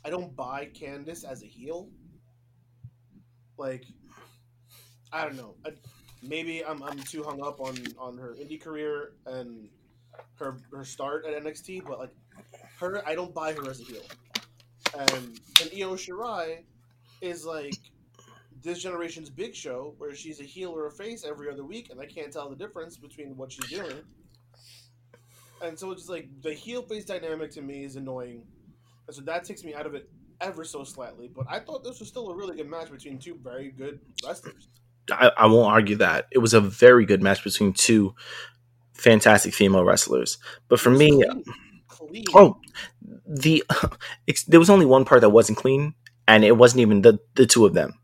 I 0.06 0.10
don't 0.10 0.36
buy 0.36 0.68
Candice 0.74 1.24
as 1.24 1.44
a 1.44 1.48
heel. 1.48 1.90
Like, 3.58 3.86
I 5.12 5.26
don't 5.26 5.36
know. 5.38 5.56
I, 5.66 5.72
maybe 6.28 6.64
I'm, 6.66 6.82
I'm 6.84 7.00
too 7.00 7.24
hung 7.24 7.42
up 7.42 7.60
on 7.60 7.78
on 7.98 8.18
her 8.18 8.36
indie 8.40 8.62
career 8.62 9.14
and 9.26 9.70
her 10.36 10.58
her 10.72 10.86
start 10.86 11.26
at 11.26 11.42
NXT, 11.44 11.86
but 11.86 12.00
like 12.00 12.16
her, 12.80 13.08
I 13.08 13.16
don't 13.16 13.34
buy 13.34 13.54
her 13.54 13.70
as 13.70 13.80
a 13.80 13.84
heel. 13.84 14.02
And 14.98 15.40
and 15.62 15.72
Io 15.74 15.96
Shirai 15.96 16.64
is 17.22 17.46
like 17.46 17.74
this 18.62 18.82
generation's 18.82 19.30
Big 19.30 19.54
Show, 19.54 19.94
where 19.98 20.16
she's 20.16 20.40
a 20.40 20.44
heel 20.44 20.72
or 20.72 20.88
a 20.88 20.92
face 20.92 21.26
every 21.26 21.50
other 21.50 21.66
week, 21.66 21.90
and 21.90 22.00
I 22.00 22.06
can't 22.06 22.32
tell 22.32 22.50
the 22.50 22.56
difference 22.56 22.98
between 22.98 23.36
what 23.36 23.52
she's 23.52 23.70
doing. 23.70 24.02
And 25.62 25.78
so 25.78 25.92
it's 25.92 26.02
just 26.02 26.10
like 26.10 26.30
the 26.42 26.54
heel 26.54 26.82
face 26.82 27.06
dynamic 27.06 27.52
to 27.52 27.62
me 27.62 27.84
is 27.84 27.96
annoying, 27.96 28.44
and 29.08 29.16
so 29.16 29.22
that 29.24 29.44
takes 29.44 29.64
me 29.64 29.74
out 29.74 29.86
of 29.86 29.96
it 29.96 30.10
ever 30.42 30.66
so 30.66 30.84
slightly. 30.84 31.28
But 31.28 31.46
I 31.50 31.60
thought 31.60 31.84
this 31.84 32.00
was 32.00 32.10
still 32.10 32.30
a 32.30 32.36
really 32.36 32.56
good 32.56 32.70
match 32.70 32.92
between 32.92 33.18
two 33.18 33.40
very 33.42 33.72
good 33.72 34.00
wrestlers. 34.26 34.68
I, 35.12 35.32
I 35.38 35.46
won't 35.48 35.72
argue 35.72 35.98
that 35.98 36.28
it 36.32 36.40
was 36.40 36.54
a 36.54 36.62
very 36.62 37.06
good 37.06 37.22
match 37.22 37.44
between 37.44 37.74
two 37.74 38.16
fantastic 38.94 39.54
female 39.54 39.84
wrestlers. 39.84 40.38
But 40.68 40.80
for 40.80 40.90
me, 40.90 41.10
clean. 41.10 41.44
clean. 41.88 42.24
oh, 42.34 42.60
the 43.26 43.64
it's, 44.28 44.44
there 44.44 44.60
was 44.60 44.70
only 44.70 44.86
one 44.86 45.06
part 45.06 45.22
that 45.22 45.30
wasn't 45.30 45.58
clean, 45.58 45.94
and 46.28 46.44
it 46.44 46.58
wasn't 46.58 46.82
even 46.82 47.02
the 47.02 47.20
the 47.36 47.46
two 47.46 47.66
of 47.66 47.74
them. 47.74 48.00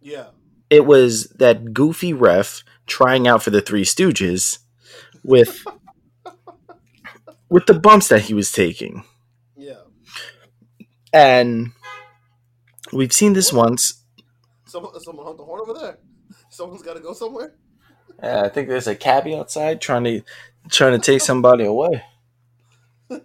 yeah, 0.00 0.28
It 0.70 0.86
was 0.86 1.24
that 1.38 1.72
goofy 1.72 2.12
ref 2.12 2.62
trying 2.86 3.26
out 3.26 3.42
for 3.42 3.50
the 3.50 3.60
Three 3.60 3.84
Stooges 3.84 4.58
with 5.24 5.64
with 7.48 7.66
the 7.66 7.74
bumps 7.74 8.08
that 8.08 8.22
he 8.22 8.34
was 8.34 8.52
taking, 8.52 9.04
yeah. 9.56 9.82
and 11.12 11.72
we've 12.92 13.12
seen 13.12 13.32
this 13.32 13.52
once. 13.52 14.02
Someone, 14.76 15.00
someone 15.00 15.26
on 15.26 15.36
the 15.38 15.42
horn 15.42 15.62
over 15.62 15.72
there. 15.72 15.98
Someone's 16.50 16.82
got 16.82 16.96
to 16.96 17.00
go 17.00 17.14
somewhere. 17.14 17.54
Uh, 18.22 18.42
I 18.44 18.48
think 18.50 18.68
there's 18.68 18.86
a 18.86 18.94
cabbie 18.94 19.34
outside 19.34 19.80
trying 19.80 20.04
to 20.04 20.20
trying 20.68 20.92
to 20.92 20.98
take 20.98 21.22
somebody 21.22 21.64
away. 21.64 22.04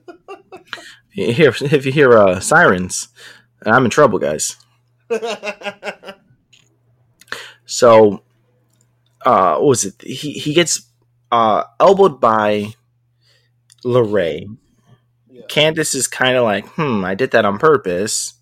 You 1.13 1.33
hear 1.33 1.53
if 1.59 1.85
you 1.85 1.91
hear 1.91 2.17
uh, 2.17 2.39
sirens, 2.39 3.09
I'm 3.65 3.83
in 3.83 3.91
trouble, 3.91 4.17
guys. 4.17 4.55
So, 7.65 8.23
uh, 9.25 9.55
what 9.55 9.65
was 9.67 9.85
it? 9.85 10.01
He 10.01 10.33
he 10.33 10.53
gets 10.53 10.89
uh, 11.31 11.63
elbowed 11.79 12.21
by 12.21 12.73
LeRae. 13.83 14.57
yeah. 15.29 15.41
Candice 15.49 15.95
is 15.95 16.07
kind 16.07 16.37
of 16.37 16.43
like, 16.43 16.65
hmm, 16.67 17.03
I 17.05 17.15
did 17.15 17.31
that 17.31 17.45
on 17.45 17.59
purpose. 17.59 18.33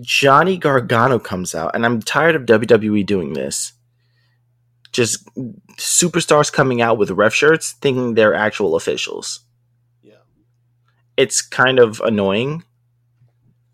Johnny 0.00 0.56
Gargano 0.56 1.18
comes 1.18 1.54
out, 1.54 1.74
and 1.74 1.84
I'm 1.84 2.00
tired 2.00 2.34
of 2.34 2.42
WWE 2.42 3.04
doing 3.04 3.32
this. 3.32 3.72
Just 4.92 5.28
superstars 5.76 6.52
coming 6.52 6.80
out 6.80 6.98
with 6.98 7.10
ref 7.10 7.34
shirts 7.34 7.72
thinking 7.72 8.14
they're 8.14 8.34
actual 8.34 8.74
officials. 8.74 9.40
Yeah. 10.02 10.22
It's 11.16 11.42
kind 11.42 11.78
of 11.78 12.00
annoying. 12.00 12.64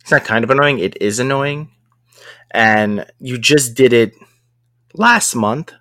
It's 0.01 0.11
not 0.11 0.25
kind 0.25 0.45
of 0.45 0.51
annoying, 0.51 0.79
it 0.81 1.01
is 1.01 1.19
annoying. 1.19 1.71
And 2.51 3.07
you 3.19 3.39
just 3.39 3.75
did 3.75 3.93
it 3.93 4.15
last 4.93 5.35
month 5.35 5.73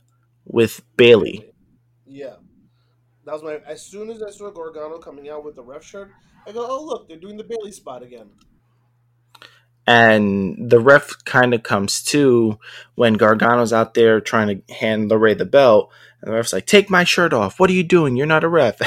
with 0.46 0.82
Bayley. 0.98 1.52
Yeah. 2.06 2.36
That 3.26 3.34
was 3.34 3.44
my. 3.44 3.60
As 3.66 3.82
soon 3.82 4.10
as 4.10 4.22
I 4.22 4.30
saw 4.32 4.52
Gargano 4.52 4.98
coming 4.98 5.30
out 5.30 5.46
with 5.46 5.56
the 5.56 5.64
ref 5.64 5.84
shirt, 5.84 6.12
I 6.46 6.52
go, 6.52 6.66
"Oh 6.68 6.84
look, 6.84 7.08
they're 7.08 7.18
doing 7.18 7.38
the 7.38 7.44
Bayley 7.44 7.72
spot 7.72 8.04
again." 8.04 8.30
And 9.86 10.70
the 10.70 10.80
ref 10.80 11.26
kind 11.26 11.54
of 11.54 11.64
comes 11.64 12.02
to 12.06 12.58
when 12.96 13.16
Gargano's 13.16 13.74
out 13.74 13.94
there 13.94 14.22
trying 14.22 14.48
to 14.48 14.74
hand 14.74 15.12
LeRae 15.12 15.38
the 15.38 15.46
belt, 15.46 15.92
and 16.22 16.32
the 16.32 16.36
ref's 16.36 16.54
like, 16.54 16.66
"Take 16.66 16.90
my 16.90 17.04
shirt 17.04 17.34
off. 17.34 17.60
What 17.60 17.70
are 17.70 17.74
you 17.74 17.84
doing? 17.84 18.16
You're 18.16 18.26
not 18.26 18.46
a 18.46 18.50
ref." 18.50 18.80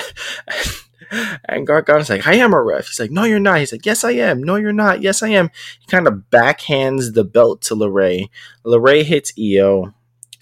and 1.44 1.66
Gargano's 1.66 2.08
like, 2.08 2.26
"I 2.26 2.34
am 2.36 2.54
a 2.54 2.62
ref." 2.62 2.86
He's 2.86 2.98
like, 2.98 3.10
"No, 3.10 3.24
you're 3.24 3.38
not." 3.38 3.58
He's 3.58 3.72
like, 3.72 3.84
"Yes, 3.84 4.04
I 4.04 4.12
am." 4.12 4.42
"No, 4.42 4.56
you're 4.56 4.72
not." 4.72 5.02
"Yes, 5.02 5.22
I 5.22 5.28
am." 5.28 5.50
He 5.80 5.86
kind 5.86 6.06
of 6.06 6.24
backhands 6.30 7.12
the 7.12 7.24
belt 7.24 7.60
to 7.62 7.74
LeRae. 7.74 8.30
LeRae 8.64 9.04
hits 9.04 9.34
Io, 9.38 9.92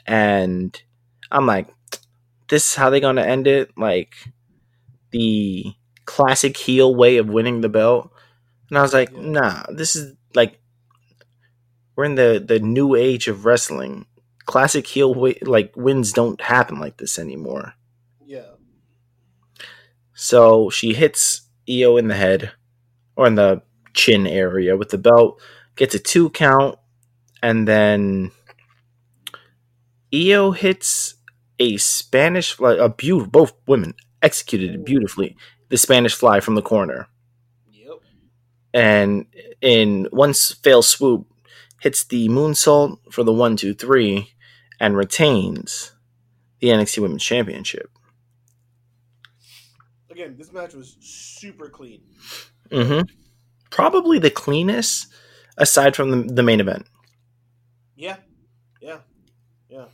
and 0.07 0.81
I'm 1.33 1.47
like, 1.47 1.67
"This 2.49 2.69
is 2.71 2.75
how 2.77 2.91
they're 2.91 3.01
gonna 3.01 3.23
end 3.23 3.49
it?" 3.49 3.73
Like 3.77 4.15
the 5.11 5.75
classic 6.05 6.57
heel 6.57 6.95
way 6.95 7.17
of 7.17 7.29
winning 7.29 7.61
the 7.61 7.69
belt. 7.69 8.11
And 8.69 8.79
I 8.79 8.83
was 8.83 8.93
like, 8.93 9.15
nah, 9.15 9.63
this 9.69 9.97
is 9.97 10.15
like 10.35 10.61
we're 11.97 12.05
in 12.05 12.15
the 12.15 12.43
the 12.47 12.59
new 12.59 12.95
age 12.95 13.29
of 13.29 13.45
wrestling. 13.45 14.07
Classic 14.47 14.87
heel 14.87 15.15
like 15.43 15.73
wins 15.75 16.13
don't 16.13 16.41
happen 16.41 16.79
like 16.79 16.99
this 16.99 17.19
anymore. 17.19 17.75
Yeah. 18.27 18.53
So 20.15 20.71
she 20.71 20.93
hits 20.93 21.49
Io 21.69 21.97
in 21.97 22.09
the 22.09 22.15
head 22.15 22.53
or 23.17 23.27
in 23.27 23.37
the 23.37 23.63
chin 23.95 24.27
area 24.27 24.77
with 24.77 24.91
the 24.91 24.99
belt, 24.99 25.41
gets 25.77 25.95
a 25.95 25.99
two 25.99 26.31
count, 26.31 26.79
and 27.43 27.67
then 27.67 28.33
Io 30.13 30.51
hits 30.51 31.15
a 31.59 31.77
Spanish 31.77 32.53
fly, 32.53 32.75
a 32.75 32.89
beautiful, 32.89 33.31
both 33.31 33.55
women 33.67 33.95
executed 34.23 34.75
it 34.75 34.85
beautifully. 34.85 35.37
The 35.69 35.77
Spanish 35.77 36.15
fly 36.15 36.41
from 36.41 36.55
the 36.55 36.63
corner. 36.63 37.09
And 38.75 39.27
in 39.63 40.09
one 40.11 40.35
fail 40.35 40.83
swoop, 40.83 41.27
hits 41.81 42.05
the 42.05 42.29
moonsault 42.29 42.99
for 43.11 43.23
the 43.23 43.33
one, 43.33 43.57
two, 43.57 43.73
three, 43.73 44.33
and 44.81 44.97
retains 44.97 45.93
the 46.59 46.69
NXT 46.69 46.99
Women's 46.99 47.23
Championship. 47.23 47.91
Again, 50.11 50.35
this 50.37 50.53
match 50.53 50.75
was 50.75 50.97
super 51.01 51.69
clean. 51.69 52.03
hmm 52.71 53.03
Probably 53.71 54.19
the 54.19 54.31
cleanest 54.31 55.09
aside 55.57 55.97
from 55.97 56.11
the, 56.11 56.35
the 56.35 56.43
main 56.43 56.61
event. 56.61 56.87
Yeah, 57.97 58.17
yeah, 58.81 58.99
yeah. 59.69 59.87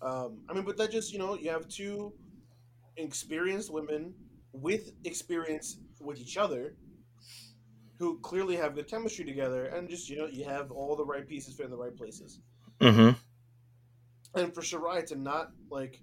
Um, 0.00 0.40
I 0.48 0.54
mean, 0.54 0.64
but 0.64 0.76
that 0.78 0.90
just 0.90 1.12
you 1.12 1.18
know 1.18 1.34
you 1.36 1.50
have 1.50 1.68
two 1.68 2.12
experienced 2.96 3.72
women 3.72 4.14
with 4.52 4.92
experience 5.04 5.78
with 6.00 6.18
each 6.18 6.36
other 6.36 6.74
who 8.02 8.18
clearly 8.18 8.56
have 8.56 8.74
good 8.74 8.88
chemistry 8.88 9.24
together, 9.24 9.66
and 9.66 9.88
just 9.88 10.10
you 10.10 10.16
know 10.16 10.26
you 10.26 10.44
have 10.44 10.72
all 10.72 10.96
the 10.96 11.04
right 11.04 11.26
pieces 11.26 11.54
fit 11.54 11.66
in 11.66 11.70
the 11.70 11.76
right 11.76 11.96
places. 11.96 12.40
Mm-hmm. 12.80 13.10
And 14.34 14.52
for 14.52 14.60
Shirai 14.60 15.06
to 15.06 15.14
not 15.14 15.52
like 15.70 16.00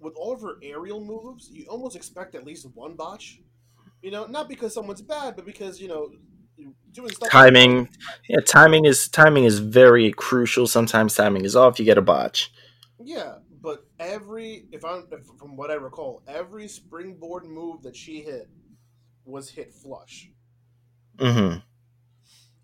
with 0.00 0.14
all 0.16 0.32
of 0.32 0.40
her 0.40 0.56
aerial 0.62 1.04
moves, 1.04 1.50
you 1.50 1.66
almost 1.68 1.94
expect 1.94 2.34
at 2.34 2.46
least 2.46 2.66
one 2.72 2.94
botch. 2.94 3.40
You 4.00 4.10
know, 4.10 4.24
not 4.24 4.48
because 4.48 4.72
someone's 4.72 5.02
bad, 5.02 5.36
but 5.36 5.44
because 5.44 5.78
you 5.78 5.88
know 5.88 6.08
doing 6.92 7.10
stuff 7.10 7.28
Timing, 7.28 7.90
yeah, 8.30 8.40
timing 8.46 8.86
is 8.86 9.08
timing 9.08 9.44
is 9.44 9.58
very 9.58 10.10
crucial. 10.10 10.66
Sometimes 10.66 11.14
timing 11.14 11.44
is 11.44 11.54
off. 11.54 11.78
You 11.78 11.84
get 11.84 11.98
a 11.98 12.02
botch. 12.02 12.50
Yeah, 12.98 13.34
but 13.60 13.84
every 14.00 14.68
if 14.72 14.86
I'm 14.86 15.06
if, 15.12 15.26
from 15.38 15.56
what 15.56 15.70
I 15.70 15.74
recall, 15.74 16.22
every 16.26 16.66
springboard 16.66 17.44
move 17.44 17.82
that 17.82 17.94
she 17.94 18.22
hit 18.22 18.48
was 19.26 19.50
hit 19.50 19.70
flush. 19.74 20.30
Hmm 21.18 21.62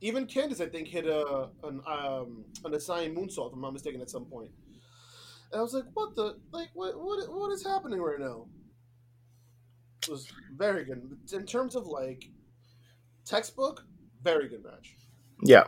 Even 0.01 0.27
Candice, 0.27 0.61
I 0.61 0.69
think, 0.69 0.89
hit 0.89 1.07
a 1.07 1.51
an 1.65 1.81
um 1.87 2.45
an 2.65 2.75
assigned 2.75 3.17
moonsault, 3.17 3.49
if 3.49 3.55
I'm 3.55 3.61
not 3.61 3.73
mistaken, 3.73 4.01
at 4.01 4.11
some 4.11 4.27
point. 4.27 4.51
And 5.53 5.61
I 5.61 5.63
was 5.63 5.75
like, 5.75 5.85
"What 5.95 6.15
the 6.17 6.39
like? 6.53 6.71
What 6.75 6.99
what 6.99 7.29
what 7.29 7.53
is 7.53 7.65
happening 7.65 8.01
right 8.01 8.19
now?" 8.21 8.49
It 10.03 10.09
was 10.11 10.29
very 10.57 10.85
good 10.85 11.19
in 11.33 11.47
terms 11.47 11.77
of 11.77 11.87
like 11.87 12.31
textbook. 13.25 13.87
Very 14.23 14.49
good 14.49 14.65
match. 14.65 14.99
Yeah, 15.43 15.65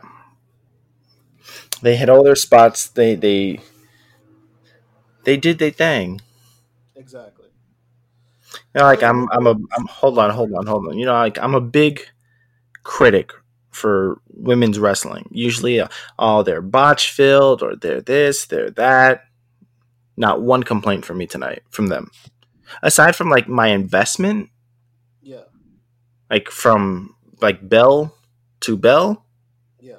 they 1.81 1.95
hit 1.95 2.09
all 2.09 2.23
their 2.23 2.35
spots. 2.35 2.87
They 2.87 3.15
they 3.15 3.59
they 5.23 5.35
did 5.37 5.57
their 5.59 5.71
thing. 5.71 6.21
Exactly. 6.95 7.49
You 8.73 8.79
know, 8.79 8.83
like 8.85 9.03
I'm 9.03 9.27
I'm 9.31 9.47
a 9.47 9.51
I'm 9.51 9.85
hold 9.89 10.17
on 10.19 10.29
hold 10.31 10.53
on 10.53 10.65
hold 10.67 10.87
on. 10.87 10.97
You 10.97 11.05
know, 11.05 11.13
like 11.13 11.37
I'm 11.39 11.55
a 11.55 11.61
big 11.61 12.07
critic 12.83 13.31
for 13.69 14.19
women's 14.27 14.79
wrestling. 14.79 15.27
Usually, 15.31 15.79
uh, 15.79 15.87
oh, 16.19 16.43
they're 16.43 16.61
botch 16.61 17.11
filled 17.11 17.61
or 17.63 17.75
they're 17.75 18.01
this, 18.01 18.45
they're 18.45 18.71
that. 18.71 19.23
Not 20.17 20.41
one 20.41 20.63
complaint 20.63 21.05
from 21.05 21.17
me 21.17 21.25
tonight 21.25 21.63
from 21.69 21.87
them. 21.87 22.11
Aside 22.83 23.15
from 23.15 23.29
like 23.29 23.47
my 23.47 23.67
investment, 23.67 24.49
Yeah. 25.21 25.43
like 26.29 26.49
from 26.49 27.15
like 27.41 27.67
Bell 27.67 28.15
to 28.61 28.77
Bell, 28.77 29.25
Yeah. 29.79 29.97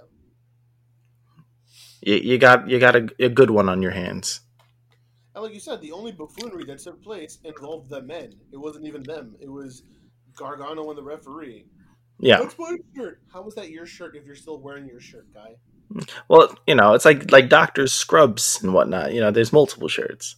you, 2.03 2.15
you 2.17 2.39
got 2.39 2.69
you 2.69 2.79
got 2.79 2.97
a, 2.97 3.09
a 3.19 3.29
good 3.29 3.51
one 3.51 3.69
on 3.69 3.83
your 3.83 3.91
hands. 3.93 4.41
And 5.35 5.43
like 5.43 5.55
you 5.55 5.61
said, 5.61 5.81
the 5.81 5.93
only 5.93 6.13
buffoonery 6.13 6.65
that 6.67 6.79
took 6.79 7.03
place 7.03 7.39
involved 7.45 7.89
the 7.89 8.03
men. 8.03 8.35
It 8.53 8.59
wasn't 8.59 8.87
even 8.87 9.03
them. 9.03 9.35
It 9.41 9.51
was 9.51 9.83
Gargano 10.37 10.89
and 10.91 10.99
the 10.99 11.03
referee. 11.03 11.67
Yeah. 12.23 12.39
That's 12.39 12.57
my 12.57 12.77
shirt. 12.95 13.21
How 13.33 13.43
was 13.43 13.57
that 13.57 13.71
your 13.71 13.85
shirt 13.85 14.15
if 14.15 14.25
you're 14.25 14.37
still 14.37 14.61
wearing 14.61 14.87
your 14.87 15.01
shirt, 15.01 15.27
guy? 15.35 15.57
Well, 16.29 16.57
you 16.69 16.77
know, 16.77 16.95
it's 16.95 17.05
like 17.05 17.31
like 17.33 17.49
doctors' 17.49 17.93
scrubs 17.93 18.63
and 18.63 18.73
whatnot. 18.73 19.13
You 19.13 19.21
know, 19.21 19.33
there's 19.33 19.53
multiple 19.53 19.89
shirts. 19.89 20.37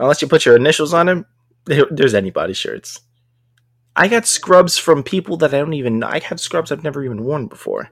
Unless 0.00 0.20
you 0.20 0.28
put 0.28 0.44
your 0.44 0.56
initials 0.56 0.92
on 0.92 1.06
them, 1.06 1.26
there's 1.66 2.14
anybody's 2.14 2.56
shirts. 2.56 3.00
I 3.94 4.08
got 4.08 4.26
scrubs 4.26 4.76
from 4.76 5.04
people 5.04 5.36
that 5.36 5.54
I 5.54 5.58
don't 5.58 5.72
even 5.74 6.00
know. 6.00 6.08
I 6.08 6.18
have 6.18 6.40
scrubs 6.40 6.72
I've 6.72 6.82
never 6.82 7.04
even 7.04 7.22
worn 7.22 7.46
before. 7.46 7.90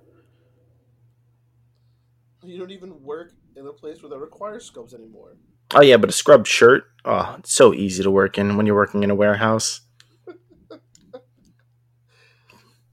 You 2.43 2.59
don't 2.59 2.73
even 2.73 3.03
work 3.05 3.35
in 3.55 3.65
a 3.69 3.73
place 3.73 4.03
where 4.03 4.11
that 4.11 4.19
requires 4.19 4.65
scrubs 4.65 4.95
anymore. 4.95 5.37
Oh 5.73 5.81
yeah, 5.81 5.97
but 5.97 6.11
a 6.11 6.13
scrub 6.13 6.49
shirt, 6.49 6.87
oh, 7.05 7.37
it's 7.39 7.53
so 7.53 7.73
easy 7.73 8.03
to 8.03 8.11
work 8.11 8.37
in 8.37 8.57
when 8.57 8.67
you're 8.67 8.75
working 8.75 9.05
in 9.05 9.13
a 9.13 9.15
warehouse. 9.15 9.83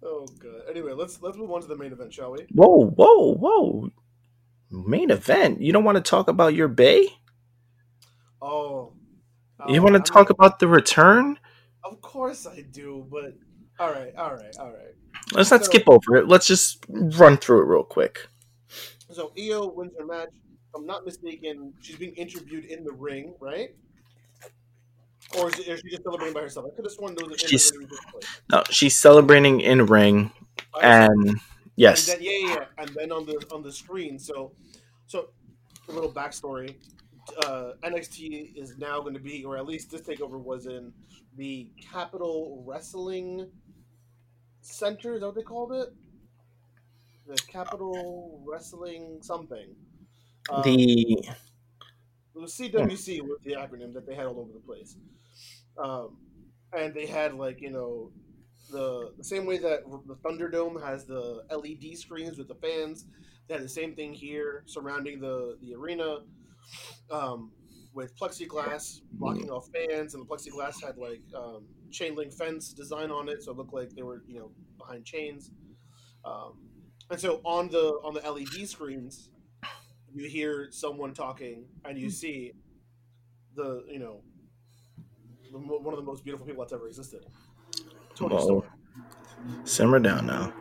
Oh 0.02 0.26
god. 0.40 0.59
Anyway, 0.70 0.94
let's 0.94 1.22
let's 1.22 1.38
move 1.38 1.52
on 1.52 1.62
to 1.62 1.68
the 1.68 1.76
main 1.76 1.92
event, 1.92 2.14
shall 2.14 2.32
we? 2.32 2.46
Whoa, 2.54 2.86
whoa, 2.92 3.34
whoa! 3.36 3.90
Main 4.70 5.10
event. 5.10 5.62
You 5.62 5.74
don't 5.74 5.84
want 5.84 5.96
to 5.96 6.02
talk 6.02 6.28
about 6.28 6.54
your 6.54 6.68
bay? 6.68 7.08
Oh. 8.42 8.94
You 9.68 9.80
uh, 9.80 9.84
want 9.84 9.96
I 9.96 10.00
to 10.00 10.04
talk 10.12 10.30
mean, 10.30 10.36
about 10.38 10.60
the 10.60 10.68
return? 10.68 11.40
Of 11.84 12.02
course 12.02 12.46
I 12.46 12.62
do, 12.62 13.06
but 13.12 13.34
all 13.80 13.92
right, 13.92 14.14
all 14.16 14.34
right, 14.36 14.56
all 14.60 14.72
right. 14.72 14.94
Let's 15.34 15.52
not 15.52 15.66
So- 15.66 15.72
skip 15.72 15.84
over 15.88 16.18
it. 16.18 16.28
Let's 16.28 16.48
just 16.48 16.86
run 16.90 17.38
through 17.38 17.64
it 17.64 17.66
real 17.66 17.84
quick. 17.84 18.28
So 19.12 19.32
Io 19.38 19.68
wins 19.68 19.94
her 19.98 20.06
match. 20.06 20.30
If 20.30 20.76
I'm 20.76 20.86
not 20.86 21.04
mistaken, 21.04 21.74
she's 21.82 21.96
being 21.96 22.14
interviewed 22.14 22.66
in 22.66 22.84
the 22.84 22.92
ring, 22.94 23.34
right? 23.40 23.70
Or 25.38 25.50
is, 25.50 25.56
she 25.56 25.90
just 25.90 26.04
celebrating 26.04 26.34
by 26.34 26.42
herself? 26.42 26.68
I 26.72 26.76
could 26.76 26.86
have 26.86 26.92
sworn 26.92 27.16
those. 27.16 27.40
She's- 27.40 27.72
interviews 27.72 27.90
took 27.90 28.12
place. 28.12 28.42
No, 28.52 28.64
she's 28.70 28.98
celebrating 28.98 29.62
in 29.62 29.86
ring, 29.88 30.32
and 30.82 31.40
yes, 31.76 32.08
And 32.08 32.20
then, 32.20 32.26
yeah, 32.26 32.48
yeah, 32.48 32.66
and 32.78 32.90
then 32.90 33.12
on 33.12 33.26
the 33.26 33.46
on 33.52 33.64
the 33.64 33.72
screen. 33.72 34.20
So, 34.20 34.54
so 35.08 35.30
a 35.88 35.92
little 35.92 36.12
backstory. 36.12 36.76
Uh, 37.46 37.74
NXT 37.84 38.56
is 38.56 38.78
now 38.78 39.02
going 39.02 39.14
to 39.14 39.20
be, 39.20 39.44
or 39.44 39.58
at 39.58 39.66
least 39.66 39.92
this 39.92 40.02
takeover 40.02 40.40
was 40.40 40.66
in 40.66 40.92
the 41.38 41.70
Capitol 41.80 42.64
Wrestling 42.66 43.48
Center. 44.62 45.14
Is 45.16 45.22
that 45.22 45.28
what 45.28 45.36
they 45.36 45.44
called 45.44 45.74
it? 45.74 45.90
The 47.28 47.38
Capitol 47.48 48.42
Wrestling 48.48 49.20
something. 49.22 49.76
Um, 50.50 50.64
the 50.64 51.24
was 52.34 52.54
CWC 52.54 53.22
was 53.22 53.40
the 53.44 53.54
acronym 53.54 53.94
that 53.94 54.08
they 54.08 54.16
had 54.16 54.26
all 54.26 54.40
over 54.40 54.54
the 54.54 54.60
place. 54.60 54.96
Um, 55.78 56.18
and 56.74 56.94
they 56.94 57.06
had 57.06 57.34
like 57.36 57.62
you 57.62 57.72
know 57.72 58.12
the 58.70 59.14
the 59.18 59.24
same 59.24 59.46
way 59.46 59.58
that 59.58 59.84
the 60.08 60.16
Thunderdome 60.16 60.84
has 60.84 61.06
the 61.06 61.44
LED 61.52 61.98
screens 61.98 62.38
with 62.38 62.48
the 62.48 62.56
fans. 62.56 63.06
They 63.48 63.56
had 63.56 63.64
the 63.64 63.70
same 63.70 63.96
thing 63.96 64.14
here 64.14 64.64
surrounding 64.66 65.20
the 65.20 65.58
the 65.62 65.76
arena 65.76 66.20
um, 67.12 67.52
with 67.94 68.16
plexiglass 68.18 69.02
blocking 69.14 69.50
off 69.50 69.70
fans, 69.74 70.14
and 70.14 70.24
the 70.24 70.28
plexiglass 70.28 70.84
had 70.84 70.98
like 70.98 71.22
um, 71.36 71.66
chain 71.92 72.16
link 72.16 72.34
fence 72.34 72.74
design 72.74 73.12
on 73.12 73.30
it, 73.30 73.44
so 73.44 73.52
it 73.52 73.58
looked 73.58 73.74
like 73.74 73.90
they 73.96 74.04
were 74.04 74.24
you 74.28 74.40
know 74.40 74.52
behind 74.78 75.06
chains. 75.06 75.52
Um, 76.24 76.70
and 77.10 77.20
so 77.20 77.42
on 77.44 77.70
the 77.70 78.00
on 78.04 78.14
the 78.14 78.22
LED 78.22 78.68
screens, 78.68 79.30
you 80.14 80.30
hear 80.30 80.70
someone 80.72 81.14
talking, 81.14 81.66
and 81.86 81.98
you 81.98 82.10
see 82.10 82.54
the 83.56 83.84
you 83.90 84.00
know 84.00 84.22
the, 85.52 85.58
one 85.58 85.94
of 85.94 85.98
the 85.98 86.06
most 86.06 86.24
beautiful 86.24 86.46
people 86.46 86.64
that's 86.64 86.74
ever 86.74 86.88
existed, 86.88 87.26
Toni 88.20 88.36
Whoa. 88.36 88.42
Storm. 88.42 88.64
simmer 89.64 90.00
down 90.00 90.26
now. 90.26 90.54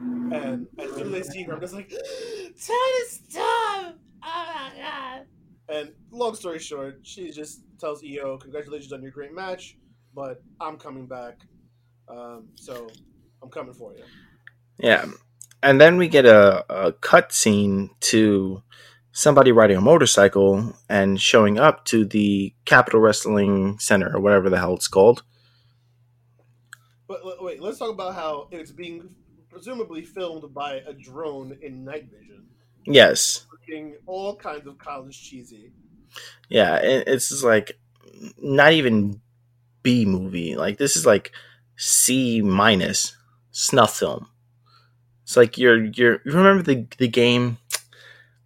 And 0.00 0.66
as 0.78 0.90
soon 0.94 1.06
as 1.06 1.12
they 1.12 1.22
see 1.22 1.42
her, 1.44 1.54
I'm 1.54 1.60
just 1.60 1.74
like, 1.74 1.90
Toni 2.66 3.04
Storm! 3.06 3.94
Oh 4.24 4.46
my 4.54 4.72
god! 4.76 5.26
And 5.68 5.92
long 6.10 6.34
story 6.34 6.58
short, 6.58 6.98
she 7.02 7.30
just 7.30 7.62
tells 7.78 8.02
Io, 8.04 8.36
"Congratulations 8.38 8.92
on 8.92 9.02
your 9.02 9.12
great 9.12 9.32
match, 9.32 9.78
but 10.14 10.42
I'm 10.60 10.76
coming 10.76 11.06
back, 11.06 11.40
um, 12.08 12.48
so 12.56 12.88
I'm 13.42 13.48
coming 13.50 13.74
for 13.74 13.94
you." 13.94 14.04
Yeah, 14.78 15.06
and 15.62 15.80
then 15.80 15.96
we 15.96 16.08
get 16.08 16.26
a, 16.26 16.64
a 16.68 16.92
cut 16.92 17.32
scene 17.32 17.90
to 18.00 18.62
somebody 19.12 19.52
riding 19.52 19.76
a 19.76 19.80
motorcycle 19.80 20.74
and 20.88 21.20
showing 21.20 21.58
up 21.58 21.84
to 21.86 22.04
the 22.04 22.54
Capitol 22.64 23.00
Wrestling 23.00 23.78
Center 23.78 24.16
or 24.16 24.20
whatever 24.20 24.50
the 24.50 24.58
hell 24.58 24.74
it's 24.74 24.88
called. 24.88 25.22
But 27.12 27.20
l- 27.26 27.36
wait, 27.44 27.60
let's 27.60 27.78
talk 27.78 27.90
about 27.90 28.14
how 28.14 28.48
it's 28.52 28.70
being 28.70 29.10
presumably 29.50 30.02
filmed 30.02 30.52
by 30.54 30.76
a 30.86 30.94
drone 30.94 31.58
in 31.60 31.84
night 31.84 32.08
vision, 32.10 32.46
Yes, 32.86 33.44
looking 33.52 33.96
all 34.06 34.34
kinds 34.34 34.66
of 34.66 34.78
college 34.78 35.20
cheesy. 35.22 35.72
yeah, 36.48 36.76
it, 36.76 37.04
it's 37.06 37.28
just 37.28 37.44
like 37.44 37.78
not 38.40 38.72
even 38.72 39.20
B 39.82 40.06
movie. 40.06 40.56
Like 40.56 40.78
this 40.78 40.96
is 40.96 41.04
like 41.04 41.32
C 41.76 42.40
minus 42.40 43.14
snuff 43.50 43.98
film. 43.98 44.28
It's 45.24 45.36
like 45.36 45.58
you're 45.58 45.84
you're 45.84 46.14
you 46.24 46.32
remember 46.32 46.62
the 46.62 46.86
the 46.96 47.08
game 47.08 47.58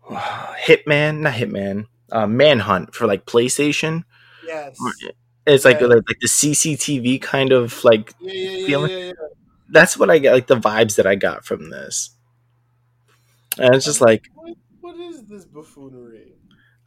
Hitman, 0.10 1.20
not 1.20 1.34
Hitman, 1.34 1.86
uh, 2.10 2.26
Manhunt 2.26 2.94
for 2.96 3.06
like 3.06 3.26
PlayStation, 3.26 4.02
Yes. 4.44 4.76
It's 5.46 5.64
like 5.64 5.80
Yeah. 5.80 5.86
like, 5.86 6.02
like 6.08 6.18
the 6.20 6.28
CCTV 6.28 7.20
kind 7.22 7.52
of 7.52 7.82
like 7.84 8.14
Yeah, 8.20 8.66
feeling. 8.66 9.14
that's 9.68 9.96
what 9.96 10.10
I 10.10 10.18
get 10.18 10.32
like 10.32 10.46
the 10.48 10.56
vibes 10.56 10.96
that 10.96 11.06
I 11.06 11.14
got 11.14 11.44
from 11.44 11.70
this. 11.70 12.10
And 13.58 13.74
it's 13.74 13.84
just 13.84 14.00
like 14.00 14.26
What, 14.34 14.56
what 14.80 14.96
is 14.96 15.24
this 15.24 15.44
buffoonery? 15.44 16.32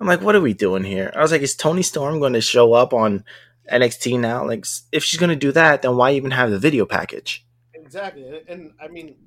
I'm 0.02 0.08
like, 0.08 0.22
what 0.22 0.36
are 0.36 0.42
we 0.42 0.54
doing 0.54 0.84
here? 0.86 1.12
I 1.16 1.22
was 1.22 1.32
like, 1.32 1.42
is 1.42 1.56
Toni 1.56 1.82
Storm 1.82 2.20
going 2.20 2.32
to 2.34 2.40
show 2.42 2.72
up 2.74 2.94
on 2.94 3.26
NXT 3.70 4.18
now? 4.18 4.46
Like, 4.48 4.66
if 4.94 5.04
she's 5.04 5.20
going 5.20 5.30
to 5.30 5.36
do 5.36 5.52
that, 5.52 5.82
then 5.82 5.98
why 5.98 6.14
even 6.14 6.32
have 6.32 6.52
the 6.52 6.58
video 6.60 6.86
package? 6.86 7.46
Exactly, 7.74 8.24
and, 8.26 8.48
and 8.48 8.72
I 8.82 8.88
mean, 8.88 9.18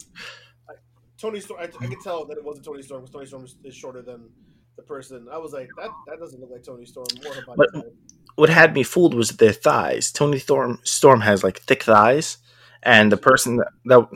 I, 0.70 0.74
Toni 1.18 1.40
Storm. 1.40 1.60
I, 1.60 1.64
I 1.64 1.86
could 1.88 2.00
tell 2.02 2.24
that 2.24 2.38
it 2.38 2.44
wasn't 2.44 2.64
Toni 2.64 2.80
Storm 2.80 3.02
because 3.02 3.12
Toni 3.12 3.26
Storm 3.26 3.44
is, 3.44 3.56
is 3.64 3.74
shorter 3.74 4.00
than 4.00 4.30
the 4.76 4.82
person. 4.82 5.26
I 5.30 5.36
was 5.36 5.52
like, 5.52 5.68
that 5.76 5.90
that 6.06 6.18
doesn't 6.18 6.40
look 6.40 6.50
like 6.50 6.62
Toni 6.62 6.86
Storm. 6.86 7.06
More 7.22 7.34
body 7.34 7.52
But- 7.56 7.74
type. 7.74 7.94
What 8.36 8.48
had 8.48 8.74
me 8.74 8.82
fooled 8.82 9.14
was 9.14 9.30
their 9.30 9.52
thighs. 9.52 10.10
Toni 10.10 10.38
Storm 10.38 10.78
Storm 10.84 11.20
has 11.20 11.44
like 11.44 11.60
thick 11.60 11.82
thighs, 11.84 12.38
and 12.82 13.12
the 13.12 13.16
person 13.16 13.56
that, 13.56 13.68
that 13.84 14.08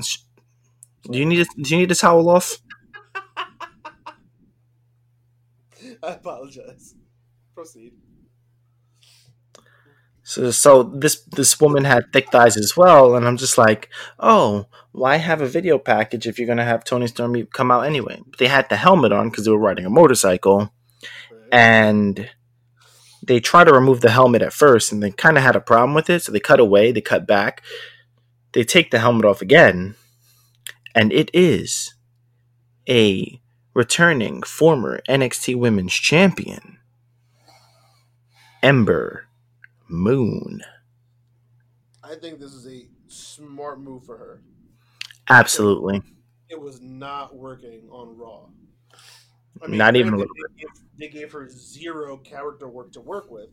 do 1.11 1.18
you 1.18 1.26
need 1.26 1.40
a, 1.40 1.62
do 1.62 1.70
you 1.70 1.79
need 1.79 1.92
a 1.92 1.94
towel 1.94 2.29
off? 2.29 2.59
I 6.02 6.12
apologize. 6.12 6.94
Proceed. 7.55 7.92
So, 10.22 10.50
so 10.50 10.83
this 10.83 11.20
this 11.22 11.61
woman 11.61 11.85
had 11.85 12.12
thick 12.12 12.33
thighs 12.33 12.57
as 12.57 12.76
well, 12.76 13.14
and 13.14 13.24
I'm 13.26 13.37
just 13.37 13.57
like, 13.57 13.88
oh, 14.18 14.66
why 14.90 15.16
have 15.18 15.40
a 15.40 15.46
video 15.46 15.79
package 15.79 16.26
if 16.26 16.38
you're 16.38 16.48
gonna 16.48 16.64
have 16.64 16.83
Toni 16.83 17.07
Storm 17.07 17.46
come 17.52 17.70
out 17.70 17.87
anyway? 17.87 18.20
They 18.38 18.48
had 18.48 18.68
the 18.68 18.76
helmet 18.76 19.12
on 19.12 19.31
because 19.31 19.44
they 19.44 19.52
were 19.52 19.59
riding 19.59 19.87
a 19.87 19.90
motorcycle, 19.90 20.72
Right. 21.31 21.52
and 21.52 22.31
they 23.27 23.41
try 23.41 23.65
to 23.65 23.73
remove 23.73 24.01
the 24.01 24.11
helmet 24.11 24.43
at 24.43 24.53
first, 24.53 24.93
and 24.93 25.03
they 25.03 25.11
kind 25.11 25.37
of 25.37 25.43
had 25.43 25.57
a 25.57 25.61
problem 25.61 25.95
with 25.95 26.09
it, 26.09 26.23
so 26.23 26.33
they 26.33 26.41
cut 26.41 26.61
away, 26.61 26.93
they 26.93 27.01
cut 27.01 27.27
back, 27.27 27.62
they 28.53 28.65
take 28.65 28.91
the 28.91 29.01
helmet 29.01 29.25
off 29.25 29.43
again, 29.43 29.97
and 30.95 31.12
it 31.12 31.31
is 31.35 31.95
a 32.89 33.41
returning 33.75 34.43
former 34.43 35.01
NXT 35.09 35.57
Women's 35.57 35.93
Champion, 35.93 36.79
Ember 38.62 39.27
Moon. 39.89 40.62
I 42.03 42.15
think 42.15 42.39
this 42.39 42.53
is 42.53 42.67
a 42.67 42.87
smart 43.09 43.81
move 43.81 44.05
for 44.05 44.17
her. 44.17 44.43
Absolutely. 45.29 46.03
It 46.49 46.61
was 46.61 46.81
not 46.81 47.35
working 47.35 47.89
on 47.91 48.17
Raw. 48.17 48.47
Not 49.69 49.97
even 49.97 50.14
a 50.14 50.16
little 50.19 50.35
they 50.35 50.61
gave, 50.62 50.69
they 50.99 51.09
gave 51.09 51.33
her 51.33 51.49
zero 51.49 52.16
character 52.19 52.69
work 52.69 52.92
to 52.92 53.01
work 53.01 53.31
with, 53.31 53.49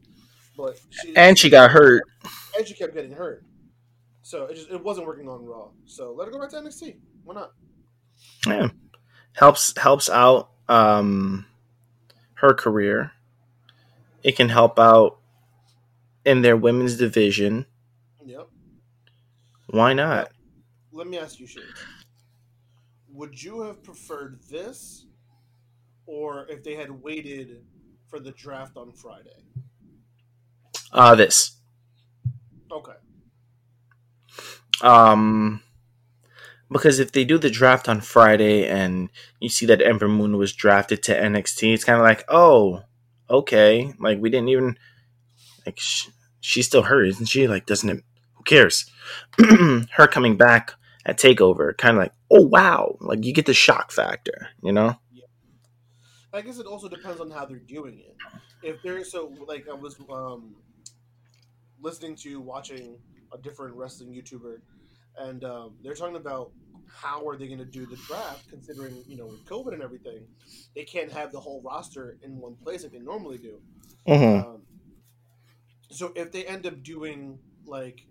but 0.58 0.80
she 0.90 1.16
And 1.16 1.38
she 1.38 1.50
got 1.50 1.72
hurt. 1.72 2.04
and 2.58 2.68
she 2.68 2.74
kept 2.74 2.94
getting 2.94 3.12
hurt. 3.14 3.44
So 4.22 4.46
it 4.46 4.56
just 4.56 4.70
it 4.70 4.84
wasn't 4.84 5.08
working 5.08 5.28
on 5.28 5.44
Raw. 5.46 5.70
So 5.86 6.14
let 6.14 6.26
her 6.26 6.32
go 6.32 6.40
back 6.40 6.50
to 6.52 6.58
NXT. 6.58 6.98
Why 7.24 7.36
not? 7.36 7.52
Yeah. 8.48 8.70
Helps 9.34 9.78
helps 9.78 10.10
out 10.10 10.50
um 10.70 11.46
her 12.36 12.54
career. 12.54 13.12
It 14.24 14.36
can 14.38 14.50
help 14.50 14.80
out 14.80 15.18
in 16.26 16.42
their 16.42 16.56
women's 16.56 16.96
division. 16.98 17.66
Yep. 18.26 18.48
Why 19.68 19.94
not? 19.94 20.32
Let 20.94 21.08
me 21.08 21.18
ask 21.18 21.40
you, 21.40 21.48
Shane. 21.48 21.64
Would 23.10 23.42
you 23.44 23.62
have 23.62 23.84
preferred 23.84 24.40
this, 24.50 25.06
or 26.06 26.46
if 26.50 26.64
they 26.64 26.76
had 26.76 26.92
waited 26.92 27.64
for 28.08 28.20
the 28.20 28.32
draft 28.32 28.78
on 28.78 28.92
Friday? 28.92 29.44
Uh 30.92 31.16
this. 31.16 31.58
Okay. 32.72 32.94
Um 34.82 35.62
because 36.72 37.00
if 37.00 37.12
they 37.12 37.24
do 37.24 37.38
the 37.38 37.50
draft 37.50 37.88
on 37.88 38.02
Friday 38.02 38.68
and 38.68 39.10
you 39.40 39.48
see 39.48 39.66
that 39.68 39.82
Ember 39.82 40.08
Moon 40.08 40.38
was 40.38 40.54
drafted 40.54 41.04
to 41.04 41.16
NXT, 41.16 41.74
it's 41.74 41.84
kind 41.84 42.00
of 42.00 42.04
like, 42.04 42.26
oh, 42.28 42.82
okay. 43.30 43.94
Like 44.00 44.20
we 44.20 44.30
didn't 44.30 44.50
even 44.50 44.78
like 45.66 45.80
sh- 45.80 46.10
she's 46.42 46.66
still 46.66 46.84
hurt, 46.84 47.08
isn't 47.08 47.28
she? 47.28 47.48
Like, 47.48 47.66
doesn't 47.66 47.90
it? 47.90 48.04
Who 48.36 48.44
cares? 48.44 48.90
Her 49.92 50.08
coming 50.08 50.36
back 50.36 50.74
at 51.06 51.18
Takeover, 51.18 51.78
kind 51.78 51.98
of 51.98 52.04
like, 52.04 52.14
oh 52.32 52.42
wow, 52.42 52.98
like 53.00 53.24
you 53.24 53.34
get 53.34 53.46
the 53.46 53.54
shock 53.54 53.92
factor, 53.92 54.50
you 54.62 54.72
know? 54.72 54.98
I 56.34 56.42
guess 56.42 56.58
it 56.58 56.66
also 56.66 56.90
depends 56.90 57.22
on 57.22 57.30
how 57.30 57.46
they're 57.46 57.58
doing 57.58 58.00
it. 58.00 58.16
If 58.64 58.82
they're 58.82 59.04
so 59.04 59.32
like 59.48 59.68
I 59.70 59.74
was 59.74 59.98
um, 60.12 60.56
listening 61.80 62.16
to 62.18 62.40
watching 62.42 62.98
a 63.32 63.38
different 63.38 63.76
wrestling 63.76 64.14
YouTuber, 64.14 64.58
and 65.18 65.44
um, 65.44 65.76
they're 65.84 65.94
talking 65.94 66.16
about 66.16 66.52
how 66.92 67.28
are 67.28 67.38
they 67.38 67.48
going 67.48 67.60
to 67.60 67.66
do 67.66 67.86
the 67.86 67.96
draft, 68.08 68.50
considering 68.50 69.04
you 69.08 69.18
know 69.18 69.28
with 69.28 69.46
COVID 69.46 69.74
and 69.74 69.84
everything, 69.84 70.26
they 70.76 70.84
can't 70.84 71.12
have 71.12 71.32
the 71.32 71.40
whole 71.40 71.62
roster 71.62 72.18
in 72.24 72.40
one 72.40 72.56
place 72.56 72.84
like 72.84 72.94
they 72.94 73.00
normally 73.00 73.38
do. 73.38 73.62
Mm-hmm. 74.08 74.48
Um, 74.48 74.62
so 75.92 76.12
if 76.16 76.32
they 76.32 76.46
end 76.46 76.66
up 76.66 76.82
doing 76.84 77.38
like, 77.66 78.08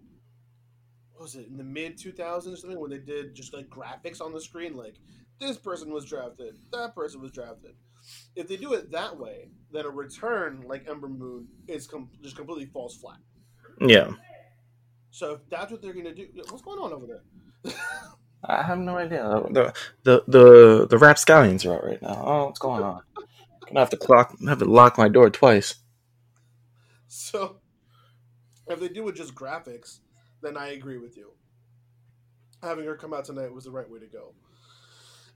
what 1.12 1.22
was 1.22 1.34
it 1.34 1.48
in 1.48 1.56
the 1.56 1.64
mid 1.64 1.98
two 1.98 2.12
thousands 2.12 2.58
or 2.58 2.60
something, 2.60 2.78
when 2.78 2.90
they 2.90 2.98
did 2.98 3.34
just 3.34 3.52
like 3.52 3.68
graphics 3.68 4.20
on 4.20 4.32
the 4.32 4.40
screen, 4.40 4.76
like 4.76 4.94
this 5.42 5.58
person 5.58 5.92
was 5.92 6.04
drafted, 6.04 6.56
that 6.72 6.94
person 6.94 7.20
was 7.20 7.32
drafted. 7.32 7.72
If 8.34 8.48
they 8.48 8.56
do 8.56 8.72
it 8.72 8.90
that 8.92 9.18
way, 9.18 9.48
then 9.72 9.84
a 9.84 9.90
return 9.90 10.64
like 10.66 10.88
Ember 10.88 11.08
Moon 11.08 11.46
is 11.68 11.86
com- 11.86 12.10
just 12.22 12.36
completely 12.36 12.66
falls 12.66 12.96
flat. 12.96 13.18
Yeah. 13.80 14.12
So 15.10 15.34
if 15.34 15.40
that's 15.50 15.70
what 15.70 15.82
they're 15.82 15.92
gonna 15.92 16.14
do, 16.14 16.26
what's 16.48 16.62
going 16.62 16.78
on 16.78 16.92
over 16.92 17.06
there? 17.06 17.74
I 18.44 18.62
have 18.62 18.78
no 18.78 18.96
idea. 18.96 19.22
The 19.50 19.74
the 20.04 20.24
the 20.26 20.86
the 20.88 20.98
rapscallions 20.98 21.64
are 21.64 21.74
out 21.74 21.84
right 21.84 22.02
now. 22.02 22.22
Oh, 22.24 22.46
what's 22.46 22.58
going 22.58 22.82
on? 22.82 23.02
Gonna 23.66 23.80
have 23.80 23.90
to 23.90 23.96
clock 23.96 24.36
have 24.46 24.58
to 24.58 24.64
lock 24.64 24.98
my 24.98 25.08
door 25.08 25.30
twice. 25.30 25.74
so 27.08 27.56
if 28.66 28.80
they 28.80 28.88
do 28.88 29.06
it 29.08 29.16
just 29.16 29.34
graphics, 29.34 29.98
then 30.40 30.56
I 30.56 30.70
agree 30.70 30.98
with 30.98 31.16
you. 31.16 31.32
Having 32.62 32.86
her 32.86 32.96
come 32.96 33.12
out 33.12 33.24
tonight 33.24 33.52
was 33.52 33.64
the 33.64 33.70
right 33.70 33.88
way 33.88 33.98
to 34.00 34.06
go. 34.06 34.34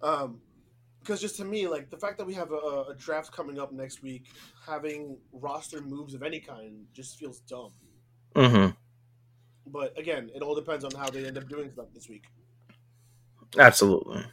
Um, 0.03 0.41
because 1.01 1.21
just 1.21 1.37
to 1.37 1.45
me, 1.45 1.69
like 1.69 1.89
the 1.89 1.97
fact 1.97 2.19
that 2.19 2.27
we 2.27 2.35
have 2.35 2.51
a, 2.51 2.87
a 2.91 2.95
draft 2.99 3.31
coming 3.31 3.61
up 3.61 3.73
next 3.73 4.03
week, 4.03 4.27
having 4.67 5.19
roster 5.33 5.81
moves 5.81 6.15
of 6.15 6.25
any 6.25 6.41
kind 6.41 6.85
just 6.93 7.17
feels 7.17 7.39
dumb. 7.41 7.71
Mm-hmm. 8.35 8.71
But 9.69 9.97
again, 9.99 10.31
it 10.35 10.43
all 10.43 10.55
depends 10.55 10.85
on 10.85 10.91
how 10.93 11.09
they 11.09 11.25
end 11.25 11.39
up 11.39 11.49
doing 11.49 11.71
stuff 11.71 11.87
this 11.95 12.09
week. 12.09 12.25
Absolutely. 13.57 14.25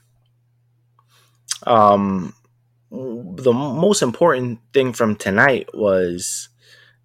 Um, 1.65 2.33
the 2.91 3.53
most 3.53 4.01
important 4.01 4.59
thing 4.73 4.93
from 4.93 5.15
tonight 5.15 5.69
was 5.73 6.49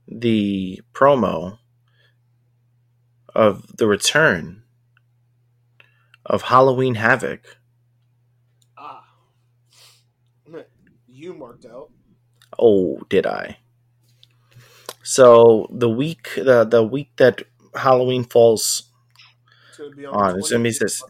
the 0.06 0.80
promo 0.92 1.58
of 3.34 3.76
the 3.76 3.86
return 3.86 4.62
of 6.26 6.42
Halloween 6.42 6.96
Havoc. 6.96 7.58
Ah, 8.76 9.04
you 11.28 11.34
marked 11.34 11.66
out. 11.66 11.90
Oh, 12.58 13.00
did 13.08 13.26
I? 13.26 13.58
So 15.02 15.68
the 15.70 15.88
week 15.88 16.30
the 16.36 16.64
the 16.64 16.82
week 16.82 17.10
that 17.16 17.42
Halloween 17.74 18.24
falls 18.24 18.90
It's 19.68 19.78
gonna 19.78 19.94
be 19.96 20.06
on. 20.06 20.14
on, 20.14 20.32
the 20.32 20.38
it's 20.38 20.50
gonna 20.50 20.64
be 20.64 20.70
this. 20.70 21.02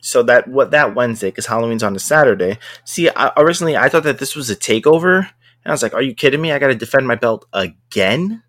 So 0.00 0.22
that 0.24 0.48
what 0.48 0.70
that 0.72 0.94
Wednesday 0.94 1.28
because 1.28 1.46
Halloween's 1.46 1.82
on 1.82 1.96
a 1.96 1.98
Saturday. 1.98 2.58
See, 2.84 3.10
I, 3.14 3.32
originally 3.36 3.76
I 3.76 3.88
thought 3.88 4.04
that 4.04 4.18
this 4.18 4.36
was 4.36 4.50
a 4.50 4.56
takeover, 4.56 5.18
and 5.18 5.66
I 5.66 5.70
was 5.70 5.82
like, 5.82 5.94
"Are 5.94 6.02
you 6.02 6.14
kidding 6.14 6.40
me? 6.40 6.52
I 6.52 6.58
got 6.58 6.68
to 6.68 6.74
defend 6.74 7.06
my 7.06 7.16
belt 7.16 7.46
again?" 7.52 8.42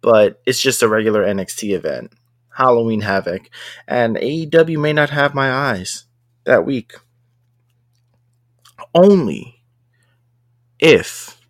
But 0.00 0.40
it's 0.46 0.60
just 0.60 0.82
a 0.82 0.88
regular 0.88 1.24
NXT 1.24 1.74
event, 1.74 2.12
Halloween 2.56 3.02
Havoc, 3.02 3.48
and 3.86 4.16
AEW 4.16 4.78
may 4.78 4.92
not 4.92 5.10
have 5.10 5.34
my 5.34 5.52
eyes 5.52 6.06
that 6.44 6.64
week. 6.66 6.94
Only 8.94 9.62
if 10.78 11.40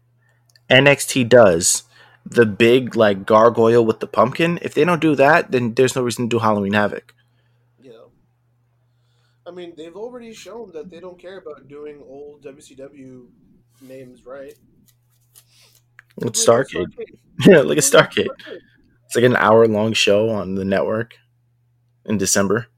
NXT 0.71 1.25
does 1.25 1.85
the 2.25 2.47
big 2.47 2.97
like 2.97 3.27
gargoyle 3.27 3.85
with 3.85 4.01
the 4.01 4.07
pumpkin. 4.07 4.59
If 4.63 4.75
they 4.75 4.85
don't 4.85 5.01
do 5.01 5.15
that, 5.17 5.51
then 5.51 5.75
there's 5.75 5.97
no 5.97 6.03
reason 6.03 6.29
to 6.29 6.37
do 6.37 6.41
Halloween 6.41 6.75
Havoc. 6.75 7.15
Yeah. 7.81 8.07
I 9.47 9.51
mean, 9.51 9.75
they've 9.77 9.97
already 9.97 10.33
shown 10.33 10.73
that 10.73 10.91
they 10.91 11.01
don't 11.01 11.19
care 11.19 11.39
about 11.39 11.69
doing 11.69 12.03
old 12.07 12.43
WCW 12.43 13.29
names, 13.81 14.25
right? 14.25 14.55
With 16.17 16.25
Look 16.25 16.37
at 16.37 16.67
Starcade. 16.67 16.93
Yeah, 17.47 17.61
look 17.63 17.79
at 17.79 17.83
Starcade. 17.85 18.29
It's 19.07 19.17
like 19.17 19.25
an 19.25 19.37
hour 19.37 19.67
long 19.67 19.95
show 19.95 20.29
on 20.31 20.55
the 20.55 20.65
network 20.65 21.15
in 22.05 22.19
December. 22.19 22.69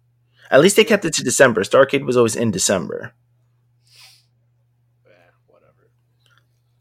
At 0.51 0.61
least 0.61 0.77
they 0.77 0.85
kept 0.85 1.05
it 1.05 1.15
to 1.15 1.25
December. 1.25 1.63
Starcade 1.63 2.05
was 2.07 2.17
always 2.17 2.37
in 2.37 2.51
December. 2.51 3.15
Eh, 5.07 5.31
whatever. 5.47 5.91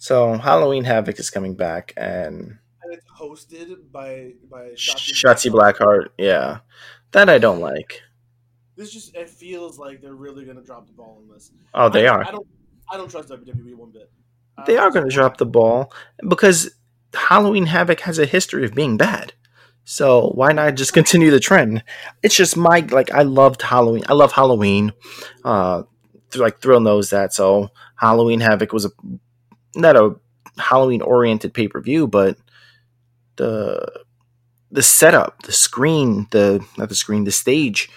So 0.04 0.34
Halloween 0.34 0.84
Havoc 0.84 1.18
is 1.18 1.30
coming 1.30 1.56
back, 1.56 1.94
and 1.96 2.58
I 2.84 2.94
it's 2.94 3.06
hosted 3.10 3.90
by 3.90 4.34
by 4.52 4.72
Shotzi 4.76 5.50
Blackheart. 5.50 6.10
Yeah, 6.18 6.60
that 7.12 7.30
I 7.30 7.38
don't 7.38 7.62
like. 7.62 8.02
This 8.76 8.92
just 8.92 9.16
it 9.16 9.30
feels 9.30 9.80
like 9.80 10.02
they're 10.02 10.14
really 10.14 10.44
gonna 10.44 10.62
drop 10.62 10.88
the 10.88 10.92
ball 10.92 11.22
on 11.22 11.34
this. 11.34 11.54
Oh, 11.74 11.88
they 11.88 12.06
I, 12.06 12.16
are. 12.16 12.28
I 12.28 12.32
don't. 12.32 12.48
I 12.92 12.98
don't 12.98 13.10
trust 13.10 13.30
WWE 13.30 13.76
one 13.76 13.92
bit. 13.92 14.12
They 14.66 14.76
are 14.76 14.92
going 14.92 15.08
to 15.08 15.16
drop 15.16 15.38
the 15.38 15.46
ball 15.46 15.94
because 16.28 16.76
Halloween 17.14 17.68
Havoc 17.68 18.02
has 18.02 18.20
a 18.20 18.26
history 18.26 18.66
of 18.66 18.76
being 18.76 18.98
bad. 18.98 19.32
So 19.86 20.32
why 20.32 20.52
not 20.52 20.76
just 20.76 20.92
continue 21.02 21.32
the 21.32 21.40
trend? 21.40 21.82
It's 22.24 22.36
just 22.36 22.58
my 22.58 22.82
like 22.92 23.10
I 23.12 23.22
loved 23.22 23.62
Halloween. 23.62 24.04
I 24.10 24.14
love 24.16 24.34
Halloween. 24.34 24.92
Uh, 25.46 25.84
like 26.36 26.60
Thrill 26.60 26.82
knows 26.82 27.10
that. 27.12 27.34
So 27.34 27.70
Halloween 27.96 28.42
Havoc 28.42 28.74
was 28.74 28.84
a 28.84 28.92
not 29.76 29.96
a 29.96 30.16
Halloween 30.58 31.02
oriented 31.02 31.54
pay 31.54 31.68
per 31.68 31.82
view, 31.82 32.08
but 32.08 32.38
the 33.36 34.04
the 34.72 34.84
setup, 34.84 35.44
the 35.44 35.52
screen, 35.52 36.28
the 36.32 36.66
not 36.78 36.90
the 36.90 36.96
screen, 36.96 37.24
the 37.24 37.32
stage, 37.32 37.90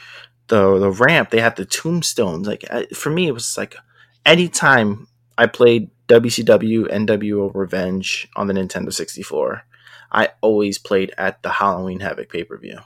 the 0.48 0.78
the 0.78 0.90
ramp. 0.90 1.30
They 1.30 1.40
had 1.40 1.56
the 1.56 1.64
tombstones. 1.64 2.46
Like 2.46 2.64
I, 2.70 2.86
for 2.86 3.10
me, 3.10 3.26
it 3.26 3.32
was 3.32 3.56
like 3.56 3.76
anytime 4.24 5.08
I 5.38 5.46
played 5.46 5.90
WCW 6.08 6.86
NWO 6.90 7.52
Revenge 7.54 8.28
on 8.36 8.46
the 8.46 8.54
Nintendo 8.54 8.92
64. 8.92 9.64
I 10.12 10.28
always 10.40 10.78
played 10.78 11.12
at 11.18 11.42
the 11.42 11.50
Halloween 11.50 12.00
Havoc 12.00 12.30
pay 12.30 12.44
per 12.44 12.56
view. 12.56 12.78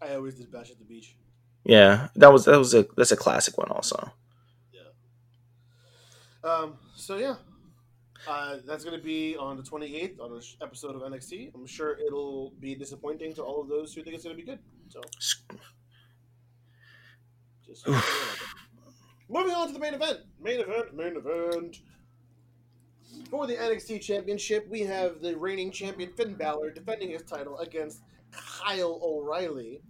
I 0.00 0.14
always 0.14 0.34
did 0.34 0.52
Bash 0.52 0.70
at 0.70 0.78
the 0.78 0.84
Beach. 0.84 1.16
Yeah, 1.64 2.08
that 2.16 2.32
was 2.32 2.44
that 2.44 2.58
was 2.58 2.74
a 2.74 2.86
that's 2.96 3.12
a 3.12 3.16
classic 3.16 3.56
one 3.58 3.70
also. 3.70 4.12
Yeah. 4.72 4.80
Um. 6.50 6.74
So 6.96 7.16
yeah, 7.16 7.36
uh, 8.28 8.56
that's 8.66 8.84
gonna 8.84 8.98
be 8.98 9.36
on 9.36 9.56
the 9.56 9.62
28th 9.62 10.20
on 10.20 10.32
an 10.32 10.42
episode 10.62 10.94
of 10.96 11.02
NXT. 11.02 11.52
I'm 11.54 11.66
sure 11.66 11.98
it'll 11.98 12.52
be 12.60 12.74
disappointing 12.74 13.34
to 13.34 13.42
all 13.42 13.62
of 13.62 13.68
those 13.68 13.94
who 13.94 14.02
think 14.02 14.14
it's 14.14 14.24
gonna 14.24 14.36
be 14.36 14.42
good. 14.42 14.58
So 14.88 15.00
just 17.66 17.86
moving 19.28 19.54
on 19.54 19.68
to 19.68 19.72
the 19.72 19.78
main 19.78 19.94
event. 19.94 20.20
Main 20.40 20.60
event. 20.60 20.94
Main 20.94 21.16
event. 21.16 21.78
For 23.30 23.46
the 23.46 23.54
NXT 23.54 24.00
Championship, 24.00 24.66
we 24.68 24.80
have 24.80 25.20
the 25.20 25.36
reigning 25.36 25.70
champion 25.70 26.12
Finn 26.12 26.34
Balor 26.34 26.70
defending 26.70 27.10
his 27.10 27.22
title 27.22 27.58
against 27.58 28.02
Kyle 28.32 29.00
O'Reilly. 29.02 29.82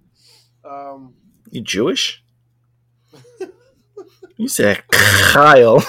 Um, 0.64 1.14
You 1.50 1.62
Jewish? 1.62 2.22
you 4.36 4.48
said 4.48 4.82
Kyle. 4.90 5.82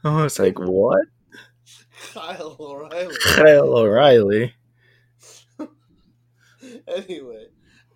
I 0.04 0.22
was 0.22 0.38
like, 0.38 0.58
what? 0.58 1.06
Kyle 2.12 2.56
O'Reilly. 2.60 3.14
Kyle 3.24 3.76
O'Reilly. 3.76 4.54
anyway, 6.86 7.46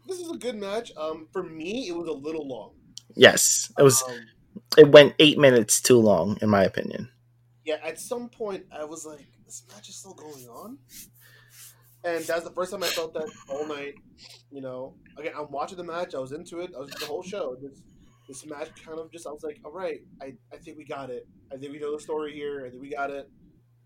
this 0.07 0.19
is 0.19 0.31
a 0.31 0.37
good 0.37 0.57
match. 0.57 0.93
Um, 0.97 1.29
for 1.33 1.43
me, 1.43 1.89
it 1.89 1.97
was 1.97 2.09
a 2.09 2.13
little 2.13 2.47
long. 2.47 2.75
Yes, 3.15 3.73
it 3.79 3.83
was. 3.83 4.03
Um, 4.03 4.27
It 4.77 4.89
went 4.89 5.15
eight 5.19 5.39
minutes 5.39 5.81
too 5.81 5.99
long, 5.99 6.39
in 6.43 6.49
my 6.51 6.65
opinion. 6.65 7.11
yeah, 7.65 7.77
at 7.85 7.99
some 8.01 8.29
point, 8.29 8.65
I 8.73 8.85
was 8.85 9.05
like, 9.07 9.27
"This 9.47 9.63
match 9.73 9.89
is 9.89 9.97
still 9.97 10.15
going 10.15 10.47
on," 10.49 10.79
and 12.05 12.25
that's 12.25 12.45
the 12.45 12.51
first 12.51 12.71
time 12.73 12.83
I 12.83 12.87
felt 12.89 13.15
that 13.15 13.29
all 13.49 13.67
night. 13.67 13.95
You 14.51 14.61
know, 14.63 14.95
again, 15.19 15.33
I'm 15.39 15.51
watching 15.51 15.79
the 15.79 15.85
match. 15.85 16.15
I 16.15 16.19
was 16.19 16.33
into 16.33 16.61
it. 16.61 16.73
I 16.77 16.81
was 16.81 16.91
the 16.91 17.07
whole 17.07 17.23
show. 17.23 17.57
This, 17.61 17.81
this 18.29 18.47
match 18.47 18.71
kind 18.85 18.99
of 18.99 19.11
just, 19.11 19.27
I 19.27 19.31
was 19.31 19.43
like, 19.43 19.61
"All 19.65 19.73
right, 19.73 20.01
I, 20.21 20.35
I 20.53 20.57
think 20.57 20.79
we 20.79 20.85
got 20.85 21.11
it. 21.11 21.27
I 21.53 21.57
think 21.57 21.73
we 21.73 21.79
know 21.79 21.93
the 21.95 22.01
story 22.01 22.33
here. 22.33 22.65
I 22.67 22.71
think 22.71 22.81
we 22.81 22.91
got 22.91 23.11
it. 23.11 23.29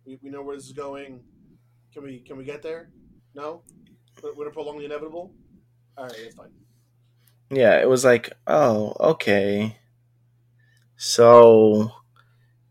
We, 0.05 0.18
we 0.22 0.30
know 0.30 0.43
where 0.43 0.57
this 0.57 0.66
is 0.66 0.72
going. 0.72 1.22
Can 1.93 2.03
we 2.05 2.20
can 2.20 2.37
we 2.37 2.45
get 2.45 2.62
there? 2.62 2.91
No, 3.34 3.62
we're 4.22 4.34
gonna 4.34 4.51
prolong 4.51 4.78
the 4.78 4.84
inevitable. 4.84 5.32
All 5.97 6.05
right, 6.05 6.14
that's 6.22 6.34
fine. 6.34 6.51
Yeah, 7.51 7.80
it 7.80 7.89
was 7.89 8.05
like, 8.05 8.32
oh, 8.47 8.95
okay. 9.01 9.76
So 10.97 11.93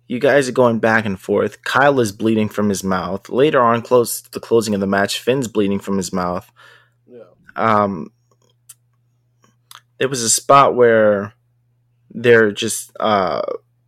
you 0.07 0.19
guys 0.19 0.49
are 0.49 0.53
going 0.53 0.79
back 0.79 1.05
and 1.05 1.19
forth. 1.19 1.63
Kyle 1.63 1.99
is 1.99 2.11
bleeding 2.11 2.49
from 2.49 2.69
his 2.69 2.83
mouth. 2.83 3.29
Later 3.29 3.61
on, 3.61 3.81
close 3.81 4.21
to 4.21 4.31
the 4.31 4.39
closing 4.39 4.73
of 4.73 4.81
the 4.81 4.87
match, 4.87 5.19
Finn's 5.19 5.47
bleeding 5.47 5.79
from 5.79 5.97
his 5.97 6.11
mouth. 6.11 6.51
Yeah, 7.07 7.23
Um, 7.55 8.11
there 9.97 10.09
was 10.09 10.21
a 10.21 10.29
spot 10.29 10.75
where 10.75 11.33
they're 12.15 12.51
just 12.51 12.91
uh, 12.99 13.41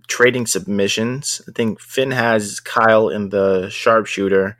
trading 0.07 0.45
submissions. 0.45 1.41
I 1.47 1.51
think 1.53 1.79
Finn 1.79 2.11
has 2.11 2.59
Kyle 2.59 3.09
in 3.09 3.29
the 3.29 3.69
sharpshooter. 3.69 4.57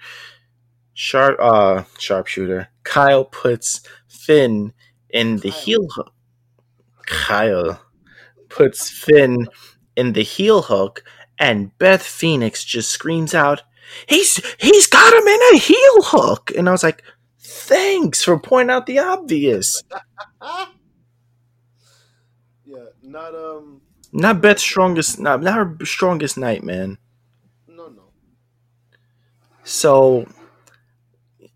Sharp, 0.94 1.38
uh, 1.40 1.84
sharpshooter. 2.00 2.70
Kyle 2.84 3.26
puts 3.26 3.82
Finn 4.08 4.74
in 5.10 5.38
the 5.38 5.52
Kyle. 5.52 5.60
heel 5.60 5.88
hook. 5.96 6.14
Kyle 7.06 7.82
puts 8.50 8.90
Finn 8.90 9.48
in 9.96 10.14
the 10.14 10.24
heel 10.24 10.64
hook, 10.64 11.04
and 11.40 11.78
Beth 11.78 12.04
Phoenix 12.04 12.64
just 12.64 12.90
screams 12.90 13.36
out, 13.36 13.62
"He's 14.08 14.42
he's 14.60 14.88
got 14.88 15.14
him 15.14 15.28
in 15.28 15.40
a 15.54 15.58
heel 15.58 16.02
hook!" 16.04 16.52
And 16.58 16.68
I 16.68 16.72
was 16.72 16.84
like, 16.84 17.04
"Thanks 17.40 18.24
for 18.24 18.40
pointing 18.40 18.74
out 18.74 18.86
the 18.88 19.00
obvious." 19.00 19.84
not 23.08 23.34
um, 23.36 23.82
Not 24.14 24.42
Beth's 24.42 24.62
strongest, 24.62 25.20
not 25.20 25.42
not 25.42 25.56
her 25.56 25.86
strongest 25.86 26.38
night, 26.38 26.64
man. 26.64 26.98
no, 27.68 27.88
no. 27.90 28.04
So 29.64 30.28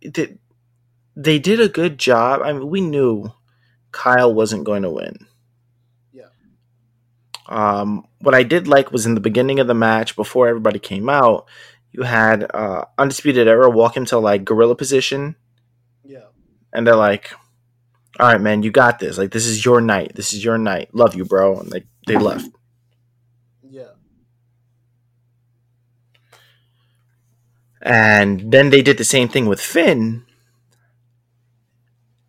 they, 0.03 0.37
they 1.15 1.39
did 1.39 1.59
a 1.59 1.69
good 1.69 1.97
job. 1.97 2.41
I 2.43 2.51
mean, 2.53 2.67
we 2.69 2.81
knew 2.81 3.31
Kyle 3.91 4.33
wasn't 4.33 4.63
going 4.65 4.83
to 4.83 4.89
win. 4.89 5.27
Yeah. 6.11 6.27
Um, 7.47 8.05
what 8.19 8.35
I 8.35 8.43
did 8.43 8.67
like 8.67 8.91
was 8.91 9.05
in 9.05 9.15
the 9.15 9.21
beginning 9.21 9.59
of 9.59 9.67
the 9.67 9.73
match, 9.73 10.15
before 10.15 10.47
everybody 10.47 10.79
came 10.79 11.09
out, 11.09 11.47
you 11.91 12.03
had 12.03 12.49
uh, 12.53 12.85
Undisputed 12.97 13.47
Era 13.47 13.69
walk 13.69 13.97
into 13.97 14.17
like 14.17 14.45
gorilla 14.45 14.75
position, 14.75 15.35
Yeah, 16.03 16.27
and 16.73 16.87
they're 16.87 16.95
like, 16.95 17.31
"All 18.19 18.27
right, 18.27 18.41
man, 18.41 18.63
you 18.63 18.71
got 18.71 18.99
this. 18.99 19.17
Like, 19.17 19.31
this 19.31 19.45
is 19.47 19.63
your 19.65 19.81
night. 19.81 20.13
This 20.15 20.33
is 20.33 20.43
your 20.43 20.57
night. 20.57 20.89
Love 20.93 21.15
you, 21.15 21.25
bro." 21.25 21.59
And 21.59 21.71
they 21.71 21.83
they 22.07 22.17
left. 22.17 22.49
yeah, 23.69 23.91
And 27.81 28.51
then 28.51 28.69
they 28.69 28.81
did 28.81 28.97
the 28.97 29.03
same 29.03 29.27
thing 29.27 29.47
with 29.47 29.59
Finn, 29.61 30.25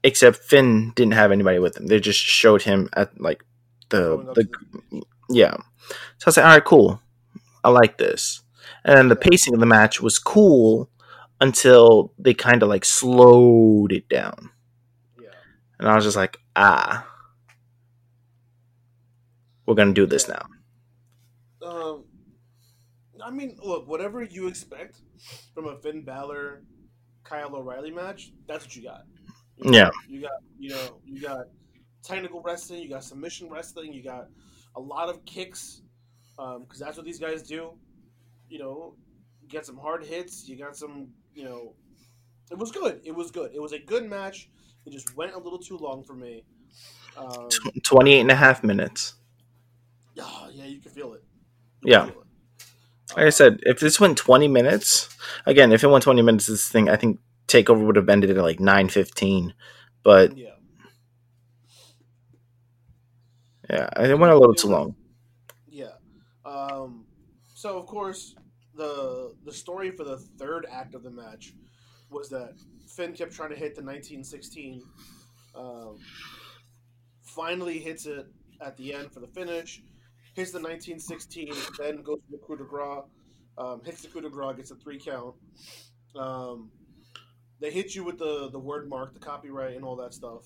except 0.02 0.38
Finn 0.38 0.92
didn't 0.94 1.14
have 1.14 1.32
anybody 1.32 1.58
with 1.58 1.76
him. 1.76 1.86
They 1.86 2.00
just 2.00 2.18
showed 2.20 2.62
him 2.62 2.88
at 2.94 3.20
like 3.20 3.44
the 3.90 4.24
the 4.34 4.48
the- 4.90 5.02
yeah. 5.30 5.56
So 6.18 6.26
I 6.26 6.28
was 6.28 6.36
like, 6.36 6.46
all 6.46 6.52
right, 6.52 6.64
cool. 6.64 7.00
I 7.64 7.70
like 7.70 7.98
this. 7.98 8.42
And 8.84 8.96
then 8.98 9.08
the 9.08 9.16
pacing 9.16 9.54
of 9.54 9.60
the 9.60 9.66
match 9.66 10.00
was 10.00 10.18
cool 10.18 10.90
until 11.40 12.12
they 12.18 12.34
kind 12.34 12.62
of 12.62 12.68
like 12.70 12.84
slowed 12.84 13.92
it 13.92 14.08
down. 14.08 14.51
And 15.82 15.90
I 15.90 15.96
was 15.96 16.04
just 16.04 16.16
like, 16.16 16.38
ah, 16.54 17.04
we're 19.66 19.74
gonna 19.74 19.92
do 19.92 20.06
this 20.06 20.28
now. 20.28 20.46
Um, 21.60 22.04
I 23.20 23.32
mean, 23.32 23.58
look, 23.60 23.88
whatever 23.88 24.22
you 24.22 24.46
expect 24.46 25.00
from 25.52 25.66
a 25.66 25.76
Finn 25.80 26.04
Balor, 26.04 26.62
Kyle 27.24 27.56
O'Reilly 27.56 27.90
match, 27.90 28.32
that's 28.46 28.64
what 28.64 28.76
you 28.76 28.84
got. 28.84 29.02
You 29.56 29.72
know, 29.72 29.76
Yeah. 29.76 29.90
you 30.08 30.20
got 30.20 30.40
you 30.56 30.70
know 30.70 31.00
you 31.04 31.20
got 31.20 31.46
technical 32.04 32.40
wrestling, 32.42 32.80
you 32.80 32.88
got 32.88 33.02
submission 33.02 33.50
wrestling, 33.50 33.92
you 33.92 34.04
got 34.04 34.28
a 34.76 34.80
lot 34.80 35.08
of 35.08 35.24
kicks, 35.24 35.82
because 36.36 36.78
that's 36.78 36.96
what 36.96 37.04
these 37.04 37.18
guys 37.18 37.42
do. 37.42 37.76
You 38.48 38.60
know, 38.60 38.94
you 39.40 39.48
get 39.48 39.66
some 39.66 39.78
hard 39.78 40.04
hits, 40.04 40.48
you 40.48 40.56
got 40.56 40.76
some, 40.76 41.08
you 41.34 41.42
know, 41.44 41.74
it 42.52 42.58
was 42.58 42.70
good. 42.70 43.00
It 43.04 43.16
was 43.16 43.32
good. 43.32 43.50
It 43.52 43.60
was 43.60 43.72
a 43.72 43.80
good 43.80 44.08
match. 44.08 44.48
It 44.86 44.90
just 44.92 45.16
went 45.16 45.32
a 45.34 45.38
little 45.38 45.58
too 45.58 45.78
long 45.78 46.02
for 46.04 46.14
me. 46.14 46.44
Um, 47.16 47.48
28 47.84 48.20
and 48.20 48.30
a 48.30 48.34
half 48.34 48.64
minutes. 48.64 49.14
yeah, 50.14 50.48
yeah, 50.52 50.64
you 50.64 50.80
can 50.80 50.90
feel 50.90 51.12
it. 51.14 51.22
You 51.82 51.92
Yeah. 51.92 52.06
feel 52.06 52.20
it. 52.20 52.26
Like 53.16 53.26
I 53.26 53.30
said, 53.30 53.60
if 53.64 53.78
this 53.80 54.00
went 54.00 54.16
20 54.16 54.48
minutes, 54.48 55.08
again, 55.44 55.72
if 55.72 55.84
it 55.84 55.88
went 55.88 56.02
20 56.02 56.22
minutes, 56.22 56.46
this 56.46 56.68
thing, 56.68 56.88
I 56.88 56.96
think 56.96 57.20
Takeover 57.46 57.84
would 57.84 57.96
have 57.96 58.08
ended 58.08 58.30
at 58.30 58.36
like 58.42 58.58
9.15. 58.58 59.52
But 60.02 60.36
yeah. 60.36 60.48
yeah, 63.68 63.88
it 64.00 64.18
went 64.18 64.32
a 64.32 64.38
little 64.38 64.54
too 64.54 64.68
long. 64.68 64.96
Yeah. 65.68 65.92
Um, 66.44 67.04
so 67.54 67.78
of 67.78 67.86
course, 67.86 68.34
the 68.74 69.34
the 69.44 69.52
story 69.52 69.90
for 69.90 70.04
the 70.04 70.16
third 70.18 70.66
act 70.70 70.94
of 70.94 71.02
the 71.02 71.10
match 71.10 71.52
was 72.10 72.28
that 72.30 72.54
Finn 72.94 73.12
kept 73.12 73.32
trying 73.32 73.50
to 73.50 73.56
hit 73.56 73.74
the 73.74 73.82
1916. 73.82 74.82
Um, 75.54 75.98
finally 77.22 77.78
hits 77.78 78.06
it 78.06 78.26
at 78.60 78.76
the 78.76 78.94
end 78.94 79.12
for 79.12 79.20
the 79.20 79.26
finish. 79.28 79.82
Hits 80.34 80.50
the 80.50 80.58
1916, 80.58 81.52
then 81.78 82.02
goes 82.02 82.18
to 82.18 82.32
the 82.32 82.38
coup 82.38 82.56
de 82.56 82.64
grace. 82.64 83.04
Um, 83.58 83.82
hits 83.84 84.02
the 84.02 84.08
coup 84.08 84.20
de 84.20 84.30
grace, 84.30 84.56
gets 84.56 84.70
a 84.70 84.76
three 84.76 84.98
count. 84.98 85.34
Um, 86.16 86.70
they 87.60 87.70
hit 87.70 87.94
you 87.94 88.02
with 88.02 88.18
the 88.18 88.48
the 88.50 88.58
word 88.58 88.88
mark, 88.88 89.14
the 89.14 89.20
copyright, 89.20 89.76
and 89.76 89.84
all 89.84 89.96
that 89.96 90.14
stuff, 90.14 90.42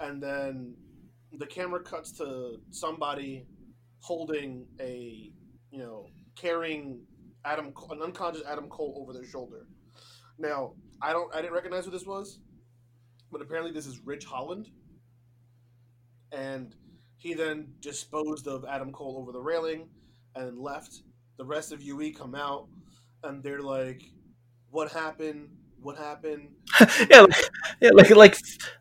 and 0.00 0.22
then 0.22 0.74
the 1.32 1.46
camera 1.46 1.80
cuts 1.80 2.12
to 2.12 2.56
somebody 2.70 3.46
holding 4.00 4.66
a 4.80 5.30
you 5.70 5.78
know 5.78 6.06
carrying 6.34 7.00
Adam 7.44 7.72
an 7.90 8.02
unconscious 8.02 8.42
Adam 8.48 8.68
Cole 8.68 8.98
over 9.00 9.12
their 9.12 9.26
shoulder. 9.26 9.66
Now 10.38 10.72
I 11.04 11.12
don't 11.12 11.32
I 11.34 11.40
didn't 11.42 11.54
recognize 11.54 11.84
who 11.84 11.90
this 11.90 12.06
was, 12.06 12.38
but 13.30 13.42
apparently 13.42 13.72
this 13.72 13.86
is 13.86 14.00
Ridge 14.04 14.24
Holland, 14.24 14.68
and 16.32 16.74
he 17.16 17.34
then 17.34 17.68
disposed 17.80 18.46
of 18.48 18.64
Adam 18.64 18.92
Cole 18.92 19.18
over 19.18 19.32
the 19.32 19.40
railing 19.40 19.88
and 20.34 20.58
left. 20.58 21.02
The 21.38 21.44
rest 21.44 21.72
of 21.72 21.82
UE 21.82 22.12
come 22.14 22.34
out 22.34 22.68
and 23.22 23.42
they're 23.42 23.60
like, 23.62 24.02
"What 24.70 24.90
happened? 24.92 25.48
What 25.80 25.96
happened?" 25.96 26.48
yeah, 27.10 27.20
like, 27.22 27.34
yeah, 27.80 27.90
like 27.92 28.10
like 28.10 28.36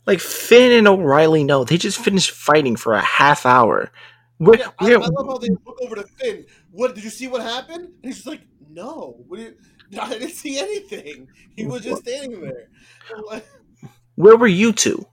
like 0.06 0.20
Finn 0.20 0.72
and 0.72 0.88
O'Reilly. 0.88 1.44
know 1.44 1.64
they 1.64 1.78
just 1.78 2.00
finished 2.00 2.32
fighting 2.32 2.76
for 2.76 2.94
a 2.94 3.02
half 3.02 3.46
hour. 3.46 3.92
Where, 4.38 4.60
Yeah, 4.60 4.70
I, 4.80 4.86
where- 4.86 4.98
I 5.02 5.08
love 5.08 5.28
how 5.28 5.38
they 5.38 5.50
look 5.66 5.80
over 5.82 5.96
to 5.96 6.04
Finn. 6.20 6.46
What 6.72 6.96
did 6.96 7.04
you 7.04 7.10
see? 7.10 7.28
What 7.28 7.42
happened? 7.42 7.86
And 7.86 8.06
he's 8.06 8.16
just 8.16 8.28
like, 8.28 8.42
"No, 8.70 9.24
what 9.28 9.38
do 9.38 9.44
you, 9.44 9.56
I 10.02 10.10
didn't 10.10 10.30
see 10.30 10.60
anything. 10.60 11.28
He 11.56 11.66
was 11.66 11.84
just 11.84 12.04
standing 12.04 12.42
there." 12.42 12.70
Like, 13.26 13.46
where 14.16 14.38
were 14.38 14.48
you 14.48 14.74
two? 14.74 15.06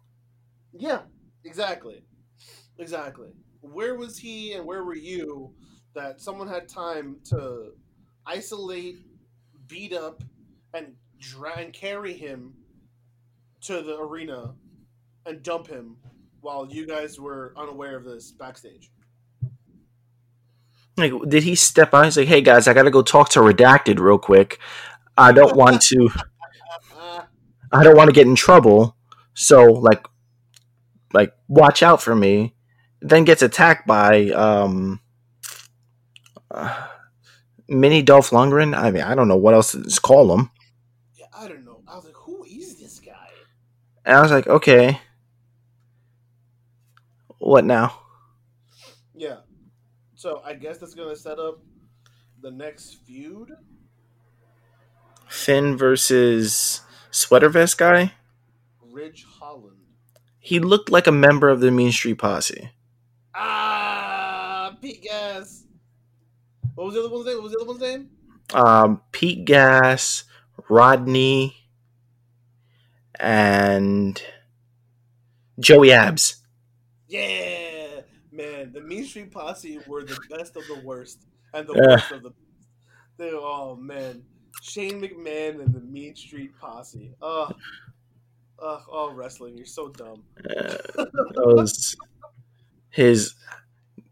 Yeah, 0.73 1.01
exactly. 1.45 2.05
Exactly. 2.79 3.31
Where 3.61 3.95
was 3.97 4.17
he 4.19 4.55
and 4.55 4.65
where 4.65 4.85
were 4.85 4.97
you 4.97 5.55
that 5.95 6.21
someone 6.21 6.49
had 6.49 6.69
time 6.69 7.17
to 7.25 7.73
isolate, 8.25 9.01
beat 9.67 9.93
up, 9.93 10.23
and 10.73 10.95
dra- 11.19 11.59
and 11.59 11.73
carry 11.73 12.15
him 12.15 12.55
to 13.63 13.83
the 13.83 13.99
arena 13.99 14.55
and 15.27 15.43
dump 15.43 15.67
him 15.67 15.97
while 16.41 16.67
you 16.67 16.87
guys 16.87 17.21
were 17.21 17.53
unaware 17.57 17.97
of 17.97 18.05
this 18.05 18.33
backstage? 18.33 18.91
Like, 21.01 21.13
did 21.29 21.43
he 21.43 21.55
step 21.55 21.95
out? 21.95 22.05
He's 22.05 22.17
like, 22.17 22.29
"Hey 22.29 22.41
guys, 22.41 22.69
I 22.69 22.75
got 22.75 22.85
to 22.85 22.91
go 22.91 23.03
talk 23.03 23.29
to 23.31 23.41
Redacted 23.41 23.99
real 23.99 24.19
quick. 24.19 24.59
I 25.17 25.33
don't 25.33 25.57
want 25.57 25.83
to. 25.83 26.09
I 27.73 27.85
don't 27.85 27.97
want 27.97 28.09
to 28.09 28.15
get 28.15 28.27
in 28.27 28.35
trouble. 28.35 28.97
So 29.35 29.65
like, 29.65 30.05
like 31.13 31.33
watch 31.49 31.83
out 31.83 32.03
for 32.03 32.15
me." 32.15 32.55
Then 33.03 33.25
gets 33.25 33.41
attacked 33.41 33.87
by 33.87 34.29
um, 34.29 35.01
uh, 36.51 36.87
Mini 37.69 38.03
Dolph 38.03 38.31
Lundgren. 38.31 38.77
I 38.77 38.91
mean, 38.91 39.03
I 39.03 39.15
don't 39.15 39.29
know 39.29 39.37
what 39.37 39.55
else 39.55 39.73
to 39.73 40.01
call 40.03 40.37
him. 40.37 40.51
yeah, 41.17 41.27
I 41.33 41.49
don't 41.49 41.65
know. 41.65 41.81
I 41.89 41.97
was 41.97 42.05
like, 42.05 42.15
who 42.15 42.45
is 42.45 42.79
this 42.79 43.01
guy? 43.01 43.29
And 44.05 44.17
I 44.17 44.21
was 44.21 44.31
like, 44.31 44.47
okay, 44.47 45.01
what 47.39 47.65
now? 47.65 48.00
So 50.21 50.43
I 50.45 50.53
guess 50.53 50.77
that's 50.77 50.93
gonna 50.93 51.17
set 51.17 51.39
up 51.39 51.63
the 52.43 52.51
next 52.51 52.97
feud. 53.07 53.53
Finn 55.27 55.79
versus 55.79 56.83
Sweater 57.11 57.49
Vest 57.49 57.79
guy. 57.79 58.13
Ridge 58.93 59.25
Holland. 59.25 59.79
He 60.39 60.59
looked 60.59 60.91
like 60.91 61.07
a 61.07 61.11
member 61.11 61.49
of 61.49 61.61
the 61.61 61.71
Mean 61.71 61.91
Street 61.91 62.19
Posse. 62.19 62.69
Ah, 63.35 64.77
Pete 64.83 65.05
Gas. 65.05 65.65
What 66.75 66.89
was 66.89 66.95
the 66.97 67.01
other 67.01 67.09
one's 67.09 67.25
name? 67.25 67.37
What 67.37 67.45
was 67.45 67.53
the 67.53 67.59
other 67.59 67.69
one's 67.69 67.81
name? 67.81 68.11
Um, 68.53 69.01
Pete 69.13 69.47
Gas, 69.47 70.25
Rodney, 70.69 71.57
and 73.19 74.23
Joey 75.59 75.93
Abs. 75.93 76.43
Yeah, 77.09 77.70
Mean 78.91 79.05
Street 79.05 79.31
Posse 79.31 79.79
were 79.87 80.03
the 80.03 80.19
best 80.29 80.57
of 80.57 80.67
the 80.67 80.81
worst 80.85 81.27
and 81.55 81.67
the 81.67 81.75
Yeah. 81.75 81.95
worst 81.95 82.11
of 82.11 82.23
the. 82.25 82.33
They, 83.19 83.31
oh 83.33 83.77
man, 83.77 84.25
Shane 84.63 85.01
McMahon 85.01 85.63
and 85.63 85.73
the 85.73 85.81
Mean 85.81 86.17
Street 86.17 86.51
Posse. 86.61 87.15
Oh, 87.23 87.51
oh, 88.59 88.83
oh 88.91 89.13
wrestling. 89.13 89.57
You're 89.57 89.67
so 89.67 89.89
dumb. 89.91 90.25
Uh, 90.59 91.05
those 91.37 91.95
his 92.91 93.35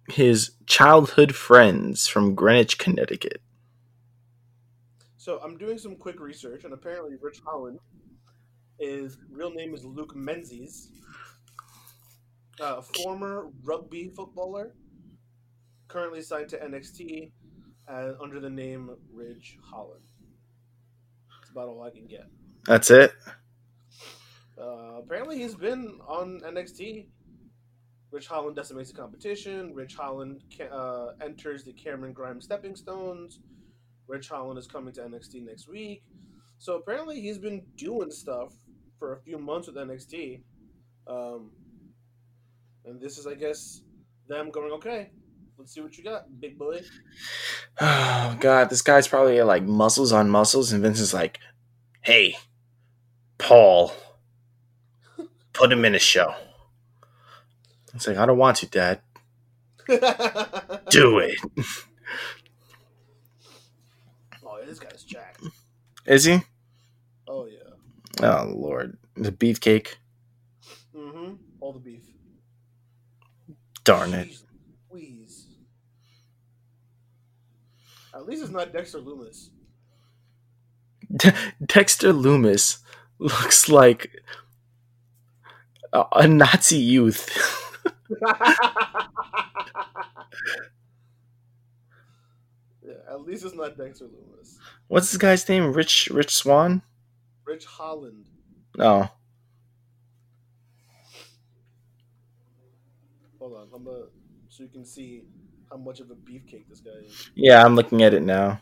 his 0.08 0.52
childhood 0.66 1.34
friends 1.34 2.06
from 2.06 2.36
Greenwich, 2.36 2.78
Connecticut. 2.78 3.42
So 5.16 5.40
I'm 5.42 5.58
doing 5.58 5.76
some 5.76 5.96
quick 5.96 6.20
research, 6.20 6.62
and 6.64 6.72
apparently 6.72 7.16
Ridge 7.20 7.40
Holland, 7.44 7.80
his 8.78 9.18
real 9.30 9.50
name 9.50 9.74
is 9.74 9.84
Luke 9.84 10.14
Menzies, 10.14 10.92
a 12.60 12.82
former 12.82 13.48
rugby 13.64 14.10
footballer, 14.14 14.74
currently 15.88 16.22
signed 16.22 16.48
to 16.50 16.58
NXT 16.58 17.32
uh, 17.88 18.12
under 18.20 18.40
the 18.40 18.50
name 18.50 18.90
Ridge 19.12 19.58
Holland. 19.62 20.04
That's 21.40 21.50
about 21.50 21.68
all 21.68 21.82
I 21.82 21.90
can 21.90 22.06
get. 22.06 22.26
That's 22.66 22.90
it. 22.90 23.12
Uh, 24.60 24.98
apparently, 24.98 25.38
he's 25.38 25.54
been 25.54 25.98
on 26.06 26.40
NXT. 26.40 27.06
Ridge 28.10 28.26
Holland 28.26 28.56
decimates 28.56 28.90
the 28.90 28.96
competition. 28.98 29.74
Ridge 29.74 29.94
Holland 29.94 30.42
ca- 30.56 30.64
uh, 30.64 31.12
enters 31.20 31.64
the 31.64 31.72
Cameron 31.72 32.12
Grimes 32.12 32.44
Stepping 32.44 32.74
Stones. 32.74 33.40
Ridge 34.06 34.28
Holland 34.28 34.58
is 34.58 34.66
coming 34.66 34.92
to 34.94 35.02
NXT 35.02 35.44
next 35.44 35.68
week. 35.68 36.02
So 36.58 36.76
apparently, 36.76 37.20
he's 37.20 37.38
been 37.38 37.62
doing 37.76 38.10
stuff 38.10 38.52
for 38.98 39.12
a 39.14 39.20
few 39.20 39.38
months 39.38 39.68
with 39.68 39.76
NXT. 39.76 40.42
Um, 41.06 41.52
and 42.88 43.00
this 43.00 43.18
is, 43.18 43.26
I 43.26 43.34
guess, 43.34 43.82
them 44.28 44.50
going, 44.50 44.72
okay, 44.72 45.10
let's 45.58 45.72
see 45.74 45.80
what 45.80 45.96
you 45.96 46.04
got, 46.04 46.24
big 46.40 46.58
boy. 46.58 46.80
Oh 47.80 48.36
god, 48.40 48.70
this 48.70 48.82
guy's 48.82 49.06
probably 49.06 49.40
like 49.42 49.62
muscles 49.62 50.12
on 50.12 50.28
muscles, 50.28 50.72
and 50.72 50.82
Vince 50.82 50.98
is 50.98 51.14
like, 51.14 51.38
"Hey, 52.00 52.36
Paul, 53.38 53.92
put 55.52 55.70
him 55.70 55.84
in 55.84 55.94
a 55.94 55.98
show." 56.00 56.34
It's 57.94 58.08
like 58.08 58.16
I 58.16 58.26
don't 58.26 58.36
want 58.36 58.56
to, 58.58 58.66
Dad. 58.66 59.00
Do 60.90 61.18
it. 61.18 61.38
Oh, 64.44 64.64
this 64.64 64.80
guy's 64.80 65.04
jacked. 65.04 65.44
Is 66.04 66.24
he? 66.24 66.40
Oh, 67.28 67.46
yeah. 67.46 67.58
Oh 68.22 68.52
Lord, 68.56 68.98
the 69.14 69.30
beefcake. 69.30 69.96
Mm-hmm. 70.96 71.34
All 71.60 71.72
the 71.72 71.78
beef. 71.78 72.07
Darn 73.88 74.12
it. 74.12 74.28
Jeez 74.28 74.42
Louise. 74.92 75.46
At 78.12 78.26
least 78.26 78.42
it's 78.42 78.50
not 78.50 78.70
Dexter 78.70 78.98
Lumis. 78.98 79.48
Dexter 81.64 82.12
Lumis 82.12 82.80
looks 83.18 83.70
like 83.70 84.10
a, 85.94 86.04
a 86.12 86.28
Nazi 86.28 86.76
youth. 86.76 87.30
yeah, 88.20 88.34
at 93.08 93.22
least 93.22 93.46
it's 93.46 93.54
not 93.54 93.78
Dexter 93.78 94.04
Lumis. 94.04 94.58
What's 94.88 95.10
this 95.10 95.16
guy's 95.16 95.48
name? 95.48 95.72
Rich 95.72 96.10
Rich 96.12 96.34
Swan? 96.34 96.82
Ridge 97.46 97.64
Holland. 97.64 98.26
Oh, 98.78 99.08
Hold 103.38 103.62
on, 103.62 103.67
I'm 103.78 103.84
gonna 103.84 104.06
so 104.48 104.64
you 104.64 104.68
can 104.68 104.84
see 104.84 105.24
how 105.70 105.76
much 105.76 106.00
of 106.00 106.10
a 106.10 106.14
beefcake 106.14 106.68
this 106.68 106.80
guy 106.80 106.90
is. 107.06 107.30
yeah, 107.34 107.64
I'm 107.64 107.74
looking 107.76 108.02
at 108.02 108.12
it 108.14 108.22
now. 108.22 108.60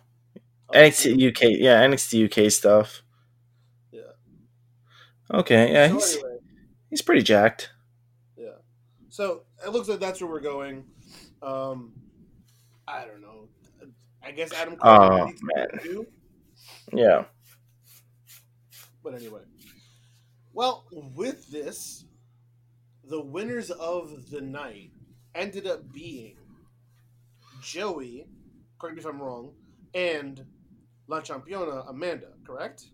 Oh, 0.69 0.75
NXT 0.79 1.29
UK, 1.31 1.43
yeah, 1.59 1.83
NXT 1.87 2.25
UK 2.47 2.51
stuff. 2.51 3.03
Yeah. 3.93 4.01
Okay, 5.33 5.73
yeah, 5.73 5.89
So 5.89 5.95
he's 5.95 6.15
anyway, 6.17 6.37
he's 6.91 7.03
pretty 7.03 7.23
jacked. 7.23 7.71
yeah. 8.37 8.57
So 9.09 9.43
it 9.65 9.71
looks 9.71 9.89
like 9.89 10.01
that's 10.01 10.21
where 10.21 10.31
we're 10.31 10.41
going. 10.41 10.85
Um, 11.43 11.93
I 12.89 13.05
don't 13.05 13.23
know. 13.23 13.49
I 14.25 14.33
guess 14.33 14.53
Adam 14.53 14.77
Cole 14.77 14.91
Oh, 14.93 15.33
man. 15.43 15.69
do. 15.83 16.07
Yeah. 16.93 17.25
But 19.05 19.15
anyway. 19.15 19.43
Well, 20.53 20.85
with 20.91 21.49
this, 21.53 22.05
the 23.05 23.21
winners 23.23 23.71
of 23.71 24.31
the 24.31 24.41
night 24.41 24.91
ended 25.37 25.67
up 25.67 25.93
being 25.93 26.37
Joey, 27.61 28.27
correct 28.79 28.97
me 28.97 29.01
if 29.01 29.07
I'm 29.07 29.21
wrong, 29.23 29.53
and 29.95 30.45
La 31.09 31.21
Championa 31.21 31.85
Amanda, 31.89 32.29
correct? 32.47 32.87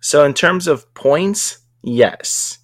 So 0.00 0.24
in 0.24 0.34
terms 0.34 0.66
of 0.68 0.92
points, 0.94 1.58
yes. 1.82 2.58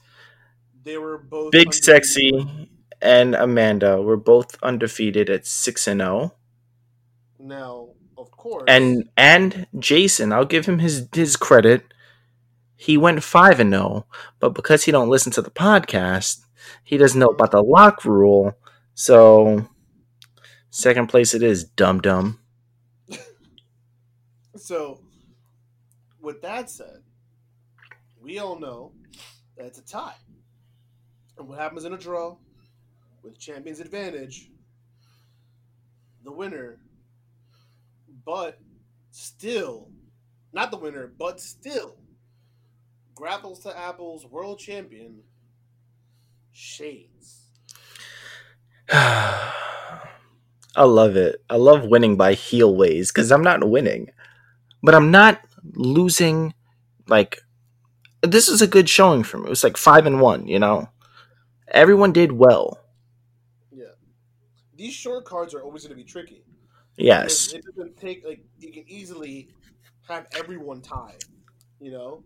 They 0.83 0.99
were 0.99 1.19
both 1.19 1.53
Big 1.53 1.69
undefeated. 1.69 1.85
Sexy 1.85 2.69
and 3.01 3.35
Amanda 3.35 4.03
were 4.03 4.17
both 4.17 4.57
undefeated 4.63 5.31
at 5.31 5.47
6 5.47 5.89
and 5.89 6.01
0. 6.01 6.35
Now, 7.39 7.91
of 8.19 8.31
course. 8.31 8.65
And 8.69 9.09
and 9.17 9.67
Jason, 9.79 10.33
I'll 10.33 10.45
give 10.45 10.67
him 10.67 10.79
his 10.81 11.09
his 11.15 11.37
credit. 11.37 11.83
he 12.77 12.97
went 12.97 13.23
five 13.23 13.61
and 13.61 13.73
zero, 13.73 14.07
but 14.41 14.51
because 14.55 14.85
he 14.85 14.93
don't 14.93 15.09
listen 15.11 15.33
to 15.33 15.43
the 15.43 15.51
podcast, 15.51 16.45
he 16.85 16.97
doesn't 16.97 17.21
know 17.21 17.29
about 17.29 17.51
the 17.53 17.63
lock 17.63 18.05
rule. 18.05 18.55
So 19.01 19.67
second 20.69 21.07
place 21.07 21.33
it 21.33 21.43
is, 21.43 21.65
dum 21.65 22.03
dum. 22.03 22.39
So, 24.57 25.01
with 26.21 26.43
that 26.43 26.69
said, 26.69 27.03
we 28.21 28.39
all 28.39 28.59
know 28.59 28.93
that 29.57 29.65
it's 29.65 29.79
a 29.79 29.87
tie. 29.87 30.17
And 31.39 31.49
what 31.49 31.59
happens 31.59 31.87
in 31.87 31.95
a 31.95 31.97
draw 31.97 32.37
with 33.23 33.39
champion's 33.39 33.81
advantage, 33.81 34.51
the 36.23 36.31
winner, 36.31 36.77
but 38.27 38.59
still, 39.13 39.89
not 40.53 40.71
the 40.71 40.77
winner, 40.77 41.11
but 41.19 41.41
still, 41.41 41.97
grapples 43.15 43.61
to 43.61 43.79
apples 43.79 44.27
world 44.27 44.59
champion, 44.59 45.23
Shades. 46.53 47.40
I 48.93 50.85
love 50.85 51.17
it. 51.17 51.43
I 51.49 51.57
love 51.57 51.85
winning 51.85 52.17
by 52.17 52.35
heel 52.35 52.75
ways 52.75 53.13
because 53.13 53.31
I'm 53.31 53.43
not 53.43 53.69
winning, 53.69 54.11
but 54.83 54.95
I'm 54.95 55.11
not 55.11 55.41
losing. 55.75 56.55
Like 57.07 57.43
this 58.23 58.49
is 58.49 58.63
a 58.63 58.67
good 58.67 58.89
showing 58.89 59.23
for 59.23 59.39
me. 59.39 59.47
It 59.47 59.51
was 59.51 59.65
like 59.65 59.77
five 59.77 60.07
and 60.07 60.21
one. 60.21 60.47
You 60.47 60.59
know, 60.59 60.89
everyone 61.69 62.13
did 62.13 62.33
well. 62.33 62.81
Yeah. 63.73 63.87
These 64.77 64.95
short 64.95 65.25
cards 65.25 65.55
are 65.55 65.63
always 65.63 65.83
going 65.83 65.97
to 65.97 66.03
be 66.03 66.05
tricky. 66.05 66.45
Yes. 66.97 67.53
It 67.53 67.65
doesn't 67.65 67.97
take, 67.97 68.25
like, 68.27 68.45
you 68.59 68.73
can 68.73 68.85
easily 68.87 69.49
have 70.07 70.27
everyone 70.37 70.83
tie, 70.83 71.15
you 71.81 71.91
know? 71.91 72.23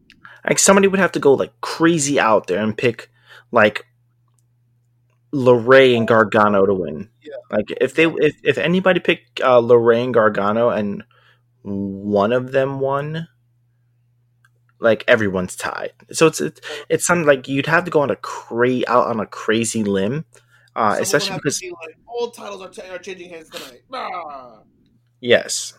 Like 0.47 0.59
somebody 0.59 0.89
would 0.89 1.01
have 1.01 1.13
to 1.13 1.21
go 1.21 1.35
like 1.35 1.53
crazy 1.61 2.19
out 2.19 2.47
there 2.47 2.63
and 2.63 2.77
pick 2.77 3.11
like 3.53 3.87
LeRae 5.35 5.97
and 5.97 6.07
Gargano 6.07 6.65
to 6.65 6.73
win. 6.73 7.11
Yeah. 7.21 7.35
Like 7.51 7.67
if 7.81 7.95
they 7.95 8.07
if, 8.07 8.37
if 8.45 8.57
anybody 8.57 9.01
picked 9.01 9.41
uh, 9.41 9.61
LeRae 9.61 10.05
and 10.05 10.15
Gargano 10.15 10.71
and 10.71 11.03
one 11.63 12.33
of 12.33 12.53
them 12.53 12.79
won, 12.79 13.27
like 14.79 15.03
everyone's 15.09 15.57
tied. 15.57 15.93
So 16.13 16.29
it's 16.29 16.41
it's, 16.41 16.61
it's 16.89 17.07
something 17.07 17.27
like 17.27 17.49
you'd 17.49 17.67
have 17.67 17.85
to 17.85 17.91
go 17.91 18.01
on 18.01 18.11
a 18.11 18.17
cra- 18.17 18.89
out 18.89 19.09
on 19.09 19.19
a 19.19 19.27
crazy 19.27 19.83
limb, 19.83 20.25
uh, 20.77 20.97
especially 21.01 21.31
would 21.31 21.33
have 21.33 21.41
to 21.41 21.43
because 21.43 21.61
be 21.61 21.71
like, 21.71 21.97
all 22.07 22.31
titles 22.31 22.63
are, 22.63 22.71
ta- 22.71 22.95
are 22.95 22.99
changing 22.99 23.31
hands 23.31 23.51
tonight. 23.51 23.83
Ah. 23.93 24.61
Yes. 25.21 25.75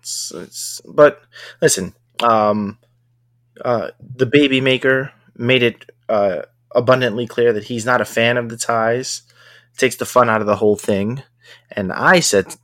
It's, 0.00 0.32
it's, 0.32 0.80
but 0.84 1.20
listen, 1.60 1.94
um, 2.22 2.78
uh, 3.64 3.90
the 3.98 4.26
baby 4.26 4.60
maker 4.60 5.12
made 5.36 5.64
it 5.64 5.90
uh, 6.08 6.42
abundantly 6.74 7.26
clear 7.26 7.52
that 7.52 7.64
he's 7.64 7.86
not 7.86 8.00
a 8.00 8.04
fan 8.04 8.36
of 8.36 8.48
the 8.48 8.56
ties. 8.56 9.22
Takes 9.76 9.96
the 9.96 10.06
fun 10.06 10.28
out 10.28 10.40
of 10.40 10.46
the 10.46 10.56
whole 10.56 10.76
thing. 10.76 11.22
And 11.70 11.92
I 11.92 12.20
said, 12.20 12.56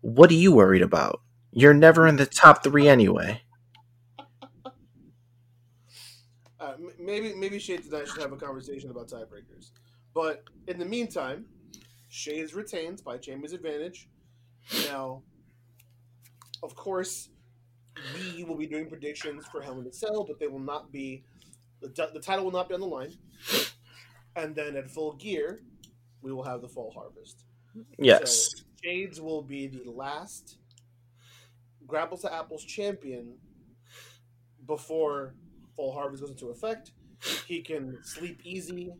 "What 0.00 0.30
are 0.30 0.34
you 0.34 0.52
worried 0.52 0.82
about? 0.82 1.20
You're 1.52 1.74
never 1.74 2.06
in 2.06 2.16
the 2.16 2.26
top 2.26 2.62
three 2.62 2.88
anyway." 2.88 3.42
Uh, 6.58 6.74
maybe 6.98 7.34
maybe 7.34 7.58
Shades 7.58 7.86
and 7.86 7.96
I 7.96 8.04
should 8.04 8.20
have 8.20 8.32
a 8.32 8.36
conversation 8.36 8.90
about 8.90 9.08
tiebreakers. 9.08 9.70
But 10.14 10.44
in 10.66 10.78
the 10.78 10.84
meantime, 10.84 11.46
Shades 12.08 12.54
retains 12.54 13.00
by 13.00 13.18
Jamie's 13.18 13.52
advantage. 13.52 14.08
Now, 14.88 15.22
of 16.62 16.74
course, 16.74 17.28
we 18.14 18.44
will 18.44 18.56
be 18.56 18.66
doing 18.66 18.88
predictions 18.88 19.46
for 19.46 19.60
Hell 19.60 19.78
in 19.80 19.86
a 19.86 19.92
Cell, 19.92 20.24
but 20.24 20.38
they 20.38 20.48
will 20.48 20.58
not 20.58 20.92
be 20.92 21.24
the, 21.80 22.10
the 22.12 22.20
title 22.20 22.44
will 22.44 22.52
not 22.52 22.68
be 22.68 22.74
on 22.74 22.80
the 22.80 22.86
line. 22.86 23.12
And 24.36 24.54
then 24.54 24.76
at 24.76 24.90
full 24.90 25.14
gear, 25.14 25.62
we 26.22 26.32
will 26.32 26.44
have 26.44 26.60
the 26.60 26.68
fall 26.68 26.92
harvest. 26.94 27.44
Yes. 27.98 28.48
So 28.56 28.62
Shades 28.82 29.20
will 29.20 29.42
be 29.42 29.66
the 29.66 29.90
last 29.90 30.58
Grapples 31.86 32.20
to 32.22 32.32
Apples 32.32 32.64
champion 32.64 33.34
before 34.66 35.34
Full 35.76 35.92
Harvest 35.92 36.22
goes 36.22 36.30
into 36.30 36.50
effect. 36.50 36.92
He 37.46 37.60
can 37.60 37.98
sleep 38.02 38.40
easy 38.44 38.92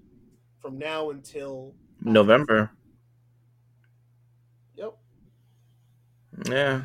from 0.61 0.79
now 0.79 1.11
until 1.11 1.75
November. 2.03 2.71
Yep. 4.75 4.97
Yeah. 6.47 6.83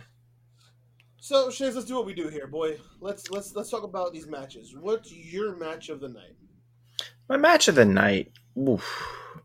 So 1.25 1.49
Shades, 1.49 1.73
let's 1.73 1.87
do 1.87 1.95
what 1.95 2.05
we 2.05 2.13
do 2.13 2.27
here, 2.27 2.45
boy. 2.45 2.77
Let's 3.01 3.31
let's 3.31 3.55
let's 3.55 3.71
talk 3.71 3.81
about 3.81 4.13
these 4.13 4.27
matches. 4.27 4.75
What's 4.79 5.11
your 5.11 5.55
match 5.55 5.89
of 5.89 5.99
the 5.99 6.07
night? 6.07 6.35
My 7.27 7.35
match 7.35 7.67
of 7.67 7.73
the 7.73 7.83
night. 7.83 8.31
Oof. 8.55 9.41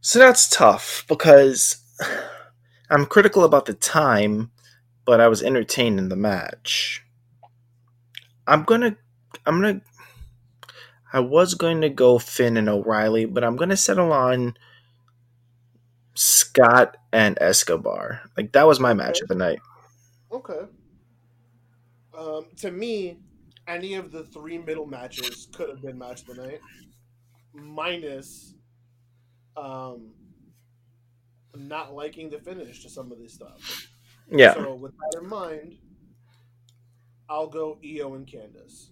So 0.00 0.18
that's 0.18 0.48
tough 0.48 1.04
because 1.10 1.76
I'm 2.90 3.04
critical 3.04 3.44
about 3.44 3.66
the 3.66 3.74
time, 3.74 4.50
but 5.04 5.20
I 5.20 5.28
was 5.28 5.42
entertained 5.42 5.98
in 5.98 6.08
the 6.08 6.16
match. 6.16 7.04
I'm 8.46 8.64
gonna, 8.64 8.96
I'm 9.44 9.60
gonna, 9.60 9.82
I 11.12 11.20
was 11.20 11.52
going 11.52 11.82
to 11.82 11.90
go 11.90 12.18
Finn 12.18 12.56
and 12.56 12.70
O'Reilly, 12.70 13.26
but 13.26 13.44
I'm 13.44 13.56
gonna 13.56 13.76
settle 13.76 14.10
on 14.10 14.54
Scott 16.16 16.96
and 17.12 17.38
Escobar. 17.40 18.22
Like 18.36 18.52
that 18.52 18.66
was 18.66 18.80
my 18.80 18.94
match 18.94 19.20
of 19.20 19.28
the 19.28 19.34
night. 19.34 19.60
Okay. 20.32 20.66
Um, 22.18 22.46
to 22.58 22.70
me, 22.70 23.18
any 23.68 23.94
of 23.94 24.10
the 24.10 24.24
three 24.24 24.58
middle 24.58 24.86
matches 24.86 25.48
could 25.52 25.68
have 25.68 25.82
been 25.82 25.98
match 25.98 26.22
of 26.22 26.36
the 26.36 26.46
night, 26.46 26.60
minus 27.52 28.54
um, 29.56 30.12
not 31.54 31.94
liking 31.94 32.30
the 32.30 32.38
finish 32.38 32.82
to 32.82 32.90
some 32.90 33.12
of 33.12 33.18
this 33.18 33.34
stuff. 33.34 33.88
Yeah. 34.30 34.54
So 34.54 34.74
with 34.74 34.92
that 34.92 35.20
in 35.20 35.28
mind, 35.28 35.76
I'll 37.28 37.48
go 37.48 37.78
Io 37.84 38.14
and 38.14 38.26
Candice. 38.26 38.90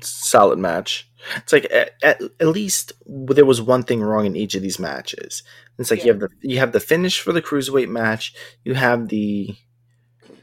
Solid 0.00 0.58
match. 0.58 1.08
It's 1.36 1.52
like 1.52 1.66
at, 1.70 1.92
at, 2.02 2.20
at 2.40 2.48
least 2.48 2.92
there 3.06 3.44
was 3.44 3.62
one 3.62 3.82
thing 3.84 4.00
wrong 4.00 4.26
in 4.26 4.36
each 4.36 4.54
of 4.54 4.62
these 4.62 4.78
matches. 4.78 5.42
It's 5.78 5.90
like 5.90 6.04
you 6.04 6.12
have 6.12 6.20
the 6.20 6.28
you 6.40 6.58
have 6.58 6.72
the 6.72 6.80
finish 6.80 7.20
for 7.20 7.32
the 7.32 7.42
cruiserweight 7.42 7.88
match. 7.88 8.34
You 8.64 8.74
have 8.74 9.08
the 9.08 9.54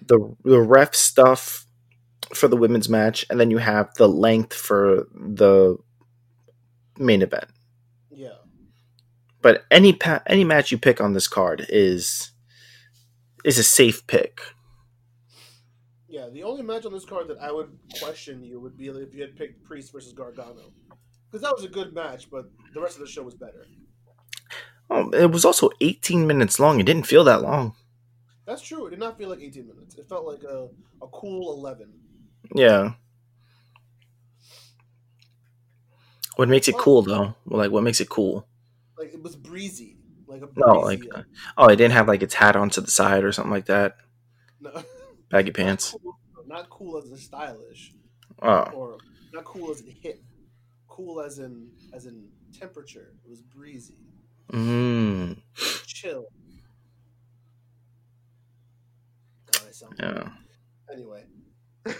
the 0.05 0.35
the 0.43 0.59
ref 0.59 0.95
stuff 0.95 1.65
for 2.33 2.47
the 2.47 2.57
women's 2.57 2.89
match, 2.89 3.25
and 3.29 3.39
then 3.39 3.51
you 3.51 3.57
have 3.57 3.93
the 3.95 4.07
length 4.07 4.53
for 4.53 5.07
the 5.13 5.77
main 6.97 7.21
event. 7.21 7.47
Yeah. 8.11 8.35
But 9.41 9.65
any 9.71 9.93
pa- 9.93 10.23
any 10.27 10.43
match 10.43 10.71
you 10.71 10.77
pick 10.77 11.01
on 11.01 11.13
this 11.13 11.27
card 11.27 11.65
is 11.69 12.31
is 13.43 13.57
a 13.57 13.63
safe 13.63 14.05
pick. 14.07 14.41
Yeah, 16.09 16.27
the 16.29 16.41
only 16.41 16.63
match 16.63 16.85
on 16.85 16.91
this 16.91 17.05
card 17.05 17.27
that 17.27 17.37
I 17.39 17.51
would 17.51 17.69
question 18.01 18.43
you 18.43 18.59
would 18.59 18.75
be 18.75 18.87
if 18.87 19.13
you 19.13 19.21
had 19.21 19.35
picked 19.35 19.63
Priest 19.63 19.91
versus 19.93 20.11
Gargano. 20.11 20.73
Because 21.29 21.43
that 21.43 21.53
was 21.55 21.63
a 21.63 21.69
good 21.69 21.93
match, 21.93 22.31
but 22.31 22.45
the 22.73 22.81
rest 22.81 22.95
of 22.95 23.01
the 23.01 23.07
show 23.07 23.21
was 23.21 23.35
better. 23.35 23.67
Oh, 24.89 25.11
it 25.11 25.31
was 25.31 25.45
also 25.45 25.69
18 25.81 26.25
minutes 26.25 26.59
long. 26.59 26.79
It 26.79 26.87
didn't 26.87 27.05
feel 27.05 27.23
that 27.25 27.43
long. 27.43 27.75
That's 28.47 28.63
true. 28.63 28.87
It 28.87 28.89
did 28.89 28.99
not 28.99 29.19
feel 29.19 29.29
like 29.29 29.39
18 29.39 29.67
minutes. 29.67 29.95
It 29.95 30.09
felt 30.09 30.25
like 30.25 30.41
a, 30.41 30.69
a 31.03 31.07
cool 31.09 31.53
11. 31.53 31.93
Yeah. 32.55 32.93
What 36.37 36.49
makes 36.49 36.67
it 36.67 36.77
cool 36.77 37.03
though? 37.03 37.35
Like 37.45 37.69
what 37.69 37.83
makes 37.83 38.01
it 38.01 38.09
cool? 38.09 38.47
Like, 38.97 39.13
it 39.13 39.21
was 39.21 39.35
breezy. 39.35 39.97
Like 40.25 40.41
a 40.41 40.47
breezy. 40.47 40.67
No, 40.67 40.79
like 40.79 41.03
uh, 41.13 41.23
oh, 41.57 41.67
it 41.67 41.75
didn't 41.75 41.93
have 41.93 42.07
like 42.07 42.23
its 42.23 42.33
hat 42.33 42.55
onto 42.55 42.81
the 42.81 42.89
side 42.89 43.23
or 43.23 43.31
something 43.31 43.51
like 43.51 43.65
that. 43.65 43.97
no, 44.59 44.71
Baggy 45.29 45.51
pants. 45.51 45.93
Not 45.93 46.01
cool, 46.01 46.17
not 46.47 46.69
cool 46.69 46.97
as 46.97 47.09
in 47.09 47.17
stylish, 47.17 47.93
Oh, 48.41 48.63
or 48.73 48.97
not 49.33 49.43
cool 49.43 49.71
as 49.71 49.81
in 49.81 49.87
hip. 50.01 50.21
Cool 50.87 51.21
as 51.21 51.39
in 51.39 51.69
as 51.93 52.05
in 52.05 52.27
temperature. 52.57 53.13
It 53.23 53.29
was 53.29 53.41
breezy, 53.41 53.95
mm, 54.51 55.37
chill. 55.85 56.25
God, 59.51 59.93
yeah. 59.99 60.29
anyway. 60.91 61.25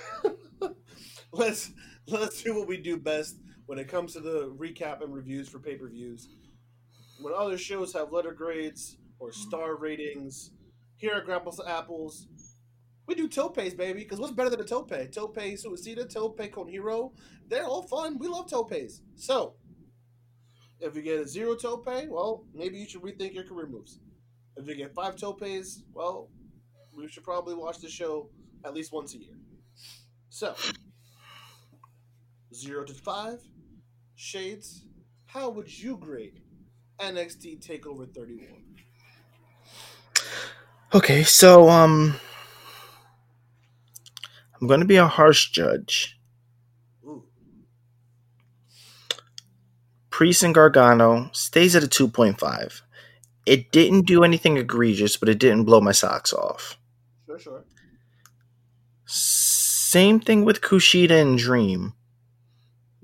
let's 1.31 1.71
let's 2.07 2.41
do 2.41 2.55
what 2.55 2.67
we 2.67 2.77
do 2.77 2.97
best 2.97 3.37
when 3.65 3.79
it 3.79 3.87
comes 3.87 4.13
to 4.13 4.19
the 4.19 4.51
recap 4.57 5.03
and 5.03 5.13
reviews 5.13 5.47
for 5.47 5.59
pay 5.59 5.75
per 5.75 5.87
views. 5.87 6.29
When 7.21 7.33
other 7.33 7.57
shows 7.57 7.93
have 7.93 8.11
letter 8.11 8.33
grades 8.33 8.97
or 9.19 9.31
star 9.31 9.75
ratings, 9.75 10.51
here 10.95 11.13
at 11.13 11.25
Grapples 11.25 11.57
to 11.57 11.69
Apples, 11.69 12.27
we 13.09 13.15
do 13.15 13.27
topes, 13.27 13.73
baby. 13.73 14.01
Because 14.01 14.19
what's 14.19 14.33
better 14.33 14.51
than 14.51 14.61
a 14.61 14.63
tope? 14.63 14.91
Tope 15.11 15.35
Suicida, 15.35 16.07
Tope 16.07 16.51
Con 16.51 16.67
Hilo. 16.67 17.11
they're 17.47 17.65
all 17.65 17.81
fun. 17.81 18.19
We 18.19 18.27
love 18.27 18.47
topes. 18.47 19.01
So, 19.15 19.55
if 20.79 20.95
you 20.95 21.01
get 21.01 21.19
a 21.19 21.27
zero 21.27 21.55
tope, 21.55 21.87
well, 22.07 22.45
maybe 22.53 22.77
you 22.77 22.87
should 22.87 23.01
rethink 23.01 23.33
your 23.33 23.45
career 23.45 23.65
moves. 23.65 23.99
If 24.55 24.67
you 24.67 24.75
get 24.75 24.93
five 24.93 25.15
topes, 25.15 25.81
well, 25.91 26.29
we 26.95 27.07
should 27.07 27.23
probably 27.23 27.55
watch 27.55 27.79
the 27.79 27.89
show 27.89 28.29
at 28.63 28.75
least 28.75 28.93
once 28.93 29.15
a 29.15 29.17
year. 29.17 29.35
So, 30.29 30.53
zero 32.53 32.85
to 32.85 32.93
five, 32.93 33.39
Shades, 34.15 34.85
how 35.25 35.49
would 35.49 35.75
you 35.75 35.97
grade 35.97 36.43
NXT 36.99 37.65
Takeover 37.65 38.13
31? 38.13 38.49
Okay, 40.93 41.23
so 41.23 41.69
um, 41.69 42.19
I'm 44.59 44.67
going 44.67 44.81
to 44.81 44.85
be 44.85 44.97
a 44.97 45.07
harsh 45.07 45.51
judge. 45.51 46.19
Ooh, 47.05 47.23
Priest 50.09 50.43
and 50.43 50.53
Gargano 50.53 51.29
stays 51.33 51.75
at 51.75 51.83
a 51.83 51.87
2.5. 51.87 52.81
It 53.45 53.71
didn't 53.71 54.05
do 54.05 54.23
anything 54.23 54.57
egregious, 54.57 55.17
but 55.17 55.29
it 55.29 55.39
didn't 55.39 55.63
blow 55.63 55.81
my 55.81 55.91
socks 55.91 56.33
off. 56.33 56.77
sure, 57.25 57.39
sure. 57.39 57.63
Same 59.05 60.19
thing 60.19 60.45
with 60.45 60.61
Kushida 60.61 61.19
and 61.19 61.37
Dream. 61.37 61.93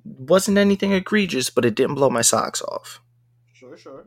Wasn't 0.03 0.58
anything 0.58 0.91
egregious, 0.91 1.49
but 1.49 1.66
it 1.66 1.74
didn't 1.74 1.95
blow 1.95 2.12
my 2.12 2.22
socks 2.22 2.62
off. 2.62 3.01
Sure, 3.53 3.76
sure. 3.76 4.06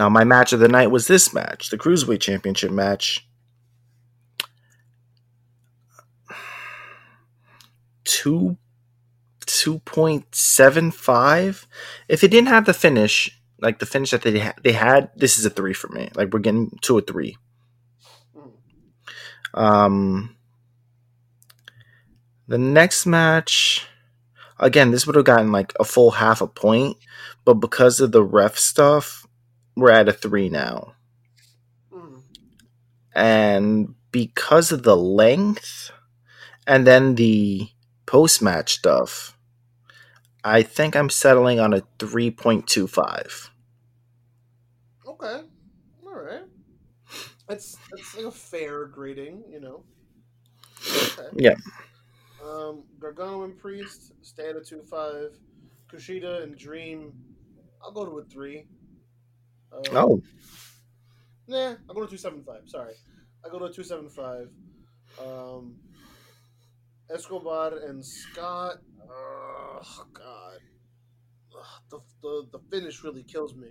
Now, 0.00 0.08
my 0.08 0.24
match 0.24 0.52
of 0.52 0.58
the 0.58 0.66
night 0.66 0.90
was 0.90 1.06
this 1.06 1.32
match, 1.32 1.70
the 1.70 1.78
Cruiserweight 1.78 2.20
Championship 2.20 2.72
match. 2.72 3.28
Two, 8.14 8.56
two 9.44 9.80
point 9.80 10.34
seven 10.34 10.92
five. 10.92 11.66
If 12.08 12.22
it 12.22 12.30
didn't 12.30 12.54
have 12.54 12.64
the 12.64 12.72
finish, 12.72 13.42
like 13.60 13.80
the 13.80 13.86
finish 13.86 14.12
that 14.12 14.22
they 14.22 14.38
had, 14.38 14.54
they 14.62 14.72
had, 14.72 15.10
this 15.16 15.36
is 15.36 15.44
a 15.44 15.50
three 15.50 15.74
for 15.74 15.88
me. 15.88 16.10
Like 16.14 16.32
we're 16.32 16.38
getting 16.38 16.78
to 16.82 16.98
a 16.98 17.00
three. 17.00 17.36
Um, 19.52 20.36
the 22.46 22.58
next 22.58 23.04
match, 23.04 23.86
again, 24.60 24.92
this 24.92 25.06
would 25.06 25.16
have 25.16 25.24
gotten 25.24 25.50
like 25.50 25.72
a 25.80 25.84
full 25.84 26.12
half 26.12 26.40
a 26.40 26.46
point, 26.46 26.96
but 27.44 27.54
because 27.54 28.00
of 28.00 28.12
the 28.12 28.22
ref 28.22 28.56
stuff, 28.56 29.26
we're 29.76 29.90
at 29.90 30.08
a 30.08 30.12
three 30.12 30.48
now. 30.48 30.94
And 33.14 33.94
because 34.12 34.72
of 34.72 34.82
the 34.82 34.96
length 34.96 35.90
and 36.66 36.86
then 36.86 37.14
the 37.14 37.68
post 38.06 38.42
match 38.42 38.74
stuff, 38.74 39.36
I 40.42 40.62
think 40.62 40.94
I'm 40.96 41.10
settling 41.10 41.58
on 41.60 41.72
a 41.72 41.80
3.25. 41.98 43.50
Okay. 45.06 45.40
All 46.06 46.14
right. 46.14 46.44
That's 47.48 47.76
that's 47.90 48.16
like 48.16 48.26
a 48.26 48.30
fair 48.30 48.86
grading, 48.86 49.44
you 49.50 49.60
know. 49.60 49.84
Okay. 50.88 51.28
Yeah. 51.36 51.54
Um, 52.42 52.84
Gargano 52.98 53.44
and 53.44 53.56
Priest 53.58 54.12
stay 54.22 54.48
at 54.50 54.56
a 54.56 54.60
two 54.60 54.82
five. 54.82 55.38
Kushida 55.92 56.42
and 56.42 56.56
Dream, 56.56 57.12
I'll 57.82 57.92
go 57.92 58.04
to 58.04 58.18
a 58.18 58.24
three. 58.24 58.66
Um, 59.72 59.82
Oh, 59.92 60.22
Nah, 61.46 61.74
I'll 61.88 61.94
go 61.94 62.04
to 62.04 62.10
two 62.10 62.16
seven 62.16 62.42
five. 62.42 62.62
Sorry, 62.66 62.94
I 63.44 63.48
go 63.50 63.58
to 63.58 63.66
a 63.66 63.72
two 63.72 63.84
seven 63.84 64.08
five. 64.08 64.48
Um, 65.20 65.76
Escobar 67.12 67.78
and 67.86 68.04
Scott. 68.04 68.76
Oh 69.10 70.06
God, 70.12 70.58
Ugh, 71.56 71.64
the, 71.90 72.00
the 72.22 72.48
the 72.52 72.58
finish 72.70 73.04
really 73.04 73.22
kills 73.22 73.54
me. 73.54 73.68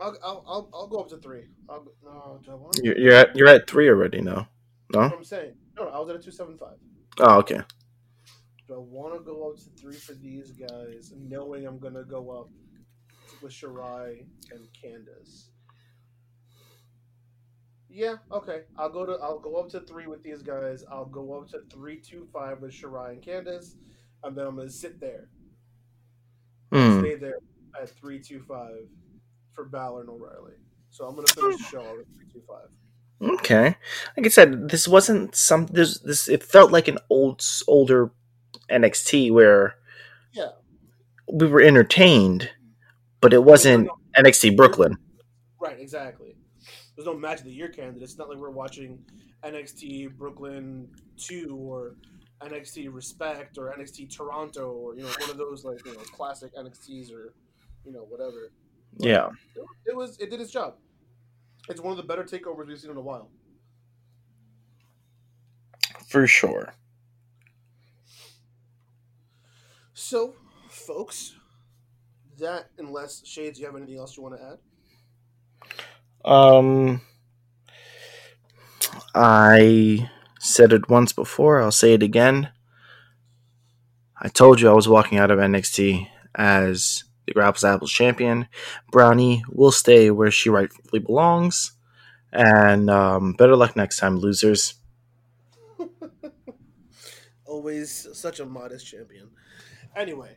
I'll, 0.00 0.16
I'll, 0.22 0.70
I'll, 0.72 0.86
go 0.86 0.98
up 0.98 1.08
to 1.08 1.16
three. 1.16 1.46
I'll, 1.68 1.84
no, 2.04 2.40
do 2.44 2.52
I 2.52 2.54
want? 2.54 2.78
you're, 2.82 2.96
you're 2.96 3.14
at 3.14 3.34
you're 3.34 3.48
at 3.48 3.68
three 3.68 3.88
already. 3.88 4.20
No, 4.20 4.46
no. 4.94 5.00
What 5.00 5.12
I'm 5.12 5.24
saying. 5.24 5.54
No, 5.76 5.84
no, 5.84 5.90
I 5.90 5.98
was 5.98 6.10
at 6.10 6.16
a 6.16 6.18
two 6.20 6.30
seven 6.30 6.56
five. 6.56 6.76
Oh, 7.18 7.38
okay. 7.38 7.60
Do 8.68 8.74
I 8.74 8.78
want 8.78 9.14
to 9.14 9.20
go 9.20 9.50
up 9.50 9.56
to 9.56 9.70
three 9.80 9.96
for 9.96 10.12
these 10.12 10.52
guys, 10.52 11.12
knowing 11.16 11.66
I'm 11.66 11.78
gonna 11.78 12.04
go 12.04 12.30
up 12.30 12.48
with 13.42 13.52
Shirai 13.52 14.24
and 14.52 14.68
Candice? 14.72 15.48
Yeah, 17.90 18.16
okay. 18.30 18.62
I'll 18.76 18.90
go 18.90 19.06
to 19.06 19.12
I'll 19.22 19.38
go 19.38 19.56
up 19.56 19.68
to 19.70 19.80
three 19.80 20.06
with 20.06 20.22
these 20.22 20.42
guys. 20.42 20.84
I'll 20.90 21.06
go 21.06 21.38
up 21.40 21.48
to 21.50 21.60
three 21.72 21.96
two 22.00 22.28
five 22.32 22.60
with 22.60 22.72
Shirai 22.72 23.10
and 23.12 23.22
Candice, 23.22 23.74
and 24.22 24.36
then 24.36 24.46
I'm 24.46 24.56
gonna 24.56 24.68
sit 24.70 25.00
there, 25.00 25.28
Hmm. 26.72 27.00
stay 27.00 27.14
there 27.16 27.38
at 27.80 27.88
three 27.90 28.20
two 28.20 28.42
five 28.42 28.86
for 29.54 29.64
Balor 29.64 30.02
and 30.02 30.10
O'Reilly. 30.10 30.54
So 30.90 31.06
I'm 31.06 31.14
gonna 31.14 31.28
finish 31.28 31.56
the 31.58 31.64
show 31.64 31.80
at 32.00 32.06
three 32.14 32.26
two 32.32 32.42
five. 32.46 32.68
Okay. 33.20 33.76
Like 34.16 34.26
I 34.26 34.28
said, 34.28 34.68
this 34.68 34.86
wasn't 34.86 35.34
some. 35.34 35.66
This 35.66 35.98
this 36.00 36.28
it 36.28 36.42
felt 36.42 36.70
like 36.70 36.88
an 36.88 36.98
old 37.10 37.44
older 37.66 38.10
NXT 38.70 39.30
where 39.32 39.76
Yeah. 40.32 40.50
we 41.32 41.46
were 41.48 41.60
entertained, 41.62 42.50
but 43.20 43.32
it 43.32 43.42
wasn't 43.44 43.88
NXT 44.14 44.56
Brooklyn. 44.56 44.98
Right, 45.58 45.80
exactly. 45.80 46.36
There's 46.98 47.06
no 47.06 47.16
match 47.16 47.38
of 47.38 47.44
the 47.44 47.52
year 47.52 47.68
candidate. 47.68 48.02
It's 48.02 48.18
not 48.18 48.28
like 48.28 48.38
we're 48.38 48.50
watching 48.50 48.98
NXT 49.44 50.16
Brooklyn 50.16 50.88
two 51.16 51.56
or 51.56 51.94
NXT 52.42 52.92
Respect 52.92 53.56
or 53.56 53.72
NXT 53.72 54.12
Toronto 54.12 54.72
or 54.72 54.96
you 54.96 55.02
know 55.04 55.12
one 55.20 55.30
of 55.30 55.38
those 55.38 55.64
like 55.64 55.78
you 55.86 55.92
know 55.92 56.00
classic 56.00 56.52
NXTs 56.56 57.12
or 57.12 57.34
you 57.84 57.92
know 57.92 58.00
whatever. 58.00 58.50
Yeah. 58.96 59.28
It, 59.54 59.62
it 59.90 59.96
was 59.96 60.18
it 60.18 60.28
did 60.28 60.40
its 60.40 60.50
job. 60.50 60.74
It's 61.68 61.80
one 61.80 61.92
of 61.92 61.98
the 61.98 62.02
better 62.02 62.24
takeovers 62.24 62.66
we've 62.66 62.80
seen 62.80 62.90
in 62.90 62.96
a 62.96 63.00
while. 63.00 63.30
For 66.08 66.26
sure. 66.26 66.74
So, 69.94 70.34
folks, 70.68 71.36
that 72.40 72.70
unless 72.78 73.24
Shades, 73.24 73.60
you 73.60 73.66
have 73.66 73.76
anything 73.76 73.98
else 73.98 74.16
you 74.16 74.24
want 74.24 74.36
to 74.36 74.42
add? 74.44 74.58
Um, 76.28 77.00
I 79.14 80.10
said 80.38 80.74
it 80.74 80.90
once 80.90 81.12
before. 81.12 81.62
I'll 81.62 81.72
say 81.72 81.94
it 81.94 82.02
again. 82.02 82.50
I 84.20 84.28
told 84.28 84.60
you 84.60 84.68
I 84.68 84.74
was 84.74 84.88
walking 84.88 85.16
out 85.16 85.30
of 85.30 85.38
NXT 85.38 86.06
as 86.34 87.04
the 87.26 87.32
Grapples 87.32 87.64
Apples 87.64 87.90
champion. 87.90 88.46
Brownie 88.92 89.42
will 89.48 89.72
stay 89.72 90.10
where 90.10 90.30
she 90.30 90.50
rightfully 90.50 91.00
belongs. 91.00 91.72
And 92.30 92.90
um, 92.90 93.32
better 93.32 93.56
luck 93.56 93.74
next 93.74 93.98
time, 93.98 94.18
losers. 94.18 94.74
Always 97.46 98.06
such 98.12 98.38
a 98.38 98.44
modest 98.44 98.86
champion. 98.86 99.30
Anyway, 99.96 100.36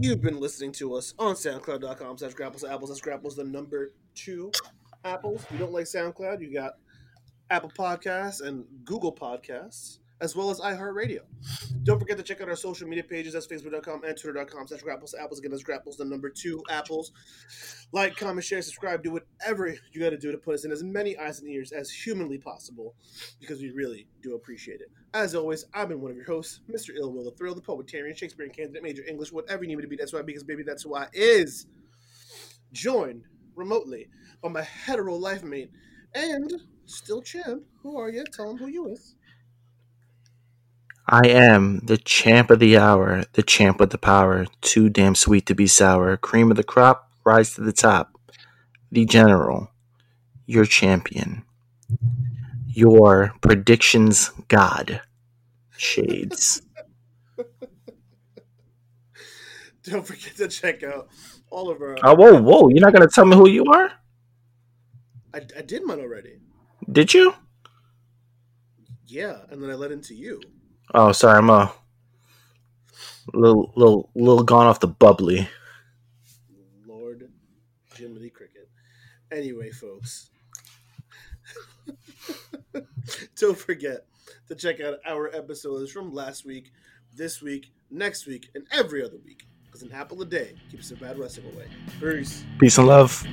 you've 0.00 0.20
been 0.20 0.38
listening 0.38 0.72
to 0.72 0.94
us 0.94 1.14
on 1.18 1.34
SoundCloud.com 1.34 2.18
slash 2.18 2.34
grapples 2.34 2.64
apples. 2.64 2.90
That's 2.90 3.00
grapples 3.00 3.36
the 3.36 3.44
number 3.44 3.92
two 4.14 4.52
apples. 5.04 5.42
If 5.44 5.52
you 5.52 5.58
don't 5.58 5.72
like 5.72 5.86
SoundCloud, 5.86 6.40
you 6.40 6.52
got 6.52 6.74
Apple 7.50 7.72
Podcasts 7.76 8.42
and 8.42 8.64
Google 8.84 9.12
Podcasts, 9.12 9.98
as 10.20 10.34
well 10.34 10.50
as 10.50 10.60
iHeartRadio. 10.60 11.20
Don't 11.84 11.98
forget 11.98 12.16
to 12.16 12.22
check 12.22 12.40
out 12.40 12.48
our 12.48 12.56
social 12.56 12.88
media 12.88 13.04
pages. 13.04 13.32
That's 13.34 13.46
Facebook.com 13.46 14.04
and 14.04 14.16
Twitter.com 14.16 14.66
slash 14.66 14.82
grapples 14.82 15.14
apples. 15.14 15.38
Again, 15.38 15.52
that's 15.52 15.62
grapples 15.62 15.96
the 15.96 16.04
number 16.04 16.28
two 16.28 16.62
apples. 16.70 17.12
Like, 17.92 18.16
comment, 18.16 18.44
share, 18.44 18.60
subscribe, 18.62 19.02
do 19.02 19.12
whatever 19.12 19.68
you 19.92 20.00
got 20.00 20.10
to 20.10 20.18
do 20.18 20.32
to 20.32 20.38
put 20.38 20.54
us 20.54 20.64
in 20.64 20.72
as 20.72 20.82
many 20.82 21.16
eyes 21.16 21.40
and 21.40 21.48
ears 21.48 21.72
as 21.72 21.90
humanly 21.90 22.38
possible 22.38 22.94
because 23.40 23.60
we 23.60 23.70
really 23.70 24.06
do 24.22 24.34
appreciate 24.34 24.80
it. 24.80 24.90
As 25.14 25.34
always, 25.34 25.64
I've 25.72 25.88
been 25.88 26.00
one 26.00 26.10
of 26.10 26.16
your 26.16 26.26
hosts, 26.26 26.60
Mr. 26.70 26.90
Ill 26.96 27.12
Will, 27.12 27.24
the 27.24 27.30
Thrill, 27.32 27.54
the 27.54 27.62
Poetarian, 27.62 28.16
Shakespearean 28.16 28.52
candidate, 28.52 28.82
major 28.82 29.04
English, 29.08 29.32
whatever 29.32 29.62
you 29.62 29.68
need 29.68 29.76
me 29.76 29.82
to 29.82 29.88
be. 29.88 29.96
That's 29.96 30.12
why, 30.12 30.22
because 30.22 30.42
baby, 30.44 30.62
that's 30.64 30.82
who 30.82 30.94
I 30.94 31.06
is. 31.12 31.66
Joined 32.72 33.24
remotely 33.54 34.08
by 34.42 34.50
my 34.50 34.62
hetero 34.62 35.14
life 35.14 35.42
mate 35.42 35.70
and 36.14 36.52
still 36.84 37.22
champ. 37.22 37.62
Who 37.82 37.98
are 37.98 38.10
you? 38.10 38.24
Tell 38.32 38.50
him 38.50 38.58
who 38.58 38.66
you 38.66 38.88
is. 38.88 39.14
I 41.10 41.26
am 41.28 41.78
the 41.78 41.96
champ 41.96 42.50
of 42.50 42.58
the 42.58 42.76
hour, 42.76 43.24
the 43.32 43.42
champ 43.42 43.80
with 43.80 43.90
the 43.90 43.98
power, 43.98 44.44
too 44.60 44.90
damn 44.90 45.14
sweet 45.14 45.46
to 45.46 45.54
be 45.54 45.66
sour, 45.66 46.18
cream 46.18 46.50
of 46.50 46.58
the 46.58 46.64
crop, 46.64 47.10
rise 47.24 47.54
to 47.54 47.62
the 47.62 47.72
top. 47.72 48.18
The 48.92 49.06
general, 49.06 49.70
your 50.44 50.66
champion, 50.66 51.44
your 52.66 53.32
predictions 53.40 54.32
god, 54.48 55.00
Shades. 55.78 56.60
Don't 59.84 60.06
forget 60.06 60.36
to 60.36 60.48
check 60.48 60.82
out 60.82 61.08
all 61.50 61.70
of 61.70 61.80
our. 61.80 61.96
oh, 62.02 62.14
whoa, 62.14 62.42
whoa! 62.42 62.68
You're 62.68 62.84
not 62.84 62.92
gonna 62.92 63.08
tell 63.08 63.24
me 63.24 63.36
who 63.36 63.48
you 63.48 63.64
are? 63.64 63.92
I, 65.32 65.40
I 65.56 65.62
did 65.62 65.84
mine 65.84 66.00
already. 66.00 66.40
Did 66.90 67.14
you? 67.14 67.34
Yeah, 69.06 69.38
and 69.50 69.62
then 69.62 69.70
I 69.70 69.74
led 69.74 69.92
into 69.92 70.14
you. 70.14 70.42
Oh, 70.94 71.12
sorry, 71.12 71.38
I'm 71.38 71.50
a 71.50 71.72
little, 73.34 73.72
little, 73.76 74.10
little 74.14 74.42
gone 74.42 74.66
off 74.66 74.80
the 74.80 74.86
bubbly. 74.86 75.48
Lord 76.86 77.30
Jiminy 77.94 78.08
Jiminy 78.14 78.30
Cricket. 78.30 78.68
Anyway, 79.30 79.70
folks, 79.70 80.30
don't 83.38 83.58
forget 83.58 84.06
to 84.48 84.54
check 84.54 84.80
out 84.80 84.98
our 85.06 85.28
episodes 85.34 85.92
from 85.92 86.14
last 86.14 86.46
week, 86.46 86.72
this 87.14 87.42
week, 87.42 87.70
next 87.90 88.26
week, 88.26 88.48
and 88.54 88.66
every 88.72 89.04
other 89.04 89.18
week. 89.24 89.44
Because 89.66 89.82
an 89.82 89.92
apple 89.92 90.22
a 90.22 90.24
day 90.24 90.54
keeps 90.70 90.88
the 90.88 90.96
bad 90.96 91.18
wrestling 91.18 91.52
away. 91.54 91.66
Peace. 92.00 92.44
Peace 92.58 92.78
and 92.78 92.86
love. 92.86 93.26